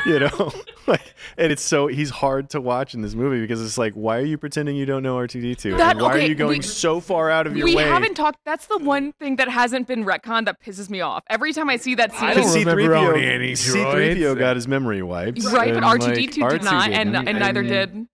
[0.06, 0.52] you know,
[0.86, 4.18] like, and it's so he's hard to watch in this movie because it's like, why
[4.18, 5.76] are you pretending you don't know R two D two?
[5.76, 7.84] That- Why okay, are you going we- so far out of your we way?
[7.84, 8.38] We haven't talked.
[8.46, 11.24] That's the one thing that hasn't been retconned that pisses me off.
[11.28, 14.38] Every time I see that scene, Because remember owning C-3PO, any C-3PO droids.
[14.38, 15.44] got his memory wiped.
[15.44, 17.28] right, but and, R two like, D two R2 did not, and didn't.
[17.28, 18.06] and neither And did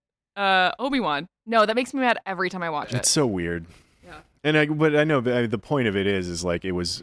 [0.43, 1.29] uh, Obi Wan.
[1.47, 2.97] No, that makes me mad every time I watch it.
[2.97, 3.67] It's so weird.
[4.05, 4.15] Yeah.
[4.45, 7.03] And I, but I know but the point of it is, is like it was.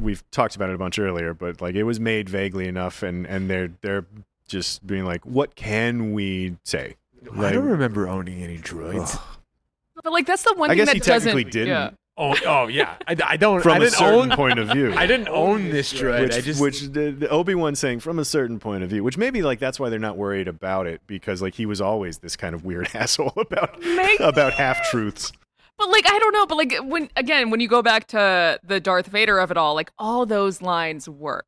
[0.00, 3.26] We've talked about it a bunch earlier, but like it was made vaguely enough, and
[3.26, 4.06] and they're they're
[4.46, 6.96] just being like, what can we say?
[7.36, 9.20] I don't remember owning any droids.
[10.02, 11.52] But like that's the one I thing guess that he technically doesn't.
[11.52, 11.68] didn't.
[11.68, 11.90] Yeah.
[12.20, 12.96] Oh, oh yeah.
[13.06, 13.60] I, I don't.
[13.60, 14.92] From I a didn't certain own, point of view.
[14.96, 16.22] I didn't own this droid.
[16.22, 19.16] which, I just which the, the Obi-Wan saying from a certain point of view, which
[19.16, 22.34] maybe like that's why they're not worried about it because like he was always this
[22.34, 25.30] kind of weird asshole about Make- about half truths.
[25.78, 26.46] But like I don't know.
[26.46, 29.74] But like when again when you go back to the Darth Vader of it all,
[29.74, 31.46] like all those lines work.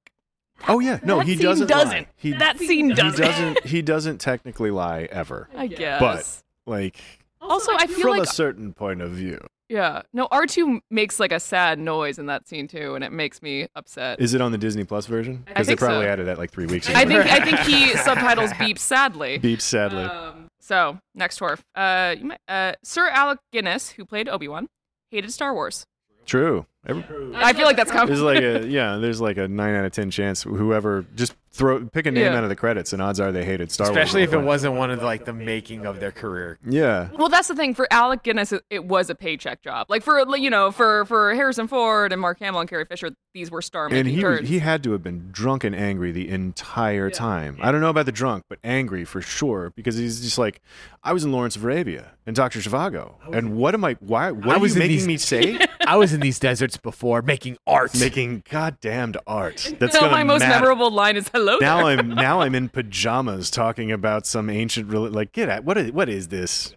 [0.69, 1.66] Oh yeah, no, That he scene doesn't.
[1.69, 1.90] doesn't.
[2.01, 2.07] Lie.
[2.16, 3.20] He, That scene doesn't.
[3.24, 3.66] doesn't.
[3.66, 5.48] He doesn't technically lie ever.
[5.57, 6.01] I guess.
[6.01, 6.97] But like
[7.40, 9.40] Also, I feel from like a certain point of view,
[9.70, 10.02] yeah.
[10.12, 13.40] No, R two makes like a sad noise in that scene too, and it makes
[13.40, 14.20] me upset.
[14.20, 15.44] is it on the Disney Plus version?
[15.47, 15.86] Because they think so.
[15.86, 16.98] probably added that like three weeks ago.
[16.98, 19.38] I think I think he subtitles beeps sadly.
[19.38, 20.02] beeps sadly.
[20.02, 24.66] Um, so next dwarf, uh, you might, uh, Sir Alec Guinness, who played Obi Wan,
[25.10, 25.86] hated Star Wars.
[26.26, 26.66] True.
[26.86, 27.05] Every,
[27.35, 28.07] I feel like that's coming.
[28.07, 31.85] there's like a yeah, there's like a nine out of ten chance whoever just throw
[31.85, 32.39] pick a name Yeah.
[32.39, 33.97] out of the credits, and odds are they hated Star Wars.
[33.97, 36.59] Especially if it wasn't one of the, like the making of their career.
[36.65, 37.09] Yeah.
[37.19, 38.52] Well, that's the thing for Alec Guinness.
[38.52, 39.89] it- It was a paycheck job.
[39.90, 43.51] Like for you know, for for Harrison Ford and Mark Hamill and Carrie Fisher, these
[43.51, 44.48] were star And making he turns.
[44.48, 47.59] he had to have been drunk and angry the entire time.
[47.61, 50.62] I don't know about the drunk, but angry for sure because he's just like,
[51.05, 53.94] I was in Lawrence of Arabia and Doctor Zhivago, and what am I?
[54.01, 54.31] Why?
[54.31, 55.59] What I are was you in making these- me say?
[55.86, 56.39] I was in these
[56.70, 57.98] deserts before making art.
[57.98, 59.74] making goddamned art.
[59.78, 60.60] That's no, my most matter.
[60.60, 64.88] memorable line is "Hello." Now there." I'm now I'm in pajamas talking about some ancient
[64.88, 66.74] reli- like get at what is what is this?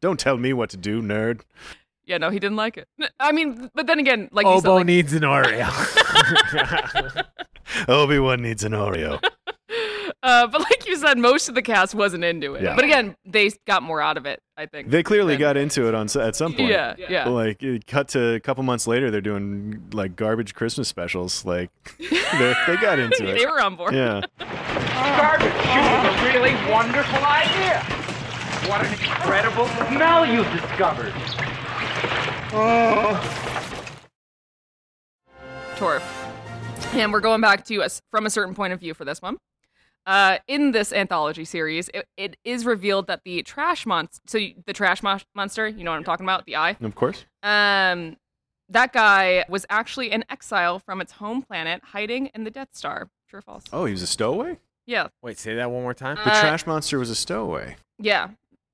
[0.00, 1.40] Don't tell me what to do, nerd.
[2.06, 2.86] Yeah, no, he didn't like it.
[3.18, 5.64] I mean, but then again, like you said, like, needs an Oreo.
[7.88, 9.22] Obi Wan needs an Oreo.
[10.24, 12.62] Uh, but like you said, most of the cast wasn't into it.
[12.62, 12.74] Yeah.
[12.74, 14.40] But again, they got more out of it.
[14.56, 14.90] I think.
[14.90, 16.70] They clearly than- got into it on at some point.
[16.70, 17.28] Yeah, yeah.
[17.28, 21.44] Like it cut to a couple months later, they're doing like garbage Christmas specials.
[21.44, 23.38] Like they they got into it.
[23.38, 23.94] They were on board.
[23.94, 24.22] Yeah.
[24.38, 27.80] Garbage is a really wonderful idea.
[28.68, 31.12] What an incredible smell you've discovered.
[32.56, 33.20] Oh.
[35.76, 36.02] Torf.
[36.94, 39.36] And we're going back to us from a certain point of view for this one.
[40.06, 44.54] Uh, in this anthology series, it, it is revealed that the trash monster, so you-
[44.66, 46.76] the trash mo- monster, you know what I'm talking about, the eye.
[46.82, 47.24] Of course.
[47.42, 48.16] Um,
[48.68, 53.08] that guy was actually in exile from its home planet, hiding in the Death Star.
[53.28, 53.64] True or false?
[53.72, 54.58] Oh, he was a stowaway.
[54.86, 56.16] Yeah, Wait, say that one more time.
[56.16, 57.76] The Uh, trash monster was a stowaway.
[57.98, 58.28] yeah.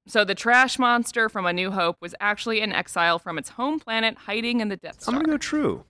[0.08, 3.78] So the trash monster from A New Hope was actually in exile from its home
[3.78, 5.14] planet, hiding in the Death Star.
[5.14, 5.84] I'm gonna go true.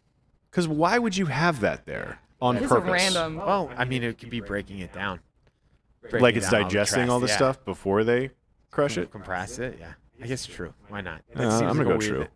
[0.50, 2.90] Because why would you have that there on It is a purpose?
[2.92, 3.36] random.
[3.36, 5.20] Well, I mean, it could be breaking it down.
[6.02, 7.36] Breaking Like it's down, digesting compress- all this yeah.
[7.36, 8.30] stuff before they
[8.70, 9.10] crush it.
[9.10, 9.76] Compress it.
[9.78, 10.72] Yeah, I guess true.
[10.88, 11.22] Why not?
[11.34, 12.26] Uh, seems I'm gonna a go true.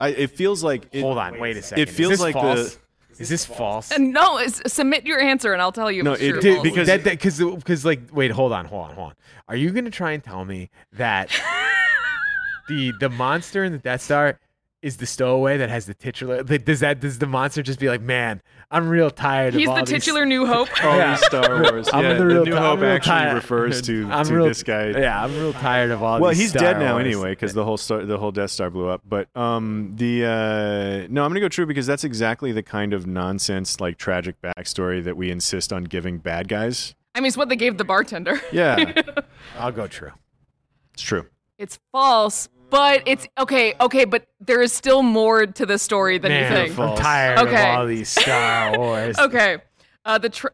[0.00, 0.88] I, it feels like.
[0.92, 1.82] It, Hold on, wait a second.
[1.82, 2.74] It feels Is this like false?
[2.74, 3.22] the.
[3.22, 3.90] Is this false?
[3.92, 6.02] And no, it's, submit your answer and I'll tell you.
[6.02, 6.62] No, it did- false.
[6.62, 9.14] because- that because because like wait hold on hold on hold on
[9.48, 11.28] are you gonna try and tell me that
[12.68, 14.38] the the monster in the Death Star
[14.82, 17.88] is the stowaway that has the titular like, does that does the monster just be
[17.88, 20.68] like man I'm real tired He's of all this He's the these- titular New Hope.
[20.84, 21.10] All Yeah.
[21.16, 21.88] these Star Wars.
[21.92, 24.34] I'm yeah, the real New ti- I'm Hope real actually tired- refers to, I'm to
[24.34, 24.86] real- this guy.
[24.98, 26.22] yeah I'm real tired of all this.
[26.22, 27.04] well, these he's Star dead now Wars.
[27.06, 29.02] anyway because the whole star, the whole Death Star blew up.
[29.06, 33.06] But um, the uh, no, I'm gonna go true because that's exactly the kind of
[33.06, 36.94] nonsense, like tragic backstory that we insist on giving bad guys.
[37.14, 38.40] I mean, it's what they gave the bartender.
[38.52, 39.02] Yeah,
[39.58, 40.12] I'll go true
[40.94, 41.26] it's true.
[41.58, 43.74] It's false, but it's okay.
[43.80, 46.78] Okay, but there is still more to the story than man you think.
[46.78, 47.70] I'm tired Okay.
[47.72, 49.58] of all these Star Wars Okay.
[50.04, 50.48] Uh, the tr-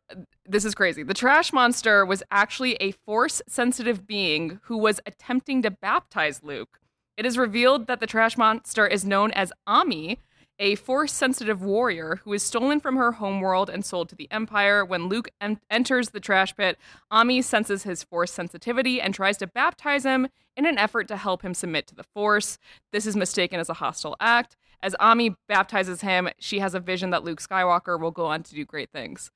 [0.44, 1.02] this is crazy.
[1.02, 6.80] The trash monster was actually a force sensitive being who was attempting to baptize Luke.
[7.16, 10.18] It is revealed that the trash monster is known as Omi,
[10.58, 14.84] a force sensitive warrior who is stolen from her homeworld and sold to the Empire.
[14.84, 16.78] When Luke en- enters the trash pit,
[17.10, 21.42] Omi senses his force sensitivity and tries to baptize him in an effort to help
[21.42, 22.58] him submit to the force.
[22.92, 24.56] This is mistaken as a hostile act.
[24.82, 28.54] As Omi baptizes him, she has a vision that Luke Skywalker will go on to
[28.54, 29.30] do great things.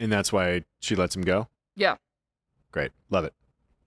[0.00, 1.48] And that's why she lets him go.
[1.74, 1.96] Yeah.
[2.70, 3.34] Great, love it.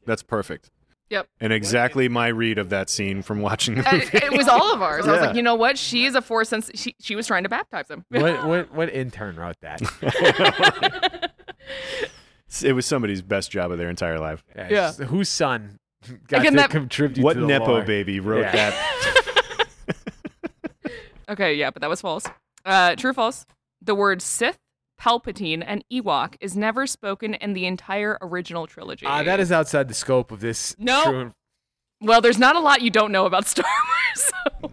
[0.06, 0.70] That's perfect.
[1.12, 1.28] Yep.
[1.42, 4.10] And exactly my read of that scene from watching the Uh, movie.
[4.18, 5.06] it was all of ours.
[5.08, 5.28] I was Yeah.
[5.28, 5.78] like, you know what?
[5.78, 6.72] She is a force sense.
[6.74, 8.06] She, she was trying to baptize him.
[8.10, 9.82] what what what intern wrote that
[12.64, 14.44] it was somebody's best job of their entire life.
[14.56, 14.76] yeah, Yeah.
[14.88, 15.78] just whose son
[16.28, 17.82] got Again, to that- contribute What to the nepo lore?
[17.84, 18.52] baby wrote Yeah.
[18.72, 19.68] that?
[21.30, 22.26] Okay, yeah, but that was false.
[22.66, 23.46] Uh, true or false?
[23.82, 24.58] The word Sith,
[25.02, 29.06] Palpatine, and Ewok is never spoken in the entire original trilogy.
[29.08, 30.76] Ah, that is outside the scope of this.
[30.78, 31.04] No.
[31.04, 31.34] true-
[32.02, 33.66] Well, there's not a lot you don't know about Star
[34.16, 34.32] Wars.
[34.62, 34.72] so-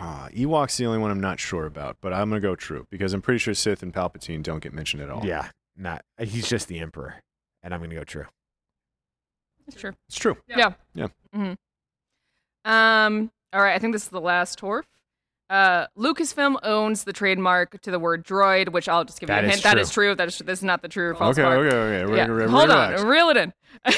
[0.00, 3.12] Ah, Ewok's the only one I'm not sure about, but I'm gonna go true because
[3.12, 5.24] I'm pretty sure Sith and Palpatine don't get mentioned at all.
[5.24, 6.04] Yeah, not.
[6.20, 7.16] He's just the emperor,
[7.62, 8.26] and I'm gonna go true.
[9.66, 9.92] It's true.
[10.08, 10.36] it's true.
[10.48, 10.72] Yeah.
[10.94, 11.08] Yeah.
[11.32, 11.52] hmm
[12.64, 13.30] Um.
[13.52, 13.74] All right.
[13.74, 14.84] I think this is the last Torf.
[15.50, 19.48] Uh, Lucasfilm owns the trademark to the word droid, which I'll just give That you
[19.48, 19.62] a is hint.
[19.64, 19.80] That true.
[19.80, 20.14] is true.
[20.14, 21.58] That is this is not the true or false Okay, part.
[21.66, 22.04] okay, okay.
[22.04, 22.28] We're- Yeah.
[22.28, 23.00] we're- Hold relax.
[23.00, 23.52] on, reel it in.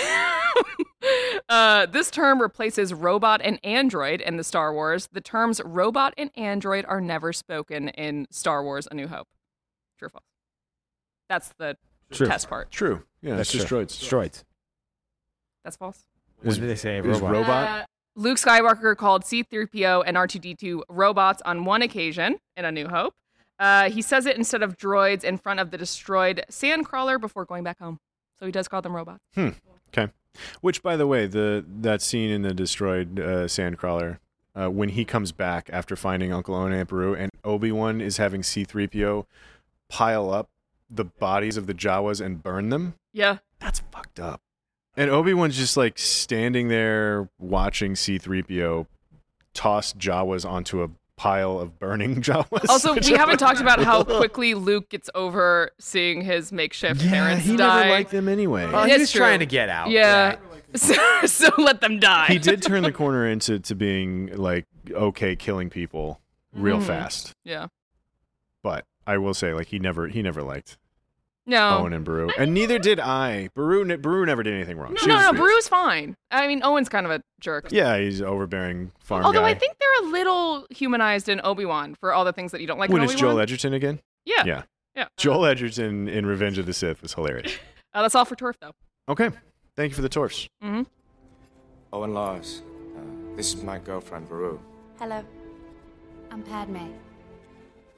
[1.49, 5.09] uh, this term replaces robot and android in the Star Wars.
[5.13, 9.27] The terms robot and android are never spoken in Star Wars: A New Hope.
[9.99, 10.25] True or false?
[11.29, 11.77] That's the
[12.13, 12.27] True.
[12.27, 12.71] test part.
[12.71, 13.03] True.
[13.23, 13.85] Yeah, That's it's just true.
[13.85, 14.09] droids.
[14.09, 14.45] Droids.
[15.65, 16.07] That's false.
[16.43, 16.99] What did they say?
[16.99, 17.33] is Robot.
[17.33, 17.69] robot?
[17.81, 17.85] Uh,
[18.17, 23.15] Luke Skywalker called C3PO and R2D2 robots on one occasion in A New Hope.
[23.59, 27.63] Uh, he says it instead of droids in front of the destroyed sandcrawler before going
[27.63, 27.99] back home.
[28.39, 29.21] So he does call them robots.
[29.35, 29.51] Hmm.
[29.89, 30.13] Okay.
[30.61, 34.19] Which, by the way, the that scene in the destroyed uh, sandcrawler
[34.55, 38.01] uh, when he comes back after finding Uncle Owen and Aunt Beru, and Obi Wan
[38.01, 39.27] is having C-3PO
[39.89, 40.49] pile up
[40.89, 42.95] the bodies of the Jawas and burn them.
[43.13, 43.39] Yeah.
[43.59, 44.41] That's fucked up.
[44.97, 48.87] And Obi Wan's just like standing there watching C-3PO
[49.55, 52.69] toss Jawas onto a pile of burning Jawas.
[52.69, 57.45] Also, we haven't talked about how quickly Luke gets over seeing his makeshift Yeah, parents
[57.47, 57.79] he die.
[57.83, 58.67] never liked them anyway.
[58.71, 59.21] Well, he was true.
[59.21, 59.91] trying to get out.
[59.91, 60.37] Yeah.
[60.73, 60.95] So,
[61.27, 62.27] so let them die.
[62.29, 66.21] he did turn the corner into to being like okay killing people
[66.53, 66.85] real Mhm.
[66.87, 67.35] fast.
[67.43, 67.67] Yeah.
[68.63, 70.79] But I will say, like he never he never liked
[71.51, 71.79] No.
[71.79, 73.49] Owen and Beru, and neither did I.
[73.55, 74.93] Beru ne- Beru never did anything wrong.
[74.93, 75.33] No, She no, was- no.
[75.33, 76.17] Beru's fine.
[76.31, 77.69] I mean, Owen's kind of a jerk.
[77.73, 79.49] Yeah, he's overbearing farm Although guy.
[79.49, 82.67] I think they're a little humanized in Obi Wan for all the things that you
[82.67, 82.89] don't like.
[82.91, 83.43] when in is Joel Obi-Wan.
[83.43, 84.01] Edgerton again?
[84.25, 84.45] Yeah.
[84.47, 84.63] yeah.
[84.95, 85.07] Yeah.
[85.17, 87.53] Joel Edgerton in Revenge of the Sith was hilarious.
[87.93, 88.71] Uh, that's all for Torf, though.
[89.09, 89.31] Okay,
[89.75, 90.49] thank you for the torfs.
[90.63, 90.83] Mm-hmm.
[91.93, 92.63] Owen Lars,
[92.97, 93.01] uh,
[93.35, 94.61] this is my girlfriend, Beru.
[95.01, 95.25] Hello.
[96.31, 96.93] I'm Padme.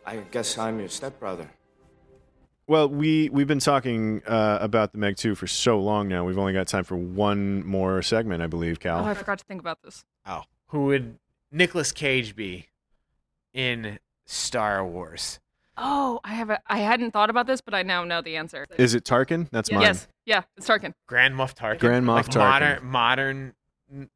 [0.07, 1.47] I guess I'm your stepbrother.
[2.67, 6.25] Well, we we've been talking uh, about the Meg Two for so long now.
[6.25, 9.05] We've only got time for one more segment, I believe, Cal.
[9.05, 10.05] Oh, I forgot to think about this.
[10.27, 11.19] Oh, who would
[11.51, 12.69] Nicolas Cage be
[13.53, 15.41] in Star Wars?
[15.77, 16.61] Oh, I have a.
[16.67, 18.67] I hadn't thought about this, but I now know the answer.
[18.77, 19.49] Is it Tarkin?
[19.51, 19.83] That's mine.
[19.83, 20.07] Yes.
[20.25, 20.95] Yeah, it's Tarkin.
[21.07, 21.81] Grand Moff Tarkin.
[21.81, 22.83] Grand Moff like Tarkin.
[22.83, 23.55] Modern, modern,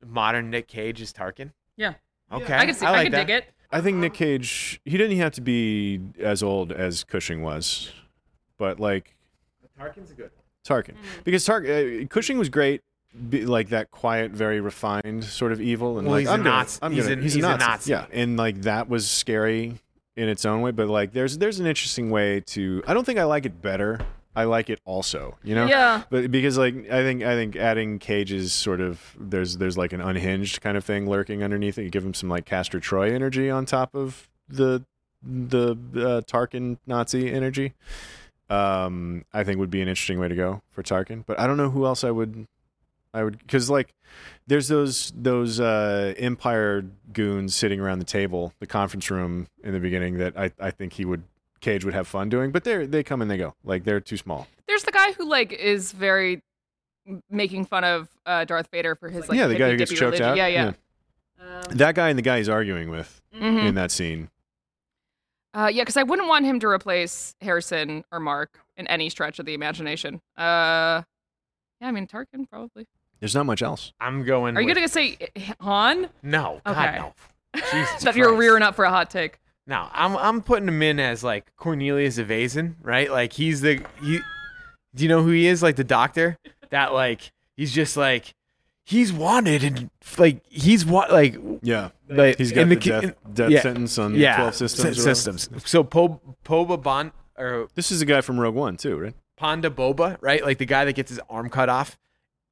[0.05, 1.53] modern Nick Cage is Tarkin.
[1.77, 1.95] Yeah.
[2.31, 2.87] Okay, I could see.
[2.87, 3.27] I, like could that.
[3.27, 3.45] dig it.
[3.73, 4.81] I think Nick Cage.
[4.85, 7.91] He didn't have to be as old as Cushing was,
[8.59, 9.15] but like
[9.79, 10.31] Tarkin's good.
[10.67, 12.81] Tarkin, because Tar- uh, Cushing was great,
[13.31, 16.43] be, like that quiet, very refined sort of evil, and Well, like he's a I'm
[16.43, 16.79] gonna, Nazi.
[16.83, 17.67] I'm He's gonna, a- he's, he's a a Nazi.
[17.67, 17.91] Nazi.
[17.93, 19.79] yeah, and like that was scary
[20.17, 22.83] in its own way, but like there's there's an interesting way to.
[22.87, 24.01] I don't think I like it better.
[24.35, 25.67] I like it also, you know.
[25.67, 26.03] Yeah.
[26.11, 30.01] But because like I think I think adding Cage's sort of there's there's like an
[30.03, 31.85] unhinged kind of thing lurking underneath it.
[31.85, 34.85] You give him some like Castor Troy energy on top of the
[35.23, 37.73] the uh, Tarkin Nazi energy.
[38.49, 41.25] Um, I think would be an interesting way to go for Tarkin.
[41.27, 42.47] But I don't know who else I would
[43.13, 43.93] I would because like
[44.47, 49.81] there's those those uh, Empire goons sitting around the table, the conference room in the
[49.81, 51.25] beginning that I I think he would
[51.61, 52.53] Cage would have fun doing.
[52.53, 53.55] But they're they come and they go.
[53.65, 54.47] Like they're too small.
[54.69, 56.43] There's the guy who like is very
[57.31, 60.03] making fun of uh, Darth Vader for his like yeah, the guy who gets choked
[60.21, 60.27] religion.
[60.27, 60.37] out.
[60.37, 60.73] Yeah, yeah.
[61.71, 63.67] that guy and the guy he's arguing with Mhm.
[63.69, 64.29] in that scene.
[65.57, 69.39] Uh, yeah, because I wouldn't want him to replace Harrison or Mark in any stretch
[69.39, 70.17] of the imagination.
[70.37, 71.01] Uh,
[71.81, 72.87] yeah, I mean Tarkin probably.
[73.21, 73.95] There's not much else.
[73.99, 74.57] I'm going.
[74.57, 75.17] Are you with- gonna say
[75.61, 76.11] Han?
[76.23, 76.99] No, God, Okay.
[76.99, 77.15] no.
[77.73, 79.39] Jesus that you're rearing up for a hot take.
[79.67, 83.11] No, I'm I'm putting him in as like Cornelius Evazan, right?
[83.11, 84.21] Like he's the he.
[84.95, 85.63] Do you know who he is?
[85.63, 86.37] Like the doctor
[86.69, 88.35] that like he's just like
[88.87, 91.91] he's wanted and like he's what like Yeah.
[92.09, 95.49] like He's got in the ki- death- in- death sentence on 12 systems sy- systems.
[95.69, 99.15] So po, Poba Bon or This is a guy from Rogue One too, right?
[99.39, 100.43] Ponda Baba, right?
[100.43, 101.99] Like the guy that gets his arm cut off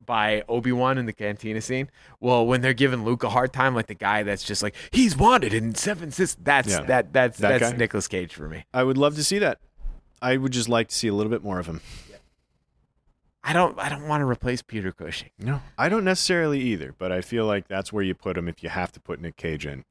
[0.04, 1.88] by Obi Wan in the cantina scene.
[2.20, 5.16] Well, when they're giving Luke a hard time, like the guy that's just like he's
[5.16, 6.44] wanted in seven systems.
[6.44, 6.82] That's Yeah.
[6.82, 7.76] that that's That that's guy?
[7.78, 8.64] Nicolas Cage for me.
[8.74, 9.60] I would love to see that.
[10.20, 11.80] I would just like to see a little bit more of him.
[13.46, 15.28] I don't I don't want to replace Peter Cushing.
[15.38, 18.62] No, I don't necessarily either, but I feel like that's where you put him if
[18.62, 19.84] you have to put Nick Cage in.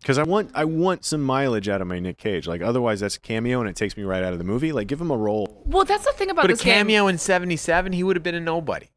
[0.00, 2.46] Because I want I want some mileage out of my Nick Cage.
[2.46, 4.72] Like otherwise, that's a cameo and it takes me right out of the movie.
[4.72, 5.62] Like give him a role.
[5.64, 6.74] Well, that's the thing about But a this game.
[6.74, 8.88] cameo in '77, he would have been a nobody.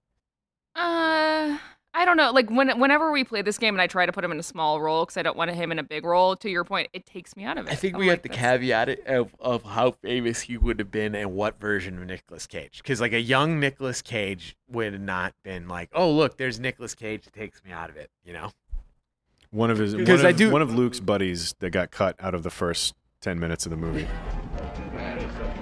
[0.75, 1.57] Uh,
[1.99, 2.31] I don't know.
[2.31, 4.43] Like when whenever we play this game and I try to put him in a
[4.43, 6.35] small role because I don't want him in a big role.
[6.35, 7.71] To your point, it takes me out of it.
[7.71, 10.57] I think I'm we like, have to that's- caveat it of, of how famous he
[10.57, 12.77] would have been and what version of Nicolas Cage.
[12.83, 16.93] Because like a young Nicolas Cage would have not been like, oh look, there's Nicolas
[16.93, 18.11] Cage that takes me out of it.
[18.23, 18.51] You know.
[19.49, 22.15] One of his one Because of, I do- one of Luke's buddies that got cut
[22.19, 24.07] out of the first ten minutes of the movie.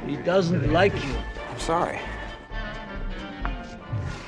[0.06, 1.16] He doesn't like you.
[1.50, 2.00] I'm sorry.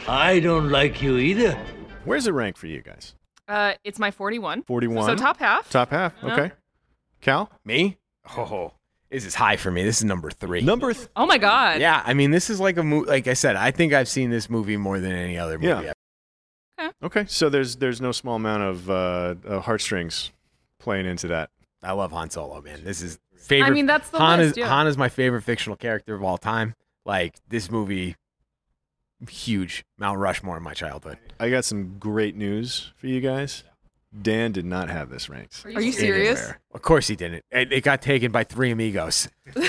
[0.07, 1.59] I don't like you either.
[2.07, 3.13] Where's it rank for you guys?
[3.47, 4.63] Uh, it's my 41.
[4.63, 5.05] Forty-one.
[5.05, 5.69] So top half.
[5.69, 6.13] Top half.
[6.23, 6.33] Yeah.
[6.33, 6.51] Okay.
[7.21, 7.49] Cal.
[7.63, 7.97] Me?
[8.35, 8.73] Oh,
[9.09, 9.83] this is high for me.
[9.83, 10.61] This is number three.
[10.61, 10.93] Number.
[10.93, 11.79] Th- Oh my god.
[11.79, 13.07] yeah, I mean, this is like a movie.
[13.09, 15.67] Like I said, I think I've seen this movie more than any other movie.
[15.67, 15.93] Yeah.
[16.77, 17.25] I've- Okay.
[17.27, 20.31] So there's there's no small amount of uh, uh, heartstrings
[20.79, 21.49] playing into that.
[21.81, 22.83] I love Han Solo, man.
[22.83, 23.67] This is favorite.
[23.67, 24.67] I mean, that's the Han list, is yeah.
[24.67, 26.75] Han is my favorite fictional character of all time.
[27.05, 28.15] Like this movie,
[29.29, 31.17] huge Mount Rushmore in my childhood.
[31.39, 33.63] I got some great news for you guys.
[34.21, 35.63] Dan did not have this ranked.
[35.65, 36.39] Are you serious?
[36.39, 36.59] Anywhere.
[36.73, 37.43] Of course he didn't.
[37.51, 39.27] It, it got taken by three amigos.
[39.55, 39.61] yeah,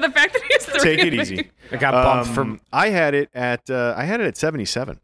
[0.00, 0.80] the fact that he's three.
[0.96, 1.50] Take it easy.
[1.70, 2.60] I got bumped Um, from.
[2.72, 5.00] I had it at uh, I had it at 77.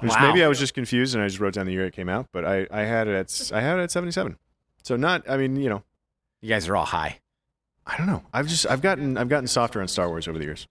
[0.00, 0.28] Which Wow.
[0.28, 2.26] maybe I was just confused and I just wrote down the year it came out,
[2.32, 4.36] but I, I had it at I had it at 77.
[4.82, 5.82] So not I mean, you know,
[6.42, 7.20] You guys are all high.
[7.86, 8.22] I don't know.
[8.32, 10.68] I've just I've gotten I've gotten softer on Star Wars over the years.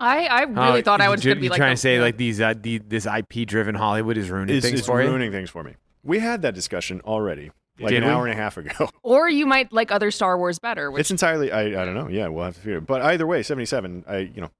[0.00, 1.80] I, I really Oh, thought I you- was going to be you like trying to
[1.80, 2.02] say yeah.
[2.02, 5.08] like these uh, the, this IP driven Hollywood is ruining It's, things it's for you?
[5.08, 5.74] ruining things for me.
[6.02, 8.10] We had that discussion already, like Did an we?
[8.14, 8.88] hour and a half ago.
[9.02, 10.90] Or you might like other Star Wars better.
[10.90, 12.08] Which It's entirely I, I don't know.
[12.08, 12.86] Yeah, we'll have to figure it.
[12.86, 14.50] But either way, 77, I you know,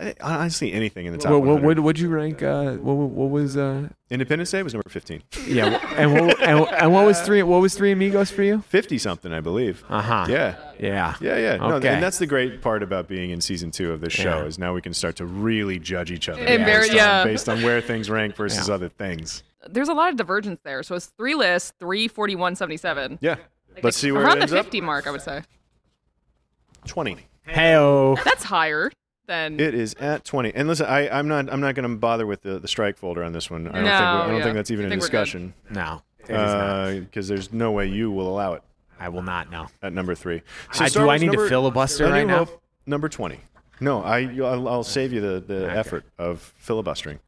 [0.00, 2.40] I, honestly anything in the top What, what, what, would you rank?
[2.42, 3.56] Uh, what, what what was?
[3.56, 5.22] Uh, Independence Day was number 15.
[5.46, 7.42] yeah, and what, and, and what was three?
[7.42, 8.62] What was Three Amigos for you?
[8.62, 9.84] 50 something, I believe.
[9.88, 10.26] Uh huh.
[10.28, 10.56] Yeah.
[10.78, 11.14] Yeah.
[11.20, 11.56] Yeah, yeah.
[11.56, 11.88] No, Okay.
[11.88, 14.44] and that's the great part about being in season two of this show Yeah.
[14.44, 17.20] is now we can start to really judge each other And very- based, yeah.
[17.20, 18.74] on, based on where things rank versus Yeah.
[18.74, 19.42] other things.
[19.68, 20.82] there's a lot of divergence there.
[20.84, 23.18] So it's three lists, three forty one seventy seven.
[23.18, 23.38] 41, 77.
[23.76, 23.82] Yeah.
[23.82, 24.66] Let's see where Around it ends the up.
[24.66, 25.42] 50 mark, I would say.
[26.86, 27.16] 20.
[27.48, 28.22] Heyo.
[28.24, 28.90] That's higher
[29.28, 29.60] than.
[29.60, 30.52] It is at 20.
[30.54, 33.22] And listen, I, I'm not I'm not going to bother with the, the strike folder
[33.22, 33.68] on this one.
[33.68, 34.42] I don't, think, No, I don't yeah.
[34.42, 35.54] think that's even I a think we're discussion.
[35.70, 36.90] No, it is not.
[37.00, 38.62] Because there's no way you will allow it
[38.98, 39.68] I will not know.
[39.80, 40.42] at number three.
[40.70, 42.46] Uh, Star do I Wars need to filibuster right now?
[42.46, 43.38] Hope, Number 20.
[43.80, 47.20] No, I, I'll, I'll save you the, the effort of filibustering.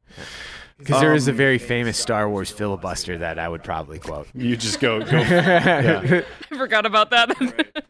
[0.78, 4.26] Because there is a Um, very famous Star Wars filibuster that I would probably quote.
[4.34, 4.98] You just go.
[5.00, 6.22] go yeah.
[6.50, 7.84] I forgot about that.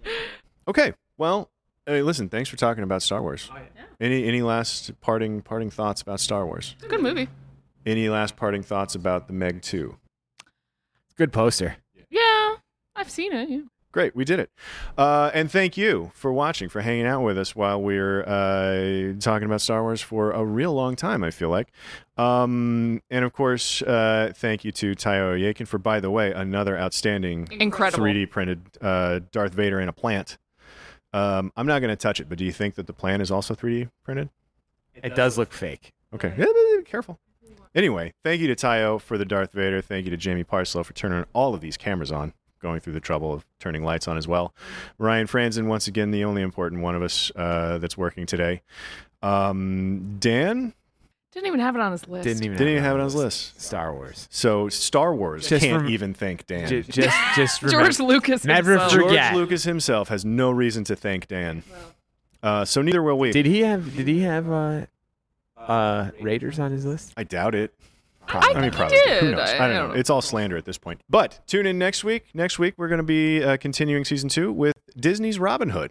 [0.68, 0.92] Okay.
[1.16, 1.48] Well,
[1.90, 2.28] hey, listen.
[2.28, 3.50] Thanks for talking about Star Wars.
[3.52, 3.58] Oh,
[4.00, 6.76] Any any last parting parting thoughts about Star Wars?
[6.88, 7.28] Good movie.
[7.86, 9.96] Any last parting thoughts about the Meg Two?
[11.16, 11.76] Good poster.
[12.10, 12.54] Yeah,
[12.96, 13.48] I've seen it.
[13.48, 13.60] Yeah.
[13.92, 14.50] Great, we did it.
[14.96, 19.46] Uh, and thank you for watching, for hanging out with us while we're uh, talking
[19.46, 21.72] about Star Wars for a real long time, I feel like.
[22.16, 26.78] Um, and of course, uh, thank you to Tayo Oyekan for, by the way, another
[26.78, 28.04] outstanding Incredible.
[28.04, 30.38] 3D printed uh, Darth Vader in a plant.
[31.12, 33.30] Um, I'm not going to touch it, but do you think that the plan is
[33.30, 34.30] also 3D printed?
[34.94, 35.92] It does look fake.
[36.14, 36.32] Okay.
[36.36, 37.18] Yeah, but be careful.
[37.74, 39.80] Anyway, thank you to Tayo for the Darth Vader.
[39.80, 43.00] Thank you to Jamie Parslow for turning all of these cameras on, going through the
[43.00, 44.52] trouble of turning lights on as well.
[44.98, 48.62] Ryan Franzen, once again, the only important one of us uh, that's working today.
[49.22, 50.74] Um, Dan
[51.32, 52.24] Didn't even have it on his list.
[52.24, 53.60] Didn't even didn't even have it on his list.
[53.60, 54.26] Star Wars.
[54.30, 56.68] So Star Wars Just can't rem- even thank Dan.
[56.68, 58.92] Ju- just, just George remember- Lucas Never himself.
[58.92, 59.34] George forget.
[59.36, 61.62] Lucas himself has no reason to thank Dan.
[62.42, 63.30] Uh, so neither will we.
[63.30, 63.96] Did he have?
[63.96, 64.86] Did he have uh,
[65.56, 67.12] uh, Raiders on his list?
[67.16, 67.72] I doubt it.
[68.26, 68.98] I mean, think he probably.
[69.20, 69.48] Who knows?
[69.50, 69.94] I- I, I don't don't know.
[69.94, 70.00] know.
[70.00, 71.00] It's all slander at this point.
[71.08, 72.26] But tune in next week.
[72.34, 75.90] Next week we're going to be uh, continuing season two with Disney's Robin Hood,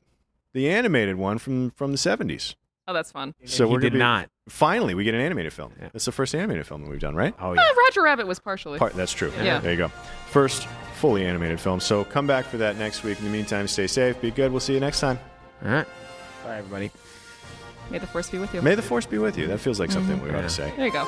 [0.54, 2.56] the animated one from from the seventies.
[2.90, 3.36] Oh, that's fun.
[3.46, 4.30] So we're did be, not.
[4.50, 5.74] Finally, we get an animated film.
[5.80, 7.36] That's the first animated film that we've done, right?
[7.40, 7.56] Oh Uh,
[7.86, 8.80] Roger Rabbit was partially.
[8.80, 9.32] Part, that's true.
[9.42, 9.60] Yeah.
[9.60, 9.90] There you go.
[10.32, 11.80] First fully animated film.
[11.80, 13.20] So come back for that next week.
[13.20, 14.20] In the meantime, stay safe.
[14.20, 14.50] Be good.
[14.52, 15.20] We'll see you next time.
[15.64, 15.88] All right.
[16.44, 16.90] Bye, everybody.
[17.92, 18.62] May the force be with you.
[18.64, 19.46] May the force be with you.
[19.46, 20.24] That feels like something Mhm.
[20.24, 20.74] we ought to say.
[20.76, 21.08] There you go.